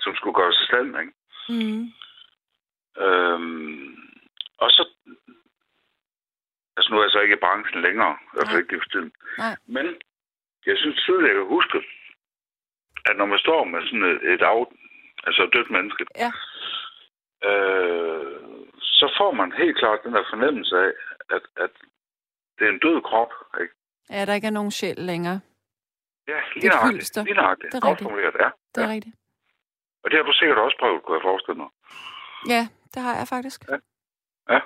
som 0.00 0.14
skulle 0.14 0.34
gøre 0.34 0.52
sig 0.52 0.66
stand, 0.66 0.88
ikke? 1.02 1.12
Mm. 1.54 1.82
Øhm, 3.04 3.96
og 4.58 4.70
så... 4.70 4.82
Altså, 6.76 6.88
nu 6.92 6.98
er 6.98 7.02
jeg 7.04 7.10
så 7.10 7.20
ikke 7.20 7.36
i 7.36 7.44
branchen 7.46 7.82
længere, 7.82 8.16
i 8.22 8.30
hvert 8.32 8.48
fald 8.48 8.62
ikke 8.62 8.80
for 8.84 8.88
tiden. 8.90 9.12
Nej. 9.38 9.56
Men 9.66 9.86
jeg 10.66 10.76
synes 10.78 10.96
tydeligt, 11.02 11.28
jeg 11.28 11.36
kan 11.36 11.54
huske, 11.56 11.78
at 13.08 13.16
når 13.16 13.26
man 13.26 13.38
står 13.38 13.64
med 13.64 13.80
sådan 13.86 14.02
et, 14.12 14.20
et 14.32 14.42
af, 14.42 14.64
altså 15.26 15.42
et 15.44 15.52
dødt 15.54 15.70
menneske, 15.70 16.04
Ja. 16.24 16.30
øh, 17.48 18.36
så 18.80 19.06
får 19.18 19.32
man 19.32 19.52
helt 19.52 19.78
klart 19.78 19.98
den 20.04 20.12
der 20.14 20.24
fornemmelse 20.32 20.76
af, 20.76 20.90
at, 21.36 21.42
at 21.64 21.70
det 22.58 22.64
er 22.66 22.72
en 22.72 22.78
død 22.86 23.02
krop, 23.02 23.32
ikke? 23.62 23.74
Ja, 24.10 24.24
der 24.26 24.34
ikke 24.34 24.46
er 24.46 24.50
nogen 24.58 24.70
sjæl 24.70 24.96
længere. 24.98 25.40
Ja, 26.28 26.34
Det 26.54 26.62
lige 26.62 26.66
er 26.66 26.74
nøjagtigt. 26.74 26.96
hylster. 27.02 27.24
Lige 27.24 27.34
nøjagtigt. 27.34 27.72
Det 27.72 27.78
er 27.84 27.88
rigtigt. 27.90 28.10
ja. 28.44 28.48
Det 28.74 28.84
er 28.84 28.88
rigtigt. 28.96 29.16
Og 30.04 30.10
det 30.10 30.16
har 30.18 30.24
du 30.24 30.32
sikkert 30.32 30.58
også 30.58 30.76
prøvet, 30.80 31.02
kunne 31.02 31.16
jeg 31.16 31.22
forestille 31.30 31.58
mig. 31.62 31.68
Ja, 32.48 32.68
det 32.94 33.02
har 33.02 33.16
jeg 33.16 33.28
faktisk. 33.28 33.60
Ja. 33.68 33.76
Ja. 34.54 34.60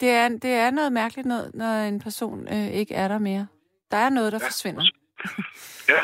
Det 0.00 0.10
er, 0.10 0.28
det 0.28 0.50
er 0.54 0.70
noget 0.70 0.92
mærkeligt 0.92 1.26
noget, 1.26 1.54
når 1.54 1.74
en 1.88 2.00
person 2.00 2.48
øh, 2.48 2.66
ikke 2.80 2.94
er 2.94 3.08
der 3.08 3.18
mere. 3.18 3.46
Der 3.90 3.96
er 3.96 4.08
noget, 4.10 4.32
der 4.32 4.38
Ja. 4.42 4.46
forsvinder. 4.46 4.84
Ja, 5.88 6.00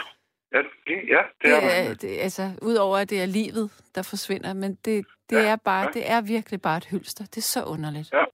ja, 0.54 0.58
det, 0.58 1.08
ja, 1.14 1.22
det, 1.22 1.42
Det 1.42 1.52
er 1.52 1.90
er, 1.90 1.94
det, 1.94 2.18
altså, 2.26 2.42
udover 2.62 2.96
at 2.98 3.10
det 3.10 3.22
er 3.22 3.26
livet, 3.26 3.66
der 3.94 4.02
forsvinder, 4.02 4.52
men 4.54 4.70
det, 4.84 5.06
det 5.30 5.36
Ja, 5.36 5.52
er 5.52 5.56
bare, 5.56 5.82
ja. 5.84 5.90
det 5.90 6.10
er 6.10 6.20
virkelig 6.20 6.62
bare 6.62 6.76
et 6.76 6.84
hylster. 6.84 7.24
Det 7.24 7.36
er 7.36 7.48
så 7.56 7.64
underligt. 7.64 8.12
Ja. 8.12 8.24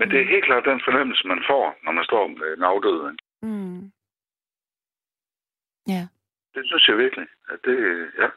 Men 0.00 0.10
det 0.10 0.20
er 0.20 0.26
helt 0.34 0.44
klart 0.44 0.64
den 0.64 0.80
fornemmelse, 0.88 1.26
man 1.26 1.42
får, 1.50 1.64
når 1.84 1.92
man 1.92 2.04
står 2.04 2.26
med 2.26 2.48
en 2.56 2.62
afdød. 2.62 3.16
Mm. 3.42 3.92
Ja. 5.94 6.02
Det 6.54 6.62
synes 6.66 6.88
jeg 6.88 6.96
virkelig, 6.98 7.26
at 7.48 7.58
det, 7.64 7.76
ja. 8.22 8.28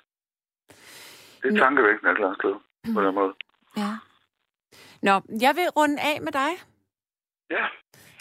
Det 1.41 1.47
er 1.49 1.51
Nå. 1.51 1.57
tankevækkende 1.57 2.11
et 2.11 2.15
eller 2.15 2.27
andet 2.27 2.41
sted, 2.41 2.55
på 2.95 3.01
den 3.05 3.13
måde. 3.15 3.34
Ja. 3.77 3.91
Nå, 5.07 5.13
jeg 5.45 5.53
vil 5.59 5.67
runde 5.79 5.97
af 6.11 6.21
med 6.21 6.32
dig. 6.32 6.51
Ja, 7.49 7.65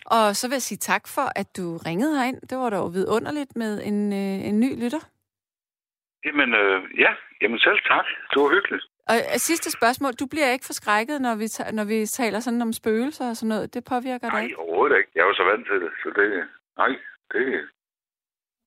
Og 0.07 0.37
så 0.37 0.49
vil 0.49 0.55
jeg 0.55 0.63
sige 0.63 0.79
tak 0.79 1.09
for, 1.09 1.27
at 1.41 1.57
du 1.57 1.77
ringede 1.87 2.17
herind. 2.19 2.41
Det 2.51 2.59
var 2.59 2.71
dog 2.71 2.95
vidunderligt 2.95 3.57
med 3.57 3.83
en, 3.85 4.13
øh, 4.13 4.49
en 4.49 4.61
ny 4.61 4.83
lytter. 4.83 5.03
jamen, 6.25 6.55
øh, 6.55 7.01
ja, 7.01 7.13
jamen 7.43 7.59
selv 7.59 7.79
tak. 7.93 8.05
Det 8.31 8.43
var 8.43 8.51
hyggeligt. 8.57 8.85
Og 9.09 9.17
øh, 9.17 9.39
sidste 9.39 9.71
spørgsmål. 9.71 10.13
Du 10.13 10.27
bliver 10.27 10.51
ikke 10.53 10.67
forskrækket, 10.67 11.21
når 11.21 11.35
vi, 11.35 11.49
ta- 11.49 11.71
når 11.73 11.85
vi 11.85 12.07
taler 12.07 12.41
sådan 12.41 12.63
om 12.63 12.73
spøgelser 12.73 13.29
og 13.29 13.37
sådan 13.37 13.49
noget. 13.49 13.75
Det 13.75 13.85
påvirker 13.85 14.27
dig 14.29 14.33
Nej, 14.39 14.43
ikke? 14.43 14.59
overhovedet 14.59 14.97
ikke. 14.99 15.11
Jeg 15.15 15.21
er 15.21 15.27
jo 15.27 15.35
så 15.35 15.45
vant 15.45 15.67
til 15.67 15.77
det, 15.85 15.91
så 16.03 16.09
det, 16.19 16.49
nej, 16.77 16.91
det, 17.33 17.69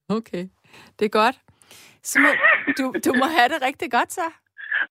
Okay. 0.10 0.44
Det 1.00 1.06
er 1.06 1.10
godt. 1.10 1.36
Så 2.04 2.20
må, 2.24 2.30
du, 2.80 2.86
du 3.06 3.12
må 3.22 3.26
have 3.38 3.50
det 3.54 3.60
rigtig 3.62 3.92
godt, 3.92 4.12
så. 4.14 4.22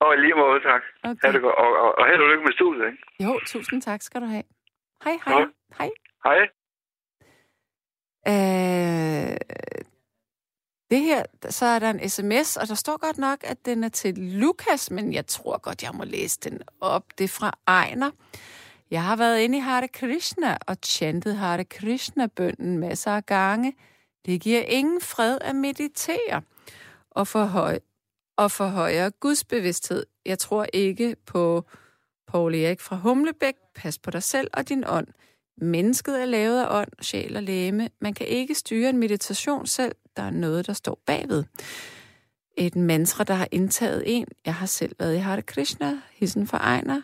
og 0.01 0.19
lige 0.19 0.35
måde, 0.35 0.61
tak. 0.61 0.83
Okay. 1.05 1.17
Ha' 1.25 1.33
det 1.33 1.41
godt. 1.43 1.55
Og, 1.55 1.71
og, 1.85 1.99
og 1.99 2.07
held 2.09 2.23
og 2.23 2.29
lykke 2.31 2.45
med 2.45 2.53
studiet, 2.53 2.87
ikke? 2.87 2.99
Jo, 3.25 3.41
tusind 3.47 3.83
tak 3.83 4.03
skal 4.03 4.21
du 4.21 4.27
have. 4.27 4.43
Hej, 5.05 5.17
hej. 5.25 5.35
Godt. 5.35 5.51
Hej. 5.79 5.91
Hej. 6.25 6.39
Øh, 8.29 9.37
det 10.91 11.01
her, 11.01 11.23
så 11.51 11.67
er 11.67 11.79
der 11.79 11.91
en 11.91 12.09
sms, 12.09 12.57
og 12.57 12.69
der 12.69 12.75
står 12.75 12.97
godt 12.97 13.19
nok, 13.19 13.45
at 13.45 13.67
den 13.67 13.85
er 13.85 13.89
til 13.89 14.19
Lukas, 14.19 14.91
men 14.91 15.13
jeg 15.13 15.27
tror 15.27 15.59
godt, 15.59 15.83
jeg 15.83 15.91
må 15.95 16.05
læse 16.05 16.41
den 16.41 16.63
op. 16.81 17.05
Det 17.19 17.25
er 17.25 17.29
fra 17.29 17.59
Ejner. 17.67 18.11
Jeg 18.91 19.05
har 19.05 19.17
været 19.17 19.41
inde 19.41 19.59
i 19.59 19.61
Hare 19.61 19.89
Krishna 19.89 20.59
og 20.67 20.77
chantet 20.85 21.37
Hare 21.37 21.65
Krishna-bønden 21.65 22.79
masser 22.79 23.11
af 23.11 23.27
gange. 23.27 23.75
Det 24.27 24.41
giver 24.41 24.63
ingen 24.63 25.01
fred 25.01 25.39
at 25.41 25.57
meditere 25.57 26.43
og 27.11 27.27
forhøje, 27.29 27.81
og 28.37 28.51
forhøjer 28.51 29.11
gudsbevidsthed. 29.11 30.07
Jeg 30.27 30.39
tror 30.39 30.67
ikke 30.73 31.17
på 31.27 31.65
Paul 32.27 32.55
Erik 32.55 32.81
fra 32.81 32.97
Humlebæk. 32.97 33.55
Pas 33.75 33.99
på 33.99 34.11
dig 34.11 34.23
selv 34.23 34.51
og 34.53 34.69
din 34.69 34.85
ånd. 34.87 35.07
Mennesket 35.57 36.23
er 36.23 36.27
lavet 36.27 36.63
af 36.65 36.79
ånd, 36.81 36.89
sjæl 37.01 37.37
og 37.37 37.43
læme. 37.43 37.89
Man 38.01 38.15
kan 38.15 38.27
ikke 38.27 38.55
styre 38.55 38.91
en 38.91 38.99
meditation 38.99 39.67
selv. 39.67 39.95
Der 40.17 40.23
er 40.23 40.31
noget, 40.31 40.67
der 40.67 40.73
står 40.73 40.99
bagved. 41.07 41.45
Et 42.59 42.77
mantra, 42.77 43.25
der 43.25 43.35
har 43.35 43.49
indtaget 43.53 44.03
en. 44.07 44.27
Jeg 44.47 44.55
har 44.55 44.67
selv 44.67 44.93
været 44.99 45.15
i 45.15 45.19
Hare 45.19 45.43
Krishna, 45.43 45.87
hissen 46.13 46.47
for 46.47 46.57
Ejner. 46.57 47.03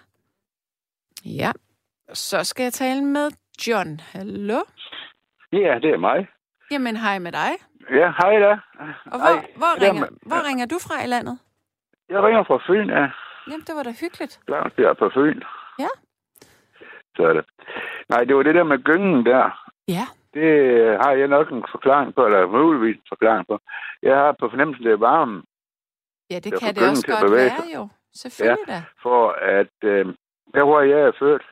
Ja, 1.25 1.53
så 2.13 2.45
skal 2.45 2.63
jeg 2.63 2.73
tale 2.73 3.05
med 3.05 3.31
John. 3.67 4.01
Hallo? 4.01 4.61
Ja, 5.53 5.79
det 5.83 5.91
er 5.91 5.99
mig. 5.99 6.29
Jamen, 6.71 6.97
hej 6.97 7.19
med 7.19 7.33
dig. 7.33 7.51
Ja, 7.91 8.13
hej 8.21 8.35
da. 8.39 8.51
Og 9.13 9.19
hvor, 9.21 9.35
Hej. 9.35 9.47
hvor, 9.57 9.85
Jamen, 9.85 10.03
ringer, 10.03 10.19
hvor 10.27 10.49
ringer 10.49 10.67
du 10.67 10.79
fra 10.87 11.05
i 11.05 11.07
landet? 11.07 11.39
Jeg 12.09 12.23
ringer 12.23 12.45
fra 12.45 12.59
Fyn, 12.67 12.89
ja. 12.91 13.07
Jamen, 13.51 13.65
det 13.67 13.75
var 13.77 13.83
da 13.83 13.93
hyggeligt. 14.01 14.41
Langt 14.49 14.77
der 14.77 14.95
på 14.95 15.11
Fyn. 15.15 15.41
Ja. 15.79 15.89
Så 17.19 17.23
er 17.27 17.33
det. 17.33 17.45
Nej, 18.09 18.25
det 18.25 18.37
var 18.37 18.43
det 18.43 18.55
der 18.55 18.65
med 18.65 18.79
gyngen 18.79 19.27
der. 19.27 19.45
Ja. 19.89 20.05
Det 20.35 20.51
har 21.03 21.13
jeg 21.13 21.29
nok 21.29 21.51
en 21.51 21.65
forklaring 21.71 22.15
på, 22.15 22.27
eller 22.27 22.47
muligvis 22.47 22.97
en 22.97 23.09
forklaring 23.09 23.47
på. 23.47 23.59
Jeg 24.03 24.17
har 24.17 24.33
på 24.41 24.49
fornemmelsen, 24.49 24.85
det 24.85 24.93
er 24.93 25.07
varmen, 25.11 25.43
Ja, 26.31 26.39
det 26.39 26.61
kan 26.61 26.75
det 26.75 26.89
også 26.91 27.07
godt 27.07 27.33
være 27.33 27.63
jo. 27.75 27.89
Selvfølgelig 28.15 28.67
da. 28.69 28.83
for 29.03 29.31
at 29.31 29.77
øh, 29.85 30.07
der, 30.55 30.65
hvor 30.65 30.81
jeg 30.81 31.01
er 31.01 31.13
født, 31.19 31.43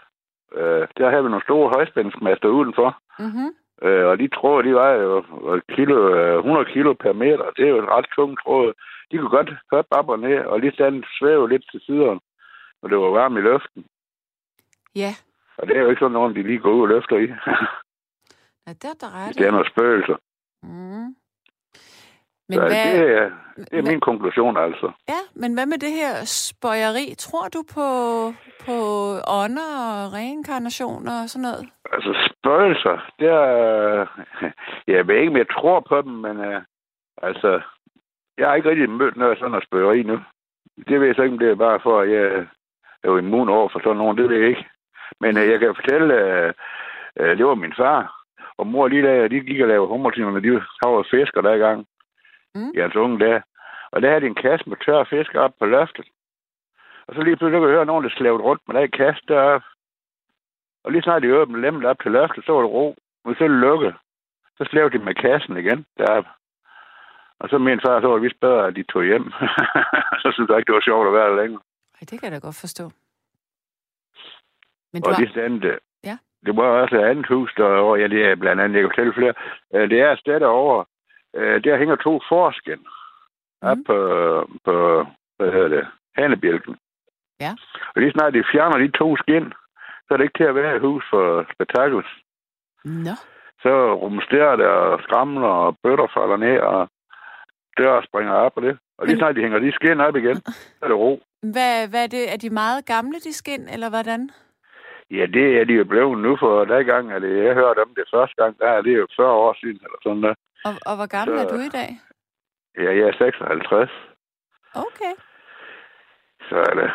øh, 0.54 0.88
der 0.96 1.10
havde 1.10 1.22
vi 1.22 1.28
nogle 1.28 1.48
store 1.48 1.68
højspændingsmaster 1.74 2.48
udenfor. 2.48 2.98
Mm-hmm. 3.18 3.50
Øh, 3.82 4.06
og 4.06 4.18
de 4.18 4.28
tråde, 4.28 4.68
de 4.68 4.74
var 4.74 4.90
jo 4.92 5.24
kilo, 5.68 5.96
øh, 6.16 6.38
100 6.38 6.66
kilo 6.72 6.92
per 6.92 7.12
meter. 7.12 7.50
Det 7.56 7.64
er 7.64 7.68
jo 7.68 7.78
en 7.78 7.88
ret 7.94 8.06
tung 8.16 8.38
tråd. 8.42 8.72
De 9.10 9.18
kunne 9.18 9.36
godt 9.38 9.50
hoppe 9.72 9.92
op 9.98 10.08
og 10.08 10.18
ned, 10.18 10.38
og 10.38 10.60
lige 10.60 10.76
sådan 10.76 11.04
svæve 11.18 11.48
lidt 11.48 11.64
til 11.70 11.80
siderne, 11.86 12.20
når 12.82 12.88
det 12.88 12.98
var 12.98 13.10
varmt 13.20 13.38
i 13.38 13.40
luften. 13.40 13.84
Ja, 14.94 15.12
Og 15.58 15.66
det 15.66 15.76
er 15.76 15.80
jo 15.80 15.88
ikke 15.90 16.00
sådan 16.00 16.12
nogen, 16.12 16.34
de 16.36 16.42
lige 16.42 16.58
går 16.58 16.72
ud 16.72 16.80
og 16.82 16.88
løfter 16.88 17.16
i. 17.16 17.26
ja 18.66 18.72
det 18.72 18.84
er 18.84 18.98
der 19.00 19.10
ret. 19.18 19.38
det 19.38 19.46
er 19.46 19.50
noget 19.50 19.70
spøgelser. 19.72 20.16
Mm. 20.62 21.14
Men 22.48 22.54
Så 22.58 22.60
hvad, 22.60 22.70
det, 22.70 23.10
er, 23.18 23.30
det 23.56 23.72
er 23.78 23.82
hvad- 23.82 23.92
min 23.92 24.00
konklusion, 24.00 24.56
altså. 24.56 24.92
ja, 25.08 25.20
men 25.34 25.54
hvad 25.54 25.66
med 25.66 25.78
det 25.78 25.90
her 25.92 26.14
spøjeri? 26.24 27.14
Tror 27.18 27.48
du 27.48 27.60
på, 27.74 27.86
på 28.66 28.76
ånder 29.40 29.70
og 29.90 30.12
reinkarnationer 30.12 31.22
og 31.22 31.28
sådan 31.28 31.42
noget? 31.42 31.68
Altså, 31.92 32.10
spøgelser, 32.30 32.96
det 33.18 33.28
er... 33.28 34.06
Jeg 34.86 35.06
ved 35.08 35.14
ikke, 35.16 35.30
om 35.30 35.36
jeg 35.36 35.48
tror 35.50 35.80
på 35.80 36.02
dem, 36.02 36.12
men 36.12 36.36
uh, 36.38 36.62
altså... 37.22 37.60
Jeg 38.38 38.48
har 38.48 38.54
ikke 38.54 38.70
rigtig 38.70 38.90
mødt 38.90 39.16
noget 39.16 39.38
sådan 39.38 39.50
noget 39.50 39.66
spøgeri 39.66 40.02
nu. 40.02 40.18
Det 40.88 41.00
ved 41.00 41.06
jeg 41.06 41.14
så 41.16 41.22
ikke, 41.22 41.32
om 41.32 41.38
det 41.38 41.50
er 41.50 41.54
bare 41.54 41.80
for, 41.82 42.00
at 42.00 42.10
jeg 42.10 42.46
er 43.02 43.08
jo 43.10 43.16
immun 43.18 43.48
over 43.48 43.68
for 43.68 43.80
sådan 43.84 43.96
nogen. 43.96 44.18
Det 44.18 44.28
ved 44.28 44.36
jeg 44.36 44.48
ikke. 44.48 44.64
Men 45.20 45.36
uh, 45.36 45.46
jeg 45.50 45.58
kan 45.58 45.74
fortælle, 45.74 46.14
uh, 46.14 46.50
uh, 47.20 47.32
det 47.38 47.46
var 47.46 47.54
min 47.54 47.74
far 47.76 48.16
og 48.58 48.66
mor 48.66 48.88
lige 48.88 49.02
der, 49.02 49.28
de 49.28 49.40
gik 49.40 49.60
og 49.60 49.68
lavede 49.68 49.88
hummertimer, 49.88 50.30
når 50.30 50.40
de 50.40 50.52
var 50.52 51.08
fisker 51.10 51.40
der 51.40 51.52
i 51.54 51.58
gang. 51.58 51.86
Mm. 52.54 52.70
I 52.74 52.78
hans 52.80 52.96
unge 52.96 53.18
dage. 53.18 53.42
Og 53.92 54.02
der 54.02 54.08
havde 54.08 54.20
de 54.20 54.26
en 54.26 54.42
kasse 54.44 54.68
med 54.68 54.76
tørre 54.84 55.06
fisk 55.06 55.34
op 55.34 55.52
på 55.58 55.66
loftet. 55.66 56.06
Og 57.06 57.14
så 57.14 57.20
lige 57.22 57.36
pludselig 57.36 57.58
kunne 57.58 57.68
jeg 57.68 57.76
høre 57.76 57.86
nogen, 57.86 58.04
der 58.04 58.10
slævede 58.10 58.42
rundt 58.42 58.62
med 58.66 58.80
den 58.80 58.90
kasse 58.90 59.22
deroppe. 59.28 59.66
Og 60.84 60.92
lige 60.92 61.02
snart 61.02 61.22
de 61.22 61.38
åbnede 61.38 61.60
lemmet 61.60 61.84
op 61.84 62.00
til 62.02 62.10
loftet, 62.10 62.44
så 62.44 62.52
var 62.52 62.60
det 62.60 62.70
ro. 62.70 62.96
Og 63.24 63.34
så 63.38 63.46
lukkede. 63.46 63.94
Så 64.58 64.64
slævede 64.70 64.98
de 64.98 65.04
med 65.04 65.14
kassen 65.14 65.56
igen 65.56 65.86
deroppe. 65.98 66.30
Og 67.40 67.48
så 67.48 67.58
mente 67.58 67.82
far, 67.86 68.00
så 68.00 68.06
var 68.06 68.14
det 68.14 68.22
vist 68.22 68.40
bedre, 68.40 68.66
at 68.66 68.76
de 68.76 68.82
tog 68.82 69.04
hjem. 69.04 69.32
så 70.22 70.28
synes 70.34 70.48
jeg 70.48 70.58
ikke, 70.58 70.68
det 70.70 70.78
var 70.78 70.88
sjovt 70.88 71.06
at 71.06 71.12
være 71.12 71.30
der 71.30 71.42
længere. 71.42 71.62
Ej, 71.94 72.04
det 72.10 72.20
kan 72.20 72.24
jeg 72.24 72.32
da 72.32 72.46
godt 72.46 72.60
forstå. 72.60 72.84
Men 74.96 75.02
du 75.02 75.08
Og 75.10 75.14
har... 75.16 75.22
lige 75.22 75.34
sådan, 75.34 75.60
det, 75.60 75.78
Ja. 76.04 76.16
det 76.46 76.56
var 76.56 76.62
også 76.82 76.96
et 76.96 77.04
andet 77.10 77.26
hus 77.26 77.50
derovre. 77.56 78.00
Ja, 78.00 78.06
det 78.08 78.20
er 78.26 78.34
blandt 78.34 78.62
andet, 78.62 78.74
jeg 78.76 78.82
kan 78.82 78.90
fortælle 78.90 79.14
flere. 79.18 79.34
Øh, 79.74 79.90
Det 79.90 80.00
er 80.00 80.10
et 80.12 80.18
sted 80.18 80.40
derovre. 80.40 80.84
Øh, 81.36 81.64
Der 81.64 81.76
hænger 81.78 81.96
to 81.96 82.20
forsken 82.28 82.78
mm. 82.78 83.68
op 83.70 83.76
Mhm. 83.76 83.84
på, 83.84 83.96
på, 84.64 84.74
hvad 85.36 85.52
hedder 85.52 85.68
det, 85.68 85.86
hanebjælken. 86.18 86.76
Ja. 87.40 87.52
Og 87.94 88.00
lige 88.02 88.12
snart 88.12 88.34
de 88.34 88.44
fjerner 88.52 88.78
de 88.78 88.90
to 88.90 89.16
skin, 89.16 89.52
så 90.04 90.08
er 90.10 90.16
det 90.16 90.24
ikke 90.24 90.38
til 90.38 90.50
at 90.50 90.54
være 90.54 90.74
et 90.76 90.80
hus 90.88 91.04
for 91.10 91.46
spektakels. 91.54 92.10
Nå, 92.84 93.14
Så 93.62 93.94
rumsterer 93.94 94.56
det 94.56 94.66
og 94.66 95.00
skramler 95.02 95.48
og 95.48 95.76
bøtter 95.82 96.06
falder 96.14 96.36
ned, 96.36 96.58
og 96.60 96.88
døre 97.78 98.02
springer 98.08 98.32
op 98.32 98.52
og 98.56 98.62
det. 98.62 98.78
Og 98.98 99.06
lige 99.06 99.16
snart 99.18 99.36
de 99.36 99.40
hænger 99.40 99.58
de 99.58 99.72
skin 99.72 100.00
op 100.00 100.16
igen, 100.16 100.36
så 100.76 100.80
er 100.82 100.88
det 100.88 100.96
ro. 100.96 101.20
hvad, 101.42 101.88
hvad 101.88 102.02
er 102.02 102.06
det? 102.16 102.32
Er 102.32 102.36
de 102.36 102.50
meget 102.50 102.86
gamle, 102.86 103.18
de 103.26 103.32
skin, 103.32 103.68
eller 103.68 103.88
hvordan? 103.88 104.30
Ja, 105.10 105.26
det 105.26 105.46
er 105.60 105.64
de 105.64 105.72
jo 105.72 105.84
blevet 105.84 106.18
nu, 106.18 106.36
for 106.40 106.64
der 106.64 106.82
gang, 106.82 107.12
at 107.12 107.22
jeg 107.22 107.54
hørte 107.54 107.82
om 107.82 107.92
det 107.96 108.04
første 108.14 108.34
gang, 108.42 108.58
der 108.58 108.68
er 108.68 108.82
det 108.82 108.96
jo 108.98 109.06
40 109.16 109.28
år 109.32 109.56
siden, 109.60 109.76
eller 109.84 109.98
sådan 110.02 110.22
der. 110.22 110.34
Og, 110.64 110.74
og 110.86 110.96
hvor 110.96 111.06
gammel 111.06 111.38
Så- 111.38 111.44
er 111.44 111.48
du 111.48 111.58
i 111.60 111.68
dag? 111.68 111.90
Ja, 112.78 112.90
jeg 112.98 113.08
er 113.08 113.12
56, 113.18 113.90
Okay. 114.74 115.14
så 116.48 116.56
er 116.56 116.74
det, 116.80 116.90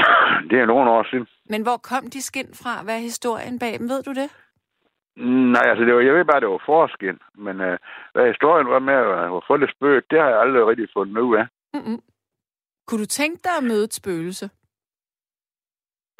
det 0.50 0.58
er 0.60 0.66
nogle 0.66 0.90
år 0.90 1.06
siden. 1.10 1.26
Men 1.52 1.62
hvor 1.62 1.76
kom 1.76 2.04
de 2.10 2.22
skin 2.22 2.50
fra? 2.62 2.82
Hvad 2.84 2.94
er 2.94 2.98
historien 3.10 3.58
bag 3.58 3.78
dem? 3.78 3.88
Ved 3.88 4.02
du 4.02 4.12
det? 4.12 4.30
Nej, 5.54 5.62
altså, 5.70 5.84
det 5.84 5.94
var, 5.94 6.00
jeg 6.00 6.14
ved 6.14 6.24
bare, 6.24 6.40
det 6.40 6.48
var 6.48 6.62
forskin, 6.66 7.18
men 7.34 7.60
uh, 7.60 7.76
hvad 8.12 8.26
historien 8.26 8.68
var 8.68 8.78
med 8.78 8.94
at, 9.36 9.42
få 9.46 9.56
det 9.56 9.70
spøgt, 9.76 10.10
det 10.10 10.20
har 10.20 10.28
jeg 10.28 10.40
aldrig 10.40 10.66
rigtig 10.66 10.88
fundet 10.96 11.18
ud 11.22 11.36
af. 11.36 11.46
Mm-mm. 11.74 12.00
Kunne 12.86 13.00
du 13.00 13.06
tænke 13.06 13.40
dig 13.44 13.52
at 13.58 13.64
møde 13.64 13.84
et 13.84 13.94
spøgelse? 13.94 14.50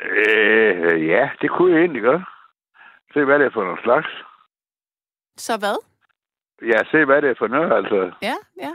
Øh, 0.05 1.07
ja, 1.07 1.31
det 1.41 1.51
kunne 1.51 1.73
jeg 1.73 1.81
egentlig 1.81 2.03
godt. 2.03 2.23
Se, 3.13 3.25
hvad 3.25 3.39
det 3.39 3.47
er 3.47 3.51
for 3.51 3.65
noget 3.65 3.81
slags. 3.83 4.09
Så 5.37 5.59
hvad? 5.59 5.79
Ja, 6.63 6.79
se, 6.91 7.05
hvad 7.05 7.23
det 7.23 7.31
er 7.31 7.35
for 7.39 7.47
noget, 7.47 7.73
altså. 7.73 8.13
Ja, 8.23 8.35
ja. 8.61 8.73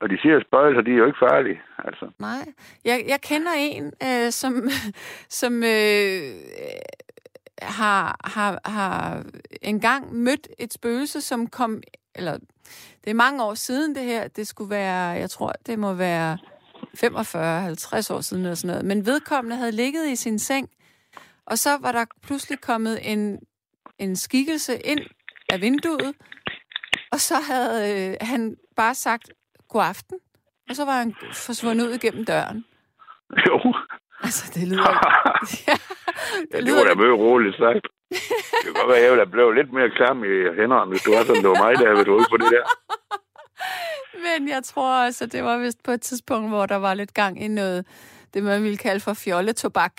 Og 0.00 0.10
de 0.10 0.18
siger, 0.22 0.40
spøgelser, 0.40 0.82
de 0.82 0.90
er 0.92 0.96
jo 0.96 1.06
ikke 1.06 1.18
farlige, 1.18 1.62
altså. 1.78 2.10
Nej. 2.18 2.52
Jeg, 2.84 3.04
jeg 3.08 3.20
kender 3.20 3.52
en, 3.58 3.92
øh, 4.02 4.30
som, 4.30 4.52
som 5.40 5.62
øh, 5.62 6.20
har, 7.62 8.16
har, 8.24 8.60
har 8.64 9.22
engang 9.62 10.14
mødt 10.14 10.48
et 10.58 10.72
spøgelse, 10.72 11.20
som 11.20 11.46
kom... 11.46 11.82
Eller, 12.14 12.38
det 13.04 13.10
er 13.10 13.14
mange 13.14 13.44
år 13.44 13.54
siden 13.54 13.94
det 13.94 14.04
her. 14.04 14.28
Det 14.28 14.48
skulle 14.48 14.70
være, 14.70 15.04
jeg 15.08 15.30
tror, 15.30 15.52
det 15.66 15.78
må 15.78 15.94
være 15.94 16.38
45-50 17.04 18.14
år 18.14 18.20
siden 18.20 18.42
eller 18.42 18.54
sådan 18.54 18.68
noget. 18.68 18.84
Men 18.84 19.06
vedkommende 19.06 19.56
havde 19.56 19.72
ligget 19.72 20.08
i 20.08 20.16
sin 20.16 20.38
seng, 20.38 20.68
og 21.46 21.58
så 21.58 21.70
var 21.80 21.92
der 21.92 22.04
pludselig 22.26 22.60
kommet 22.60 23.12
en, 23.12 23.38
en 23.98 24.16
skikkelse 24.16 24.78
ind 24.78 25.00
af 25.48 25.60
vinduet, 25.60 26.14
og 27.12 27.20
så 27.20 27.34
havde 27.34 28.08
øh, 28.10 28.16
han 28.20 28.56
bare 28.76 28.94
sagt 28.94 29.30
god 29.68 29.82
aften, 29.82 30.18
og 30.68 30.76
så 30.76 30.84
var 30.84 30.98
han 30.98 31.14
forsvundet 31.34 31.86
ud 31.86 31.92
igennem 31.92 32.24
døren. 32.24 32.64
Jo. 33.46 33.74
Altså, 34.22 34.52
det 34.54 34.68
lyder... 34.68 34.90
ja, 35.68 35.76
Ja, 36.52 36.60
det 36.64 36.72
var 36.76 36.84
da 36.88 36.94
meget 36.94 37.18
roligt 37.26 37.56
sagt. 37.56 37.84
Det 38.10 38.64
kan 38.64 38.72
godt 38.78 38.88
være, 38.88 38.98
at 38.98 39.18
jeg 39.18 39.30
blevet 39.30 39.54
lidt 39.58 39.72
mere 39.72 39.90
klam 39.98 40.24
i 40.32 40.34
hænderne, 40.58 40.90
hvis 40.90 41.02
du 41.02 41.10
var 41.14 41.22
sådan, 41.24 41.42
det 41.42 41.50
var 41.52 41.62
mig, 41.64 41.72
der 41.78 41.86
havde 41.88 42.00
været 42.00 42.16
ude 42.18 42.28
på 42.32 42.36
det 42.42 42.48
der. 42.56 42.64
Men 44.26 44.48
jeg 44.48 44.62
tror 44.64 45.04
også, 45.06 45.24
at 45.24 45.32
det 45.32 45.44
var 45.44 45.58
vist 45.58 45.84
på 45.84 45.90
et 45.90 46.00
tidspunkt, 46.00 46.48
hvor 46.50 46.66
der 46.66 46.76
var 46.76 46.94
lidt 46.94 47.14
gang 47.14 47.42
i 47.44 47.48
noget, 47.48 47.86
det 48.34 48.42
man 48.44 48.62
ville 48.62 48.78
kalde 48.78 49.00
for 49.00 49.14
fjolletobak. 49.24 49.92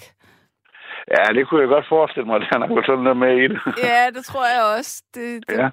Ja, 1.17 1.23
det 1.35 1.47
kunne 1.47 1.61
jeg 1.61 1.69
godt 1.69 1.85
forestille 1.89 2.27
mig, 2.27 2.35
at 2.35 2.47
han 2.51 2.61
har 2.61 2.83
sådan 2.85 3.03
noget 3.03 3.17
med 3.17 3.33
i 3.43 3.47
det. 3.47 3.59
Ja, 3.83 4.09
det 4.15 4.25
tror 4.25 4.45
jeg 4.55 4.63
også. 4.77 5.03
Det, 5.15 5.43
det, 5.49 5.57
Ja. 5.57 5.69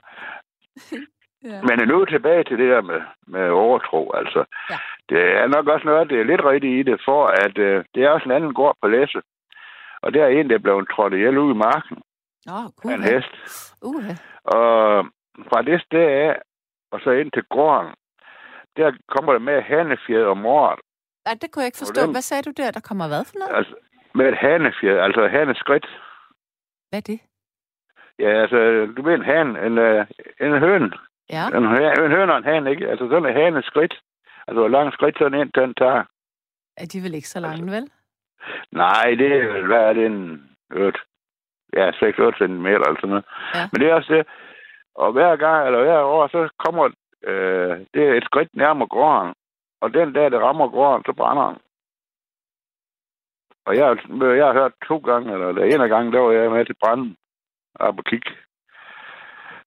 ja. 1.51 1.59
Men 1.69 1.89
nu 1.89 2.05
tilbage 2.05 2.45
til 2.45 2.59
det 2.59 2.69
der 2.71 2.83
med, 2.83 3.01
med 3.27 3.51
overtro, 3.51 4.13
altså. 4.15 4.45
Ja. 4.71 4.79
Det 5.09 5.21
er 5.41 5.47
nok 5.47 5.67
også 5.69 5.87
noget, 5.87 6.11
det 6.11 6.21
er 6.21 6.25
lidt 6.25 6.45
rigtigt 6.45 6.79
i 6.81 6.91
det, 6.91 7.01
for 7.05 7.27
at 7.27 7.59
øh, 7.59 7.85
det 7.95 8.05
er 8.05 8.11
også 8.11 8.25
en 8.29 8.37
anden 8.37 8.55
gård 8.55 8.77
på 8.83 8.89
læse. 8.89 9.21
Og 10.03 10.15
der 10.15 10.25
er 10.25 10.29
en, 10.29 10.49
der 10.51 10.55
er 10.55 10.59
blevet 10.67 10.89
trådt 10.95 11.13
ihjel 11.13 11.39
ude 11.39 11.55
i 11.55 11.59
marken 11.69 11.97
Åh, 12.51 12.65
af 12.85 12.95
en 12.95 13.01
uh, 13.01 13.07
hest. 13.13 13.33
uh, 13.83 14.05
Og 14.45 15.07
fra 15.49 15.63
det 15.63 15.83
sted 15.83 16.01
af, 16.01 16.37
og 16.93 17.01
så 17.01 17.11
ind 17.11 17.31
til 17.33 17.43
gården, 17.43 17.91
der 18.77 18.93
kommer 19.09 19.33
der 19.33 19.41
med 19.41 19.63
hanefjed 19.63 20.25
om 20.25 20.47
året. 20.47 20.81
Nej, 21.27 21.35
det 21.41 21.51
kunne 21.51 21.63
jeg 21.63 21.67
ikke 21.67 21.79
forstå. 21.79 22.01
Hvordan? 22.01 22.15
Hvad 22.15 22.23
sagde 22.23 22.43
du 22.43 22.53
der? 22.57 22.71
Der 22.71 22.81
kommer 22.81 23.07
hvad 23.09 23.25
for 23.25 23.35
noget? 23.39 23.57
Altså, 23.59 23.75
med 24.15 24.27
et 24.29 24.39
hanefjed, 24.39 24.99
altså 24.99 25.29
haneskridt. 25.29 25.87
Hvad 26.91 26.99
er 26.99 27.07
det? 27.13 27.21
Ja, 28.19 28.31
altså, 28.43 28.59
du 28.97 29.03
ved 29.03 29.15
en 29.15 29.25
han, 29.25 29.47
en, 29.67 29.79
øh, 29.79 30.07
en 30.41 30.59
høn. 30.59 30.95
Ja, 31.31 31.45
En, 31.49 31.65
en 32.05 32.11
høn 32.17 32.31
og 32.31 32.39
en 32.39 32.45
han, 32.45 32.67
ikke? 32.67 32.89
Altså 32.89 33.09
sådan 33.09 33.27
en 33.31 33.37
haneskridt. 33.43 33.95
Altså, 34.47 34.61
hvor 34.61 34.69
lang 34.69 34.93
skridt 34.93 35.19
sådan 35.19 35.41
en, 35.41 35.51
den 35.55 35.75
tager. 35.75 36.05
er 36.77 36.87
de 36.93 37.03
vel 37.05 37.15
ikke 37.15 37.29
så 37.29 37.41
lange, 37.41 37.73
vel? 37.73 37.91
Nej, 38.73 39.05
det 39.19 39.33
er 39.33 39.67
hvad 39.67 39.83
er 39.89 39.93
det, 39.93 40.07
en 40.07 40.49
8, 40.77 40.99
ja, 41.77 41.91
6-8 41.91 41.93
cm 42.39 42.67
eller 42.67 42.95
sådan 43.01 43.09
noget. 43.09 43.25
Ja. 43.55 43.69
Men 43.73 43.81
det 43.81 43.91
er 43.91 43.95
også 43.95 44.13
det. 44.15 44.27
Og 45.03 45.13
hver 45.13 45.37
gang, 45.37 45.67
eller 45.67 45.83
hver 45.85 46.03
år, 46.03 46.27
så 46.29 46.49
kommer 46.59 46.85
øh, 47.31 47.73
det 47.95 48.03
er 48.09 48.15
et 48.15 48.25
skridt 48.25 48.49
nærmere 48.55 48.89
gården. 48.89 49.35
Og 49.81 49.95
den 49.95 50.13
dag, 50.13 50.31
det 50.31 50.41
rammer 50.41 50.69
gården, 50.69 51.03
så 51.07 51.13
brænder 51.13 51.47
den. 51.49 51.59
Og 53.67 53.77
jeg, 53.77 53.87
jeg 54.39 54.47
har 54.47 54.53
hørt 54.53 54.73
to 54.89 54.99
gange, 54.99 55.33
eller 55.33 55.53
der 55.53 55.65
en 55.65 55.81
af 55.81 55.89
gangen, 55.89 56.13
der 56.13 56.21
var 56.21 56.33
jeg 56.33 56.51
med 56.51 56.65
til 56.67 56.77
branden. 56.83 57.17
Op 57.75 57.99
og 57.99 58.05
kigge. 58.05 58.31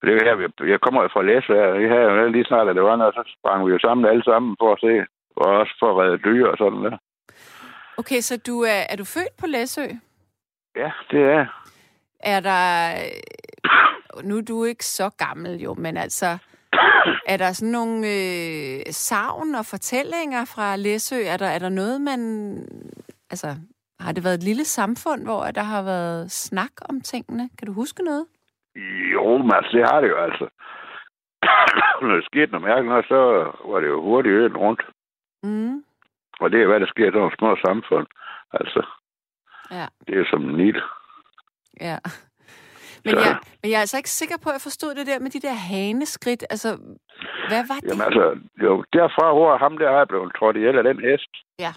Det 0.02 0.10
er 0.16 0.24
her, 0.26 0.36
vi- 0.36 0.72
jeg 0.72 0.80
kommer 0.82 1.08
fra 1.08 1.22
Læsø, 1.22 1.54
og 1.74 1.82
jeg 1.82 1.90
havde 1.90 2.04
jo 2.12 2.28
lige 2.30 2.46
snart, 2.46 2.68
at 2.68 2.76
det 2.76 2.84
var 2.84 2.96
noget, 2.96 3.14
så 3.16 3.24
sprang 3.40 3.66
vi 3.68 3.72
jo 3.72 3.80
sammen 3.80 4.06
alle 4.06 4.24
sammen 4.24 4.56
for 4.60 4.72
at 4.74 4.80
se, 4.80 5.06
og 5.36 5.46
også 5.60 5.76
for 5.80 5.90
at 5.92 5.98
redde 5.98 6.18
dyr 6.18 6.48
og 6.48 6.58
sådan 6.58 6.84
der. 6.84 6.98
Okay, 7.98 8.20
så 8.20 8.42
du 8.48 8.62
er, 8.62 8.82
er 8.90 8.96
du 8.96 9.06
født 9.06 9.34
på 9.40 9.46
Læsø? 9.48 9.82
Ja, 10.76 10.92
det 11.12 11.22
er 11.24 11.46
Er 12.20 12.40
der... 12.40 12.96
Nu 14.24 14.38
er 14.38 14.42
du 14.42 14.64
ikke 14.64 14.86
så 14.86 15.10
gammel 15.10 15.62
jo, 15.62 15.74
men 15.74 15.98
altså... 15.98 16.38
Er 17.26 17.38
der 17.38 17.52
sådan 17.52 17.72
nogle 17.72 17.98
øh, 17.98 18.82
savn 18.92 19.56
og 19.56 19.66
fortællinger 19.66 20.46
fra 20.46 20.76
Læsø? 20.76 21.16
Er 21.26 21.38
der, 21.38 21.46
er 21.46 21.60
der 21.60 21.70
noget, 21.70 22.02
man... 22.02 22.20
Altså, 23.30 23.48
har 24.00 24.12
det 24.12 24.24
været 24.24 24.34
et 24.38 24.44
lille 24.44 24.66
samfund, 24.66 25.24
hvor 25.24 25.44
der 25.44 25.62
har 25.64 25.84
været 25.84 26.32
snak 26.32 26.72
om 26.90 27.02
tingene? 27.02 27.50
Kan 27.58 27.68
du 27.68 27.74
huske 27.74 28.04
noget? 28.04 28.26
Jo, 29.14 29.38
men 29.38 29.52
altså, 29.54 29.72
det 29.78 29.86
har 29.92 30.02
det 30.02 30.10
jo 30.10 30.18
altså. 30.18 30.46
Når 32.02 32.16
der 32.16 32.22
skete 32.26 32.52
noget 32.52 32.68
mærkeligt, 32.68 33.08
så 33.08 33.20
var 33.66 33.80
det 33.80 33.88
jo 33.88 34.02
hurtigt 34.02 34.34
øen 34.34 34.58
rundt. 34.58 34.82
Mm. 35.44 35.84
Og 36.40 36.52
det 36.52 36.62
er, 36.62 36.68
hvad 36.68 36.80
der 36.80 36.88
sker 36.88 37.04
i 37.04 37.08
sådan 37.08 37.20
nogle 37.20 37.38
små 37.38 37.56
samfund. 37.66 38.08
Altså, 38.54 38.82
Ja, 39.72 39.86
det 40.08 40.20
er 40.20 40.26
som 40.30 40.42
nit. 40.42 40.76
Ja. 41.82 41.98
Men 43.06 43.14
Så- 43.14 43.20
jeg, 43.20 43.38
men 43.62 43.72
jeg 43.72 43.78
er 43.78 43.80
altså 43.86 43.98
ikke 43.98 44.10
sikker 44.10 44.38
på, 44.44 44.50
at 44.50 44.54
jeg 44.54 44.62
forstod 44.62 44.96
det 44.96 45.08
der 45.08 45.20
med 45.20 45.30
de 45.30 45.40
der 45.48 45.54
haneskridt. 45.54 46.44
Altså, 46.50 46.70
hvad 47.50 47.64
var 47.72 47.80
det? 47.82 47.90
Jamen 47.90 48.06
altså, 48.10 48.26
jo, 48.66 48.84
derfra, 48.94 49.34
hvor 49.34 49.58
ham 49.58 49.78
der 49.78 49.90
er 49.90 50.06
blevet 50.06 50.32
trådt 50.38 50.56
ihjel 50.58 50.78
af 50.78 50.84
den 50.84 51.00
hest. 51.00 51.32
Ja. 51.60 51.72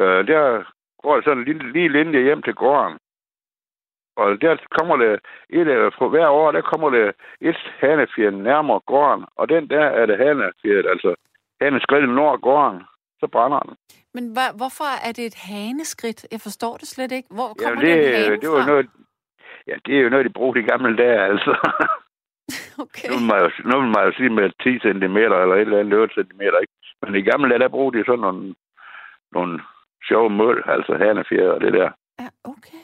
Øh, 0.00 0.26
der 0.26 0.42
går 1.02 1.20
sådan 1.24 1.38
en 1.38 1.44
lille, 1.44 1.72
lige 1.72 1.88
linje 1.88 2.22
hjem 2.22 2.42
til 2.42 2.54
gården. 2.54 2.98
Og 4.16 4.40
der 4.40 4.56
kommer 4.78 4.96
det, 4.96 5.20
et, 5.50 5.94
på 5.98 6.08
hver 6.08 6.28
år, 6.28 6.52
der 6.52 6.60
kommer 6.60 6.90
det 6.90 7.14
et 7.40 7.56
hanefjer 7.80 8.30
nærmere 8.30 8.80
gården. 8.86 9.24
Og 9.36 9.48
den 9.48 9.70
der 9.70 9.84
er 10.00 10.06
det 10.06 10.18
hanefjer, 10.18 10.90
altså 10.90 11.14
haneskridt 11.60 12.08
nord 12.08 12.40
gården. 12.40 12.82
Så 13.20 13.26
brænder 13.32 13.60
den. 13.60 13.76
Men 14.14 14.32
hva, 14.34 14.46
hvorfor 14.60 14.88
er 15.06 15.12
det 15.12 15.26
et 15.26 15.34
haneskridt? 15.34 16.26
Jeg 16.32 16.40
forstår 16.40 16.76
det 16.76 16.88
slet 16.88 17.12
ikke. 17.12 17.28
Hvor 17.36 17.48
kommer 17.58 17.84
Jamen, 17.84 17.84
den 17.84 18.14
hane 18.14 18.32
det, 18.32 18.42
det 18.42 18.50
var 18.50 18.62
fra? 18.62 18.66
noget, 18.66 18.86
ja, 19.66 19.74
det 19.86 19.96
er 19.96 20.00
jo 20.00 20.08
noget, 20.08 20.26
de 20.26 20.32
brugte 20.38 20.60
i 20.60 20.68
gamle 20.72 20.96
dage, 20.96 21.20
altså. 21.30 21.52
Okay. 22.78 23.08
Nu 23.08 23.14
vil 23.18 23.26
man 23.26 23.38
jo, 23.44 23.48
nu 23.70 23.80
vil 23.80 23.90
man 23.96 24.04
jo 24.06 24.12
sige 24.16 24.30
med 24.30 24.50
10 24.62 24.78
cm 24.86 25.16
eller 25.16 25.54
et 25.54 25.60
eller 25.60 25.80
andet 25.80 25.98
8 25.98 26.14
cm, 26.14 26.40
ikke? 26.40 26.74
Men 27.02 27.14
i 27.14 27.22
gamle 27.22 27.50
dage, 27.50 27.58
der 27.58 27.68
brugte 27.68 27.98
de 27.98 28.04
sådan 28.04 28.20
nogle, 28.20 28.54
nogle 29.32 29.62
sjove 30.08 30.30
mål, 30.30 30.64
altså 30.66 30.92
hanefjer 30.96 31.48
og 31.50 31.60
det 31.60 31.72
der. 31.72 31.90
Ja, 32.20 32.28
okay. 32.44 32.82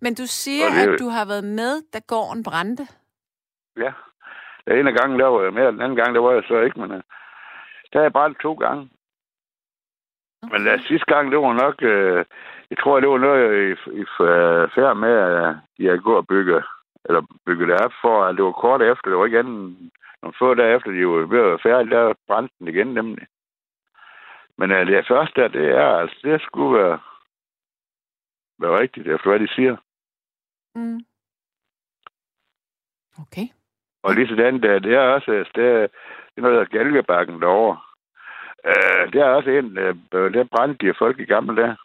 Men 0.00 0.14
du 0.14 0.26
siger, 0.26 0.66
det 0.68 0.92
at 0.92 0.98
du 0.98 1.08
har 1.08 1.24
været 1.26 1.44
med, 1.44 1.72
da 1.92 1.98
gården 2.06 2.42
brændte. 2.42 2.84
Ja. 3.76 3.92
Den 4.66 4.78
ene 4.78 4.92
gang, 4.92 5.18
der 5.18 5.26
var 5.26 5.42
jeg 5.42 5.52
med, 5.52 5.66
og 5.66 5.72
den 5.72 5.82
anden 5.82 5.96
gang, 5.96 6.14
der 6.14 6.20
var 6.20 6.32
jeg 6.32 6.44
så 6.48 6.60
ikke, 6.60 6.80
men 6.80 6.90
uh, 6.90 7.00
der 7.92 7.98
har 7.98 8.04
jeg 8.04 8.12
brændt 8.12 8.40
to 8.40 8.54
gange. 8.54 8.90
Okay. 10.42 10.58
Men 10.58 10.74
uh, 10.74 10.80
sidste 10.80 11.06
gang, 11.14 11.30
det 11.30 11.38
var 11.38 11.52
nok, 11.52 11.76
uh, 11.82 12.24
jeg 12.70 12.78
tror, 12.80 13.00
det 13.00 13.08
var 13.08 13.18
noget 13.18 13.42
i, 13.62 13.70
i 14.00 14.02
uh, 14.02 14.64
færd 14.74 14.96
med, 14.96 15.14
at 15.28 15.56
de 15.78 15.86
havde 15.86 16.00
gået 16.00 16.16
og 16.16 16.26
bygge, 16.26 16.62
eller 17.04 17.22
bygge 17.46 17.66
det 17.66 17.80
op 17.80 17.92
for, 18.00 18.24
at 18.24 18.36
det 18.36 18.44
var 18.44 18.52
kort 18.52 18.82
efter, 18.82 19.10
det 19.10 19.18
var 19.18 19.24
ikke 19.24 19.38
andet 19.38 19.90
nogle 20.22 20.38
få 20.38 20.54
dage 20.54 20.76
efter, 20.76 20.90
de 20.90 21.06
var 21.06 21.26
ved 21.26 21.40
at 21.40 21.46
være 21.46 21.64
færdige, 21.68 21.96
der 21.96 22.14
brændte 22.26 22.54
den 22.58 22.68
igen 22.68 22.86
nemlig. 22.86 23.26
Men 24.58 24.70
uh, 24.70 24.86
det 24.86 25.06
første 25.08 25.40
der, 25.40 25.48
det 25.48 25.68
er, 25.68 25.88
altså, 26.02 26.16
det 26.22 26.42
skulle 26.42 26.78
være, 26.78 26.98
være 28.58 28.78
rigtigt, 28.78 29.08
efter 29.08 29.30
hvad 29.30 29.40
de 29.40 29.48
siger. 29.48 29.76
Mm. 30.74 31.00
Okay. 33.22 33.48
Og 34.06 34.14
lige 34.14 34.28
sådan, 34.28 34.62
der, 34.62 34.78
det 34.78 34.94
er 34.94 35.00
også, 35.00 35.30
altså, 35.32 35.52
det 35.54 35.64
er, 35.64 35.80
det 36.30 36.36
er 36.36 36.40
noget, 36.40 36.54
der 36.56 36.60
hedder 36.60 36.76
Galgebakken 36.78 37.42
derovre. 37.42 37.78
Uh, 38.70 39.12
det 39.12 39.20
er 39.20 39.24
også 39.38 39.50
en, 39.50 39.78
uh, 39.78 40.32
der 40.34 40.44
brændte 40.54 40.86
de 40.86 40.94
folk 40.98 41.16
i 41.20 41.24
gamle 41.24 41.56
dage. 41.62 41.76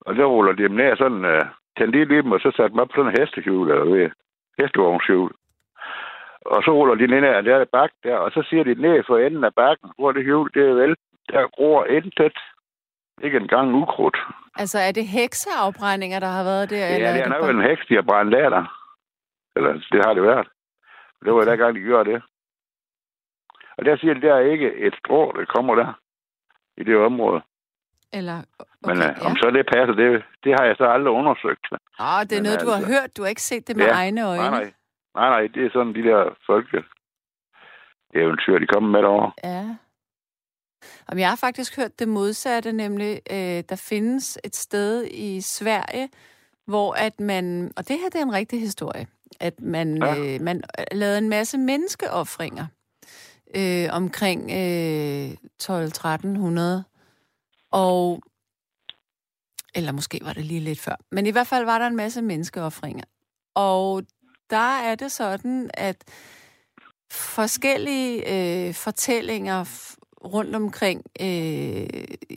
Og 0.00 0.16
der 0.16 0.24
ruller 0.24 0.52
de 0.52 0.62
dem 0.62 0.70
ned 0.70 0.96
sådan, 0.96 1.24
uh, 1.24 1.46
tændte 1.78 1.98
lige 1.98 2.22
dem, 2.22 2.32
og 2.32 2.40
så 2.40 2.50
satte 2.56 2.72
dem 2.72 2.78
op 2.78 2.88
på 2.88 2.94
sådan 2.96 3.10
en 3.12 3.20
hestehjul, 3.20 3.70
eller 3.70 3.84
ved, 3.84 4.10
hestevognshjul. 4.58 5.30
Og 6.46 6.62
så 6.64 6.70
ruller 6.70 6.94
de 6.94 7.06
ned 7.06 7.28
ad 7.28 7.42
der 7.42 7.64
bak 7.64 7.90
der, 8.04 8.16
og 8.16 8.30
så 8.32 8.42
siger 8.48 8.64
de 8.64 8.74
ned 8.74 9.02
for 9.06 9.18
enden 9.18 9.44
af 9.44 9.54
bakken, 9.54 9.90
hvor 9.98 10.12
det 10.12 10.24
hjul, 10.24 10.50
det 10.54 10.68
er 10.68 10.74
vel, 10.74 10.96
der 11.28 11.48
gror 11.56 11.84
intet. 11.84 12.38
Ikke 13.22 13.36
engang 13.36 13.74
ukrudt. 13.74 14.18
Altså, 14.56 14.78
er 14.78 14.92
det 14.92 15.06
hekseafbrændinger, 15.06 16.20
der 16.20 16.26
har 16.26 16.44
været 16.44 16.70
der? 16.70 16.76
Ja, 16.86 16.94
eller 16.94 17.12
det 17.12 17.22
er 17.22 17.28
nok 17.28 17.40
bare- 17.40 17.50
en 17.50 17.62
heks, 17.62 17.86
de 17.86 17.94
har 17.94 18.02
brændt 18.02 18.34
af 18.34 18.50
der. 18.50 18.64
Eller 19.56 19.72
det 19.92 20.04
har 20.04 20.14
det 20.14 20.22
været. 20.22 20.48
Det 21.24 21.32
var 21.34 21.44
der 21.44 21.56
gang, 21.56 21.74
de 21.76 21.80
gjorde 21.80 22.10
det. 22.12 22.22
Og 23.78 23.84
der 23.84 23.96
siger 23.96 24.14
de, 24.14 24.20
der 24.20 24.34
er 24.34 24.40
ikke 24.52 24.74
et 24.86 24.94
strå, 25.04 25.32
der 25.32 25.44
kommer 25.44 25.74
der 25.74 26.00
i 26.76 26.84
det 26.84 26.96
område. 26.96 27.42
Eller, 28.12 28.38
okay, 28.58 28.70
Men 28.86 28.96
ja. 29.02 29.10
øh, 29.10 29.26
om 29.26 29.36
så 29.36 29.50
det 29.50 29.66
passer, 29.74 29.94
det, 29.94 30.24
det 30.44 30.52
har 30.58 30.64
jeg 30.66 30.76
så 30.76 30.84
aldrig 30.84 31.12
undersøgt. 31.20 31.66
Åh, 31.72 32.20
det 32.22 32.32
er 32.32 32.36
men 32.36 32.42
noget, 32.42 32.60
du 32.60 32.68
har 32.68 32.76
altså- 32.76 32.92
hørt. 32.94 33.16
Du 33.16 33.22
har 33.22 33.28
ikke 33.28 33.42
set 33.42 33.68
det 33.68 33.76
med 33.76 33.84
Ja, 33.86 33.92
egne 33.92 34.26
øjne. 34.26 34.42
Nej, 34.42 34.50
nej. 34.50 34.72
Nej, 35.14 35.28
nej, 35.28 35.46
det 35.54 35.66
er 35.66 35.70
sådan 35.72 35.94
de 35.94 36.02
der 36.02 36.34
folke 36.46 36.84
eventyr, 38.14 38.58
de 38.58 38.66
kommer 38.66 38.90
med 38.90 39.02
derovre. 39.02 39.32
Ja. 39.44 39.76
Om 41.08 41.18
jeg 41.18 41.28
har 41.28 41.36
faktisk 41.36 41.76
hørt 41.76 41.98
det 41.98 42.08
modsatte, 42.08 42.72
nemlig, 42.72 43.12
øh, 43.30 43.60
der 43.68 43.86
findes 43.88 44.38
et 44.44 44.56
sted 44.56 45.06
i 45.10 45.40
Sverige, 45.40 46.08
hvor 46.70 46.92
at 46.92 47.20
man, 47.20 47.72
og 47.76 47.88
det 47.88 47.98
her 47.98 48.08
det 48.08 48.18
er 48.18 48.22
en 48.22 48.32
rigtig 48.32 48.60
historie, 48.60 49.06
at 49.40 49.60
man, 49.60 49.96
Ja. 50.02 50.16
øh, 50.18 50.40
man 50.40 50.62
lavede 50.92 51.18
en 51.18 51.28
masse 51.28 51.58
menneskeoffringer 51.58 52.66
øh, 53.56 53.88
omkring 53.92 54.50
øh, 54.50 55.30
12-1300, 55.62 56.82
og 57.70 58.22
eller 59.74 59.92
måske 59.92 60.20
var 60.22 60.32
det 60.32 60.44
lige 60.44 60.60
lidt 60.60 60.80
før, 60.80 60.96
men 61.10 61.26
i 61.26 61.30
hvert 61.30 61.46
fald 61.46 61.64
var 61.64 61.78
der 61.78 61.86
en 61.86 61.96
masse 61.96 62.22
menneskeoffringer. 62.22 63.04
Og 63.54 64.02
der 64.50 64.78
er 64.80 64.94
det 64.94 65.12
sådan, 65.12 65.70
at 65.74 65.96
forskellige 67.12 68.14
øh, 68.68 68.74
fortællinger 68.74 69.64
rundt 70.24 70.56
omkring, 70.56 71.02
øh, 71.20 71.86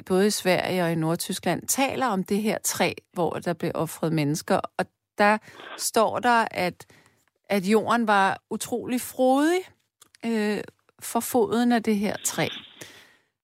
både 0.07 0.27
i 0.27 0.29
Sverige 0.29 0.83
og 0.83 0.91
i 0.91 0.95
Nordtyskland, 0.95 1.67
taler 1.67 2.07
om 2.07 2.23
det 2.23 2.41
her 2.41 2.57
træ, 2.63 2.91
hvor 3.13 3.31
der 3.31 3.53
blev 3.53 3.71
offret 3.75 4.13
mennesker. 4.13 4.59
Og 4.77 4.85
der 5.17 5.37
står 5.77 6.19
der, 6.19 6.45
at, 6.51 6.85
at 7.49 7.63
jorden 7.63 8.07
var 8.07 8.37
utrolig 8.49 9.01
frodig 9.01 9.61
øh, 10.25 10.63
for 10.99 11.19
foden 11.19 11.71
af 11.71 11.83
det 11.83 11.95
her 11.95 12.15
træ. 12.25 12.47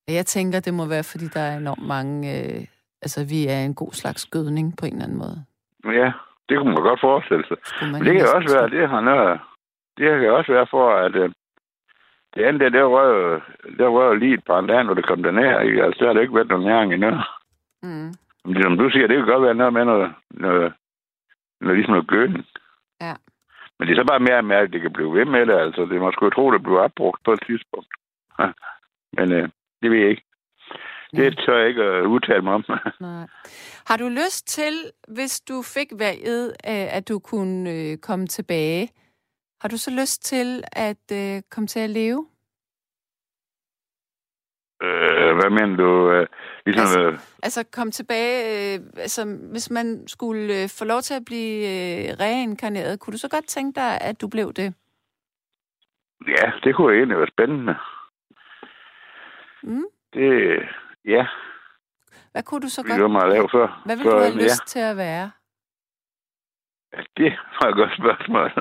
Og 0.08 0.14
jeg 0.14 0.26
tænker, 0.26 0.60
det 0.60 0.74
må 0.74 0.86
være, 0.86 1.04
fordi 1.04 1.28
der 1.28 1.42
er 1.42 1.58
enormt 1.58 1.88
mange... 1.88 2.16
Øh, 2.38 2.66
altså, 3.02 3.26
vi 3.30 3.48
er 3.48 3.60
en 3.60 3.76
god 3.76 3.92
slags 3.92 4.26
gødning 4.26 4.78
på 4.78 4.86
en 4.86 4.94
eller 4.94 5.06
anden 5.06 5.18
måde. 5.18 5.46
Ja, 5.86 6.12
det 6.50 6.58
kunne 6.58 6.74
man 6.74 6.84
godt 6.84 7.02
forestille 7.02 7.46
sig. 7.48 7.58
Men 7.92 8.06
det 8.06 8.14
kan 8.18 8.28
også 8.36 8.56
være, 8.58 8.70
det 8.70 8.90
har 8.90 9.02
noget, 9.02 9.40
det 9.98 10.06
kan 10.20 10.32
også 10.32 10.52
være 10.52 10.68
for, 10.72 10.86
at 11.06 11.16
øh, 11.16 11.30
det 12.36 12.44
andet 12.44 12.62
der, 12.62 12.70
der 12.70 12.84
var 12.84 13.06
jo, 13.06 13.42
der 13.78 13.86
jo 13.86 14.14
lige 14.14 14.34
et 14.34 14.44
brændt 14.44 14.72
af, 14.72 14.86
når 14.86 14.94
det 14.94 15.06
kom 15.06 15.24
derned, 15.24 15.62
ikke? 15.68 15.84
Altså, 15.84 16.00
der 16.00 16.08
har 16.08 16.14
der 16.14 16.22
ikke 16.22 16.36
været 16.36 16.48
nogen 16.48 16.66
næring 16.66 16.94
endnu. 16.94 17.12
Mm. 17.84 18.14
Men 18.46 18.64
som 18.64 18.78
du 18.78 18.90
siger, 18.90 19.08
det 19.08 19.18
kan 19.18 19.26
godt 19.26 19.44
være 19.44 19.54
noget 19.54 19.74
med 19.74 19.86
noget, 19.86 20.14
noget, 20.32 20.74
noget 21.62 21.78
ligesom 21.78 21.94
noget 21.94 22.08
gødning. 22.08 22.46
Ja. 23.02 23.14
Men 23.80 23.88
det 23.88 23.94
er 23.94 24.02
så 24.02 24.08
bare 24.08 24.20
mere 24.20 24.42
med, 24.42 24.56
at 24.56 24.74
det 24.74 24.82
kan 24.82 24.94
blive 24.94 25.14
ved 25.14 25.26
med 25.26 25.46
det. 25.46 25.54
Altså, 25.54 25.82
det 25.82 26.02
man 26.02 26.14
skulle 26.14 26.32
tro, 26.32 26.52
det 26.52 26.64
blev 26.64 26.78
opbrugt 26.78 27.24
på 27.24 27.34
et 27.34 27.44
tidspunkt. 27.48 27.94
Men 29.18 29.32
øh, 29.32 29.50
det 29.82 29.92
ved 29.92 29.98
jeg 29.98 30.10
ikke. 30.10 30.26
Det 31.16 31.38
tør 31.46 31.58
jeg 31.58 31.68
ikke 31.68 31.84
at 31.84 32.06
udtale 32.06 32.42
mig 32.42 32.54
om. 32.54 32.66
Nej. 33.00 33.28
Har 33.88 33.98
du 33.98 34.08
lyst 34.10 34.48
til, 34.48 34.74
hvis 35.08 35.42
du 35.42 35.62
fik 35.62 35.88
valget, 36.00 36.48
øh, 36.50 36.96
at 36.98 37.10
du 37.10 37.20
kunne 37.20 37.72
øh, 37.72 37.98
komme 37.98 38.28
tilbage, 38.28 38.90
har 39.62 39.70
du 39.70 39.78
så 39.78 39.92
lyst 39.92 40.24
til 40.24 40.64
at 40.72 41.12
øh, 41.12 41.42
komme 41.52 41.68
til 41.68 41.80
at 41.80 41.90
leve? 41.90 42.28
øh, 44.84 45.36
hvad 45.36 45.50
mener 45.50 45.76
du? 45.78 46.12
Øh, 46.12 46.28
ligesom, 46.66 46.82
Altså- 46.82 47.02
øh, 47.02 47.20
Altså 47.44 47.64
komme 47.72 47.92
tilbage, 47.92 48.36
øh, 48.76 48.80
altså 48.98 49.26
hvis 49.52 49.70
man 49.72 50.08
skulle 50.08 50.64
øh, 50.64 50.70
få 50.80 50.86
lov 50.86 51.02
til 51.02 51.14
at 51.14 51.26
blive 51.26 51.58
øh, 51.68 52.20
reinkarneret, 52.20 53.00
kunne 53.00 53.12
du 53.12 53.18
så 53.18 53.30
godt 53.30 53.48
tænke 53.48 53.76
dig, 53.82 54.02
at 54.02 54.22
du 54.22 54.28
blev 54.28 54.54
det? 54.54 54.74
ja, 56.28 56.52
det 56.64 56.76
kunne 56.76 56.96
egentlig 56.98 57.18
være 57.18 57.28
spændende. 57.36 57.76
Mm? 59.64 59.86
Det, 60.14 60.60
ja, 61.06 61.28
Hvad 62.32 62.44
kunne 62.44 62.62
du 62.62 62.70
så 62.70 62.82
det 62.82 62.90
var 62.92 62.98
godt, 62.98 63.12
mig 63.12 63.24
at 63.24 63.30
lave 63.30 63.50
før. 63.52 63.82
hvad 63.86 63.96
vil 63.96 64.04
før, 64.04 64.12
du 64.12 64.20
have 64.20 64.34
ja. 64.38 64.44
lyst 64.44 64.66
til 64.68 64.80
at 64.80 64.98
være? 64.98 65.32
Ja, 66.94 67.02
det 67.18 67.32
var 67.62 67.68
et 67.70 67.76
godt 67.76 67.94
spørgsmål. 68.00 68.52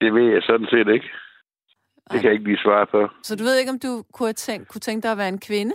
Det 0.00 0.14
ved 0.14 0.32
jeg 0.32 0.42
sådan 0.42 0.66
set 0.66 0.88
ikke. 0.88 1.10
Det 2.10 2.16
Ej. 2.16 2.16
kan 2.16 2.24
jeg 2.24 2.32
ikke 2.32 2.44
lige 2.44 2.62
svare 2.62 2.86
på. 2.86 3.08
Så 3.22 3.36
du 3.36 3.44
ved 3.44 3.58
ikke, 3.58 3.70
om 3.70 3.78
du 3.78 4.04
kunne, 4.12 4.32
tænkt, 4.32 4.68
kunne 4.68 4.80
tænke 4.80 5.02
dig 5.02 5.12
at 5.12 5.18
være 5.18 5.28
en 5.28 5.40
kvinde? 5.40 5.74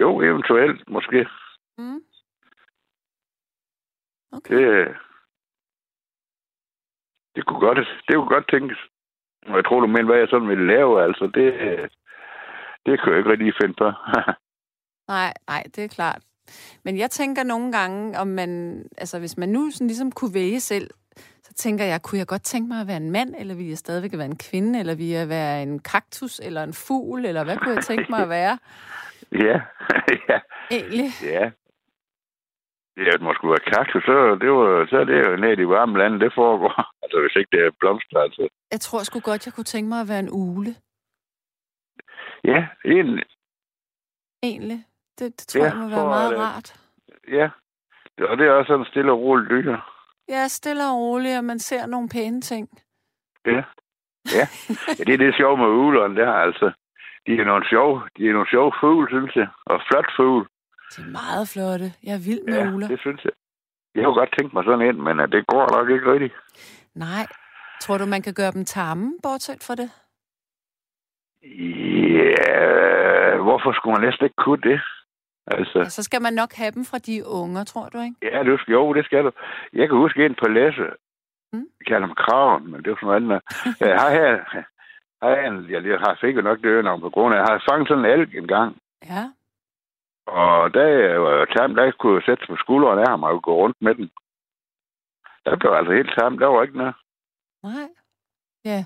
Jo, 0.00 0.20
eventuelt, 0.20 0.88
måske. 0.88 1.26
Mm? 1.78 2.00
Okay. 4.32 4.54
Det, 4.56 4.96
det 7.34 7.46
kunne 7.46 7.60
godt, 7.60 7.78
det 7.78 8.16
kunne 8.16 8.34
godt 8.34 8.50
tænkes. 8.50 8.78
Og 9.46 9.56
jeg 9.56 9.64
tror, 9.64 9.80
du 9.80 9.86
mener, 9.86 10.04
hvad 10.04 10.18
jeg 10.18 10.28
sådan 10.30 10.48
ville 10.48 10.66
lave, 10.66 11.02
altså, 11.02 11.24
det, 11.24 11.46
det 12.86 13.00
kan 13.00 13.10
jeg 13.10 13.18
ikke 13.18 13.30
rigtig 13.30 13.54
finde 13.62 13.74
på. 13.74 13.92
Nej, 15.14 15.32
nej, 15.48 15.62
det 15.74 15.84
er 15.84 15.88
klart. 15.88 16.22
Men 16.84 16.98
jeg 16.98 17.10
tænker 17.10 17.42
nogle 17.42 17.72
gange, 17.72 18.18
om 18.18 18.26
man, 18.26 18.82
altså 18.98 19.18
hvis 19.18 19.36
man 19.36 19.48
nu 19.48 19.70
sådan 19.70 19.86
ligesom 19.86 20.12
kunne 20.12 20.34
vælge 20.34 20.60
selv, 20.60 20.90
så 21.48 21.54
tænker 21.54 21.84
jeg, 21.84 22.02
kunne 22.02 22.18
jeg 22.18 22.26
godt 22.26 22.42
tænke 22.42 22.68
mig 22.68 22.80
at 22.80 22.86
være 22.86 22.96
en 22.96 23.10
mand, 23.10 23.34
eller 23.38 23.54
ville 23.54 23.70
jeg 23.70 23.78
stadigvæk 23.78 24.12
være 24.12 24.24
en 24.34 24.38
kvinde, 24.38 24.78
eller 24.80 24.94
ville 24.94 25.12
jeg 25.12 25.28
være 25.28 25.62
en 25.62 25.78
kaktus, 25.78 26.38
eller 26.40 26.62
en 26.62 26.72
fugl, 26.74 27.24
eller 27.26 27.44
hvad 27.44 27.56
kunne 27.56 27.74
jeg 27.74 27.84
tænke 27.84 28.06
mig 28.10 28.22
at 28.22 28.28
være 28.28 28.58
ja, 29.46 29.60
ja, 30.28 30.38
egentlig? 30.70 31.10
ja. 31.22 31.50
Ja, 33.06 33.10
det 33.10 33.22
må 33.22 33.34
skulle 33.34 33.50
være 33.56 33.72
kaktus, 33.74 34.04
så, 34.04 34.38
det 34.40 34.50
var, 34.52 34.86
så 34.90 34.96
er 34.96 35.04
det 35.04 35.26
jo 35.26 35.36
nede 35.36 35.52
i 35.52 35.56
de 35.56 35.68
varme 35.68 35.98
lande, 35.98 36.20
det 36.20 36.32
foregår. 36.34 36.74
Altså, 37.02 37.20
hvis 37.20 37.36
ikke 37.36 37.48
det 37.56 37.60
er 37.66 37.70
blomster, 37.80 38.18
altså. 38.20 38.48
Jeg 38.70 38.80
tror 38.80 39.02
sgu 39.02 39.20
godt, 39.20 39.46
jeg 39.46 39.54
kunne 39.54 39.64
tænke 39.74 39.88
mig 39.88 40.00
at 40.00 40.08
være 40.08 40.18
en 40.18 40.28
ule, 40.32 40.74
Ja, 42.44 42.66
egentlig. 42.84 43.24
egentlig. 44.42 44.84
Det, 45.18 45.40
det 45.40 45.46
tror 45.48 45.64
Ja, 45.64 45.70
jeg 45.70 45.76
må 45.76 45.88
være 45.88 46.04
meget 46.06 46.32
at, 46.32 46.38
øh, 46.38 46.40
rart. 46.40 46.80
Ja. 47.28 47.48
Og 48.30 48.36
det 48.38 48.46
er 48.46 48.50
også 48.52 48.68
sådan 48.68 48.84
stille 48.90 49.12
og 49.12 49.20
roligt 49.20 49.50
dyr. 49.50 49.76
Jeg 50.28 50.42
er 50.44 50.48
stille 50.48 50.84
og 50.90 50.96
rolig, 50.96 51.38
og 51.38 51.44
man 51.44 51.58
ser 51.58 51.86
nogle 51.86 52.08
pæne 52.08 52.40
ting. 52.40 52.68
Ja. 53.46 53.62
Ja. 54.38 54.44
ja 54.98 55.04
det 55.06 55.14
er 55.14 55.18
det 55.18 55.34
sjove 55.36 55.56
med 55.56 55.66
uglerne 55.66 56.16
der, 56.16 56.32
altså. 56.32 56.72
De 57.26 57.32
er 57.40 57.44
nogle 57.44 57.64
sjove, 57.68 58.02
de 58.16 58.28
er 58.28 58.32
nogle 58.32 58.48
sjove 58.50 58.72
fugle, 58.80 59.08
synes 59.08 59.36
jeg. 59.36 59.48
Og 59.66 59.80
flot 59.90 60.06
fugle. 60.16 60.46
De 60.96 61.02
er 61.02 61.06
meget 61.20 61.48
flotte. 61.48 61.92
Jeg 62.02 62.14
er 62.14 62.24
vild 62.28 62.44
med 62.44 62.58
Ja, 62.58 62.72
uler. 62.74 62.88
det 62.88 63.00
synes 63.00 63.24
jeg. 63.24 63.32
Jeg 63.94 64.04
kunne 64.04 64.14
godt 64.14 64.34
tænke 64.38 64.54
mig 64.56 64.64
sådan 64.64 64.86
en, 64.88 65.02
men 65.04 65.20
uh, 65.20 65.26
det 65.34 65.46
går 65.46 65.64
nok 65.76 65.90
ikke 65.90 66.12
rigtigt. 66.12 66.34
Nej. 66.94 67.26
Tror 67.80 67.98
du, 67.98 68.06
man 68.06 68.22
kan 68.22 68.34
gøre 68.34 68.50
dem 68.52 68.64
tamme, 68.64 69.12
bortset 69.22 69.62
for 69.66 69.74
det? 69.74 69.90
Ja, 72.18 73.36
hvorfor 73.46 73.72
skulle 73.72 73.94
man 73.96 74.04
næsten 74.08 74.24
ikke 74.24 74.42
kunne 74.44 74.62
det? 74.70 74.80
Altså, 75.50 75.78
Ja, 75.78 75.84
så 75.88 76.02
skal 76.02 76.22
man 76.22 76.32
nok 76.32 76.52
have 76.52 76.70
dem 76.70 76.84
fra 76.84 76.98
de 76.98 77.26
unge, 77.26 77.64
tror 77.64 77.88
du, 77.88 77.98
ikke? 78.06 78.16
ja, 78.22 78.56
skal, 78.56 78.72
jo, 78.72 78.92
det 78.94 79.04
skal 79.04 79.24
du. 79.24 79.30
Jeg 79.72 79.88
kan 79.88 79.96
huske 79.96 80.26
en 80.26 80.34
på 80.42 80.48
læse. 80.48 80.84
Mm. 81.52 81.66
Jeg 81.78 81.86
kalder 81.86 82.06
dem 82.06 82.14
kraven, 82.14 82.70
men 82.70 82.82
det 82.82 82.90
var 82.90 82.96
sådan 82.96 83.06
noget 83.06 83.22
andet. 83.22 83.40
Jeg 83.90 83.96
har 84.02 84.10
her, 84.10 84.32
har 85.22 85.28
jeg, 85.28 85.84
jeg, 85.86 85.98
har 85.98 86.26
jo 86.36 86.40
nok 86.40 86.58
det 86.58 86.66
øgenavn 86.66 87.00
på 87.00 87.10
grund 87.10 87.34
af, 87.34 87.38
jeg 87.38 87.46
har 87.46 87.64
fanget 87.70 87.88
sådan 87.88 88.04
en 88.04 88.10
elg 88.10 88.36
en 88.36 88.48
gang. 88.48 88.76
Ja. 89.04 89.24
Og 90.26 90.74
da 90.74 90.80
jeg 90.80 91.22
var 91.22 91.44
tam, 91.44 91.74
der 91.74 91.90
kunne 91.90 92.14
jeg 92.14 92.22
sætte 92.26 92.44
på 92.48 92.56
skulderen 92.56 92.98
af 92.98 93.08
ham 93.08 93.22
og 93.22 93.42
gå 93.42 93.54
rundt 93.54 93.76
med 93.80 93.94
den. 93.94 94.10
Der 95.44 95.56
blev 95.56 95.72
altså 95.72 95.92
helt 95.92 96.12
tam. 96.18 96.38
Der 96.38 96.46
var 96.46 96.62
ikke 96.62 96.78
noget. 96.78 96.94
Nej. 97.62 97.88
Ja. 98.64 98.84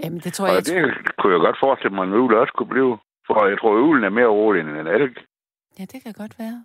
Jamen, 0.00 0.20
det 0.20 0.32
tror 0.32 0.46
Og 0.48 0.54
jeg... 0.54 0.66
det 0.66 1.16
kunne 1.18 1.32
jeg 1.32 1.40
godt 1.40 1.58
forestille 1.60 1.94
mig, 1.94 2.02
at 2.02 2.08
en 2.08 2.14
ugle 2.14 2.40
også 2.40 2.52
kunne 2.52 2.68
blive. 2.68 2.98
For 3.26 3.46
jeg 3.46 3.58
tror, 3.58 3.72
at 3.76 3.80
uglen 3.80 4.04
er 4.04 4.18
mere 4.18 4.26
rolig 4.26 4.60
end 4.60 4.70
en 4.70 4.86
elg. 4.86 5.16
Ja, 5.78 5.84
det 5.84 6.02
kan 6.02 6.12
godt 6.12 6.38
være. 6.38 6.64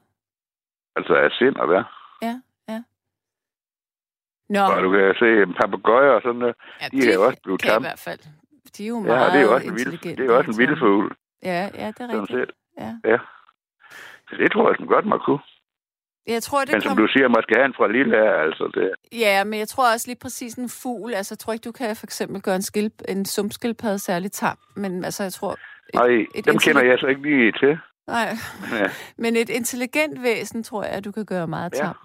Altså 0.96 1.14
af 1.16 1.32
sind 1.32 1.56
og 1.56 1.68
hvad. 1.68 1.84
Nå, 4.50 4.60
Og 4.76 4.84
du 4.84 4.92
kan 4.92 5.16
se 5.20 5.30
en 5.48 5.54
papegøje 5.62 6.12
og 6.16 6.22
sådan 6.22 6.40
noget. 6.40 6.56
ja, 6.82 6.86
de 6.92 7.02
kan 7.02 7.14
jo 7.14 7.26
også 7.28 7.40
blive 7.44 7.58
kan 7.58 7.78
i 7.82 7.84
hvert 7.88 8.00
fald. 8.08 8.20
De 8.78 8.84
er 8.84 8.88
jo 8.88 8.98
Ja, 9.00 9.08
meget 9.16 9.34
det 9.34 9.40
er 9.42 9.46
jo 9.48 9.54
også 9.54 9.68
en 9.68 9.76
vild, 9.76 9.98
det 10.18 10.20
er 10.20 10.26
jo 10.32 10.38
også 10.38 10.52
en 10.52 10.58
vild 10.58 10.76
fugl. 10.80 11.16
Ja, 11.44 11.62
ja, 11.82 11.88
det 11.88 12.00
er 12.02 12.10
rigtigt. 12.22 12.40
set. 12.40 12.52
Ja. 12.84 12.92
Ja. 13.12 13.18
Så 14.30 14.34
det 14.42 14.52
tror 14.52 14.68
jeg 14.70 14.76
som 14.80 14.88
godt, 14.88 15.06
man 15.06 15.20
kunne. 15.26 15.40
Jeg 16.28 16.44
tror, 16.44 16.60
det 16.66 16.74
Men 16.74 16.82
som 16.82 16.90
kom... 16.90 16.98
du 16.98 17.08
siger, 17.14 17.28
man 17.28 17.44
skal 17.44 17.56
have 17.58 17.66
en 17.66 17.74
fra 17.78 17.88
lille 17.88 18.16
her, 18.18 18.32
altså 18.48 18.72
det. 18.78 18.90
Ja, 19.20 19.44
men 19.44 19.60
jeg 19.60 19.68
tror 19.68 19.94
også 19.94 20.08
lige 20.08 20.20
præcis 20.22 20.54
en 20.56 20.70
fugl. 20.84 21.14
Altså, 21.14 21.34
jeg 21.34 21.40
tror 21.40 21.54
ikke, 21.54 21.64
du 21.64 21.72
kan 21.72 21.96
for 21.96 22.06
eksempel 22.06 22.42
gøre 22.42 22.56
en, 22.56 22.62
skilp... 22.62 22.94
en 23.08 23.26
sumpskildpadde 23.26 24.00
særligt 24.00 24.34
tam. 24.34 24.58
Men 24.76 25.04
altså, 25.06 25.24
jeg 25.24 25.34
tror... 25.34 25.52
Et, 25.54 25.60
Nej, 25.94 26.06
et 26.36 26.46
dem 26.46 26.56
intelli- 26.56 26.66
kender 26.66 26.84
jeg 26.84 26.98
så 27.00 27.08
ikke 27.08 27.22
lige 27.22 27.52
til. 27.52 27.80
Nej, 28.12 28.30
Ja, 28.82 28.88
men 29.18 29.36
et 29.36 29.50
intelligent 29.50 30.22
væsen, 30.24 30.64
tror 30.64 30.84
jeg, 30.84 30.92
at 30.92 31.06
du 31.06 31.12
kan 31.12 31.26
gøre 31.26 31.48
meget 31.48 31.74
Ja. 31.74 31.80
tam. 31.84 31.96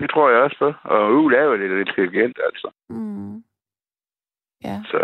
det 0.00 0.10
tror 0.10 0.30
jeg 0.30 0.38
også 0.42 0.56
på. 0.58 0.72
Og 0.88 1.12
ugle 1.18 1.36
er 1.36 1.42
jo 1.44 1.54
lidt 1.56 1.88
intelligent, 1.88 2.36
altså. 2.48 2.70
Mm. 2.88 3.44
Ja. 4.64 4.82
Så 4.90 4.98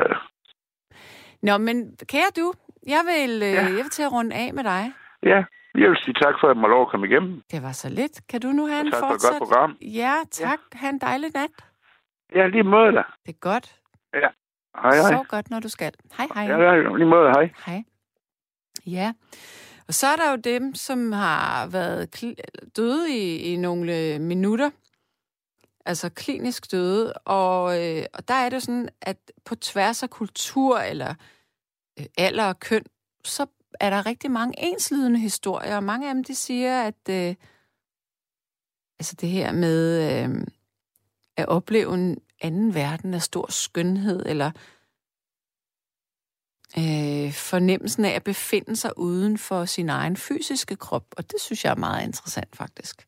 Nå, 1.42 1.58
men 1.58 1.96
kære 2.08 2.30
du, 2.36 2.52
jeg 2.86 3.02
vil, 3.10 3.38
ja. 3.38 3.46
Ja. 3.46 3.62
jeg 3.64 3.72
vil 3.84 3.90
til 3.90 4.02
at 4.02 4.12
runde 4.12 4.36
af 4.36 4.54
med 4.54 4.64
dig. 4.64 4.92
ja, 5.22 5.44
jeg 5.74 5.90
vil 5.90 5.98
sige 6.04 6.14
tak 6.14 6.34
for, 6.40 6.46
at 6.48 6.54
jeg 6.54 6.60
må 6.60 6.66
lov 6.68 6.82
at 6.82 6.88
komme 6.90 7.06
igennem. 7.06 7.42
Det 7.52 7.62
var 7.62 7.72
så 7.72 7.88
lidt. 7.88 8.20
Kan 8.28 8.40
du 8.40 8.48
nu 8.48 8.66
have 8.66 8.80
Og 8.80 8.86
en 8.86 8.92
tak 8.92 9.00
for 9.00 9.06
et 9.06 9.10
fortsat... 9.10 9.30
godt 9.30 9.38
program. 9.42 9.76
Ja, 9.82 10.14
tak. 10.30 10.58
Ja. 10.74 10.78
Ha' 10.78 10.88
en 10.88 10.98
dejlig 10.98 11.30
nat. 11.34 11.50
Ja, 12.34 12.46
lige 12.46 12.62
måde 12.62 12.92
da. 12.92 13.02
Det 13.26 13.32
er 13.34 13.38
godt. 13.40 13.74
Hej, 14.14 14.94
hej. 14.96 15.12
Sov 15.12 15.24
godt, 15.28 15.50
når 15.50 15.60
du 15.60 15.68
skal. 15.68 15.92
Hej, 16.16 16.26
hej. 16.34 16.44
Ja, 16.44 16.72
ja, 16.72 16.96
lige 16.96 17.06
måde, 17.06 17.28
hej. 17.30 17.50
Hej. 17.66 17.82
Ja. 18.86 19.12
Og 19.88 19.94
så 19.94 20.06
er 20.06 20.16
der 20.16 20.30
jo 20.30 20.36
dem, 20.36 20.74
som 20.74 21.12
har 21.12 21.66
været 21.66 22.16
kl- 22.16 22.68
døde 22.76 23.16
i, 23.16 23.36
i 23.36 23.56
nogle 23.56 23.98
øh, 23.98 24.20
minutter. 24.20 24.70
Altså 25.86 26.08
klinisk 26.08 26.70
døde. 26.70 27.12
Og, 27.12 27.84
øh, 27.84 28.04
og 28.14 28.28
der 28.28 28.34
er 28.34 28.48
det 28.48 28.62
sådan, 28.62 28.88
at 29.00 29.16
på 29.44 29.54
tværs 29.54 30.02
af 30.02 30.10
kultur 30.10 30.78
eller 30.78 31.14
øh, 32.00 32.06
alder 32.18 32.44
og 32.44 32.60
køn, 32.60 32.84
så 33.24 33.46
er 33.80 33.90
der 33.90 34.06
rigtig 34.06 34.30
mange 34.30 34.54
enslydende 34.58 35.18
historier. 35.18 35.76
Og 35.76 35.84
mange 35.84 36.08
af 36.08 36.14
dem, 36.14 36.24
de 36.24 36.34
siger, 36.34 36.82
at 36.82 37.08
øh, 37.10 37.34
altså 38.98 39.14
det 39.20 39.28
her 39.28 39.52
med 39.52 40.12
øh, 40.24 40.46
at 41.36 41.48
opleve 41.48 41.94
en 41.94 42.18
anden 42.40 42.74
verden 42.74 43.14
af 43.14 43.22
stor 43.22 43.50
skønhed, 43.50 44.26
eller 44.26 44.50
øh, 46.76 47.32
fornemmelsen 47.32 48.04
af 48.04 48.10
at 48.10 48.24
befinde 48.24 48.76
sig 48.76 48.98
uden 48.98 49.38
for 49.38 49.64
sin 49.64 49.88
egen 49.88 50.16
fysiske 50.16 50.76
krop. 50.76 51.04
Og 51.16 51.30
det 51.30 51.40
synes 51.40 51.64
jeg 51.64 51.70
er 51.70 51.76
meget 51.76 52.06
interessant, 52.06 52.56
faktisk. 52.56 53.06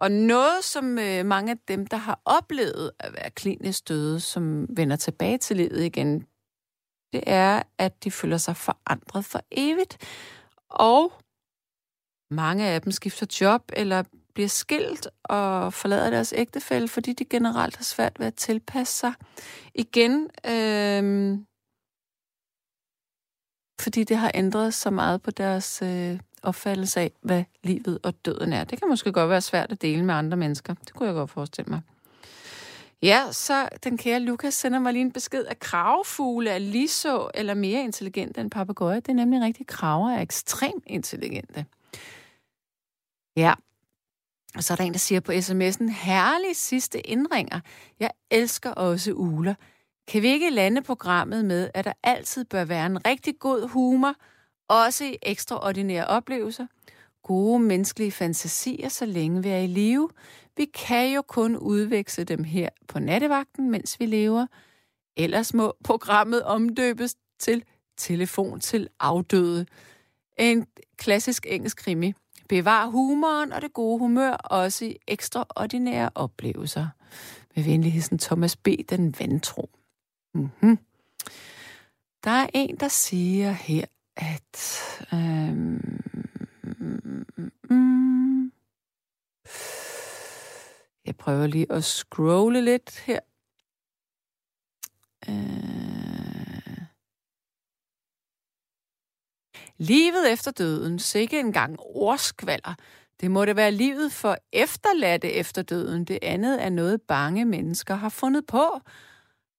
Og 0.00 0.10
noget, 0.10 0.64
som 0.64 0.98
øh, 0.98 1.26
mange 1.26 1.52
af 1.52 1.58
dem, 1.68 1.86
der 1.86 1.96
har 1.96 2.20
oplevet 2.24 2.90
at 2.98 3.12
være 3.12 3.30
klinisk 3.30 3.88
døde, 3.88 4.20
som 4.20 4.66
vender 4.76 4.96
tilbage 4.96 5.38
til 5.38 5.56
livet 5.56 5.84
igen, 5.84 6.26
det 7.12 7.22
er, 7.26 7.62
at 7.78 8.04
de 8.04 8.10
føler 8.10 8.36
sig 8.36 8.56
forandret 8.56 9.24
for 9.24 9.40
evigt. 9.50 9.98
Og 10.70 11.12
mange 12.30 12.66
af 12.66 12.82
dem 12.82 12.92
skifter 12.92 13.26
job 13.40 13.62
eller 13.72 14.02
bliver 14.34 14.48
skilt 14.48 15.08
og 15.24 15.72
forlader 15.72 16.10
deres 16.10 16.34
ægtefælle, 16.36 16.88
fordi 16.88 17.12
de 17.12 17.24
generelt 17.24 17.76
har 17.76 17.84
svært 17.84 18.18
ved 18.18 18.26
at 18.26 18.34
tilpasse 18.34 18.98
sig. 18.98 19.12
Igen, 19.74 20.30
øh, 20.46 21.38
fordi 23.80 24.04
det 24.04 24.16
har 24.16 24.30
ændret 24.34 24.74
så 24.74 24.90
meget 24.90 25.22
på 25.22 25.30
deres 25.30 25.82
øh, 25.82 26.18
opfattelse 26.42 27.00
af, 27.00 27.12
hvad 27.22 27.44
livet 27.64 27.98
og 28.02 28.14
døden 28.24 28.52
er. 28.52 28.64
Det 28.64 28.78
kan 28.78 28.88
måske 28.88 29.12
godt 29.12 29.30
være 29.30 29.40
svært 29.40 29.72
at 29.72 29.82
dele 29.82 30.04
med 30.04 30.14
andre 30.14 30.36
mennesker. 30.36 30.74
Det 30.74 30.94
kunne 30.94 31.06
jeg 31.06 31.14
godt 31.14 31.30
forestille 31.30 31.70
mig. 31.70 31.80
Ja, 33.02 33.32
så 33.32 33.68
den 33.84 33.98
kære 33.98 34.20
Lukas 34.20 34.54
sender 34.54 34.78
mig 34.78 34.92
lige 34.92 35.02
en 35.02 35.12
besked, 35.12 35.44
at 35.46 35.58
kravefugle 35.58 36.50
er 36.50 36.58
lige 36.58 36.88
så 36.88 37.30
eller 37.34 37.54
mere 37.54 37.82
intelligente 37.82 38.40
end 38.40 38.50
papegøjer. 38.50 39.00
Det 39.00 39.08
er 39.08 39.14
nemlig 39.14 39.42
rigtigt, 39.42 39.68
kraver 39.68 40.10
er 40.10 40.20
ekstremt 40.20 40.84
intelligente. 40.86 41.64
Ja, 43.36 43.54
og 44.56 44.64
så 44.64 44.74
er 44.74 44.76
der 44.76 44.84
en, 44.84 44.92
der 44.92 44.98
siger 44.98 45.20
på 45.20 45.32
sms'en, 45.32 45.90
herlig 45.90 46.56
sidste 46.56 47.00
indringer. 47.00 47.60
Jeg 48.00 48.10
elsker 48.30 48.70
også 48.70 49.12
uler. 49.12 49.54
Kan 50.08 50.22
vi 50.22 50.28
ikke 50.28 50.50
lande 50.50 50.82
programmet 50.82 51.44
med, 51.44 51.70
at 51.74 51.84
der 51.84 51.92
altid 52.02 52.44
bør 52.44 52.64
være 52.64 52.86
en 52.86 53.06
rigtig 53.06 53.38
god 53.38 53.68
humor, 53.68 54.14
også 54.68 55.04
i 55.04 55.16
ekstraordinære 55.22 56.06
oplevelser? 56.06 56.66
Gode 57.22 57.60
menneskelige 57.60 58.12
fantasier, 58.12 58.88
så 58.88 59.06
længe 59.06 59.42
vi 59.42 59.48
er 59.48 59.58
i 59.58 59.66
live. 59.66 60.08
Vi 60.56 60.64
kan 60.64 61.14
jo 61.14 61.22
kun 61.22 61.56
udveksle 61.56 62.24
dem 62.24 62.44
her 62.44 62.68
på 62.88 62.98
nattevagten, 62.98 63.70
mens 63.70 64.00
vi 64.00 64.06
lever. 64.06 64.46
Ellers 65.16 65.54
må 65.54 65.76
programmet 65.84 66.42
omdøbes 66.42 67.14
til 67.38 67.64
Telefon 67.96 68.60
til 68.60 68.88
afdøde. 69.00 69.66
En 70.38 70.66
klassisk 70.96 71.46
engelsk 71.48 71.76
krimi. 71.76 72.14
Bevar 72.48 72.86
humoren 72.86 73.52
og 73.52 73.62
det 73.62 73.72
gode 73.72 73.98
humør, 73.98 74.32
også 74.32 74.84
i 74.84 74.96
ekstraordinære 75.08 76.10
oplevelser. 76.14 76.86
Med 77.56 77.64
venligheden 77.64 78.18
Thomas 78.18 78.56
B. 78.56 78.68
den 78.90 79.14
vantro. 79.18 79.70
Mm-hmm. 80.36 80.78
Der 82.24 82.30
er 82.30 82.46
en, 82.54 82.76
der 82.76 82.88
siger 82.88 83.50
her, 83.52 83.84
at... 84.16 84.80
Øhm, 85.12 86.00
mm, 86.62 87.26
mm, 87.70 88.52
jeg 91.06 91.16
prøver 91.16 91.46
lige 91.46 91.72
at 91.72 91.84
scrolle 91.84 92.60
lidt 92.60 92.98
her. 92.98 93.20
Øh, 95.28 96.78
livet 99.78 100.32
efter 100.32 100.50
døden, 100.50 100.98
sikke 100.98 101.40
engang 101.40 101.76
ordskvalder. 101.80 102.74
Det 103.20 103.30
må 103.30 103.44
det 103.44 103.56
være 103.56 103.70
livet 103.72 104.12
for 104.12 104.36
efterladte 104.52 105.32
efter 105.32 105.62
døden. 105.62 106.04
Det 106.04 106.18
andet 106.22 106.64
er 106.64 106.68
noget, 106.68 107.02
bange 107.02 107.44
mennesker 107.44 107.94
har 107.94 108.08
fundet 108.08 108.46
på. 108.46 108.80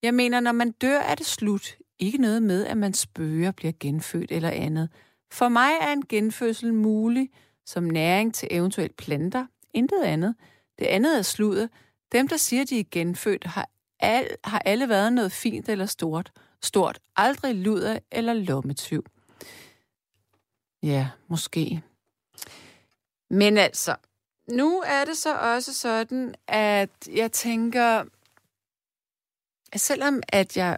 Jeg 0.03 0.13
mener, 0.13 0.39
når 0.39 0.51
man 0.51 0.71
dør, 0.71 0.99
er 0.99 1.15
det 1.15 1.25
slut. 1.25 1.77
Ikke 1.99 2.17
noget 2.17 2.43
med, 2.43 2.65
at 2.65 2.77
man 2.77 2.93
spøger, 2.93 3.51
bliver 3.51 3.73
genfødt 3.79 4.31
eller 4.31 4.49
andet. 4.49 4.89
For 5.31 5.49
mig 5.49 5.71
er 5.81 5.93
en 5.93 6.05
genfødsel 6.09 6.73
mulig 6.73 7.29
som 7.65 7.83
næring 7.83 8.33
til 8.33 8.47
eventuelt 8.51 8.95
planter. 8.97 9.45
Intet 9.73 10.03
andet. 10.03 10.35
Det 10.79 10.85
andet 10.85 11.17
er 11.17 11.21
sludder. 11.21 11.67
Dem, 12.11 12.27
der 12.27 12.37
siger, 12.37 12.65
de 12.65 12.79
er 12.79 12.83
genfødt, 12.91 13.43
har, 13.43 13.69
al, 13.99 14.27
har 14.43 14.59
alle 14.59 14.89
været 14.89 15.13
noget 15.13 15.31
fint 15.31 15.69
eller 15.69 15.85
stort. 15.85 16.31
Stort. 16.63 16.99
Aldrig 17.15 17.55
luder 17.55 17.99
eller 18.11 18.33
lommetyv. 18.33 19.05
Ja, 20.83 21.09
måske. 21.27 21.83
Men 23.29 23.57
altså, 23.57 23.95
nu 24.49 24.83
er 24.85 25.05
det 25.05 25.17
så 25.17 25.37
også 25.37 25.73
sådan, 25.73 26.35
at 26.47 27.07
jeg 27.13 27.31
tænker, 27.31 28.03
selvom 29.75 30.21
at 30.29 30.57
jeg 30.57 30.77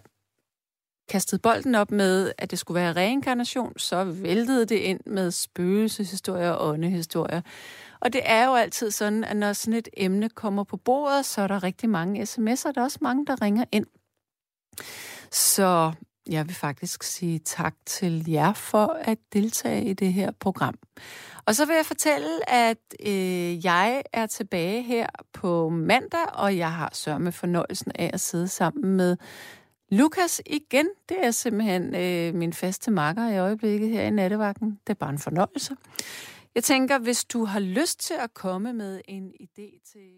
kastede 1.10 1.42
bolden 1.42 1.76
op 1.76 1.92
med, 1.92 2.32
at 2.38 2.52
det 2.52 2.60
skulle 2.60 2.82
være 2.82 2.94
reinkarnation, 2.94 3.80
så 3.80 4.04
væltede 4.04 4.66
det 4.66 4.76
ind 4.76 5.00
med 5.06 5.32
spøgelseshistorier 5.32 6.52
og 6.52 6.70
åndehistorier. 6.70 7.42
Og 8.00 8.14
det 8.14 8.22
er 8.24 8.46
jo 8.46 8.56
altid 8.56 8.92
sådan, 8.92 9.24
at 9.24 9.38
når 9.38 9.54
sådan 9.54 9.74
et 9.74 9.90
emne 9.98 10.30
kommer 10.30 10.64
på 10.64 10.78
bordet, 10.78 11.26
så 11.26 11.42
er 11.42 11.48
der 11.48 11.64
rigtig 11.64 11.90
mange 11.90 12.24
sms'er, 12.24 12.72
der 12.72 12.82
er 12.82 12.84
også 12.84 13.00
mange, 13.02 13.26
der 13.26 13.42
ringer 13.42 13.66
ind. 13.72 13.86
Så 15.32 15.92
jeg 16.30 16.48
vil 16.48 16.56
faktisk 16.56 17.04
sige 17.04 17.40
tak 17.40 17.76
til 17.86 18.30
jer 18.30 18.54
for 18.54 18.98
at 19.02 19.18
deltage 19.34 19.86
i 19.86 19.94
det 19.94 20.14
her 20.14 20.32
program. 20.40 20.76
Og 21.46 21.56
så 21.56 21.66
vil 21.66 21.76
jeg 21.76 21.86
fortælle, 21.86 22.50
at 22.50 22.78
øh, 23.06 23.66
jeg 23.66 24.04
er 24.14 24.26
tilbage 24.26 24.84
her 24.84 25.08
på 25.34 25.70
mandag, 25.70 26.34
og 26.34 26.58
jeg 26.58 26.72
har 26.72 26.90
sørme 26.94 27.32
fornøjelsen 27.32 27.92
af 27.96 28.10
at 28.14 28.20
sidde 28.20 28.48
sammen 28.48 28.96
med 28.96 29.18
Lukas 29.92 30.42
igen. 30.46 30.88
Det 31.10 31.26
er 31.26 31.32
simpelthen 31.32 31.96
øh, 31.96 32.36
min 32.36 32.54
faste 32.54 32.92
makker 32.92 33.30
i 33.30 33.38
øjeblikket 33.38 33.90
her 33.90 34.02
i 34.02 34.10
nattevagten. 34.10 34.80
Det 34.88 34.94
er 34.94 34.98
bare 34.98 35.10
en 35.10 35.20
fornøjelse. 35.20 35.76
Jeg 36.56 36.64
tænker, 36.64 37.00
hvis 37.00 37.26
du 37.26 37.46
har 37.46 37.60
lyst 37.60 38.00
til 38.00 38.14
at 38.20 38.34
komme 38.34 38.74
med 38.74 39.02
en 39.08 39.32
idé 39.42 39.92
til 39.92 40.10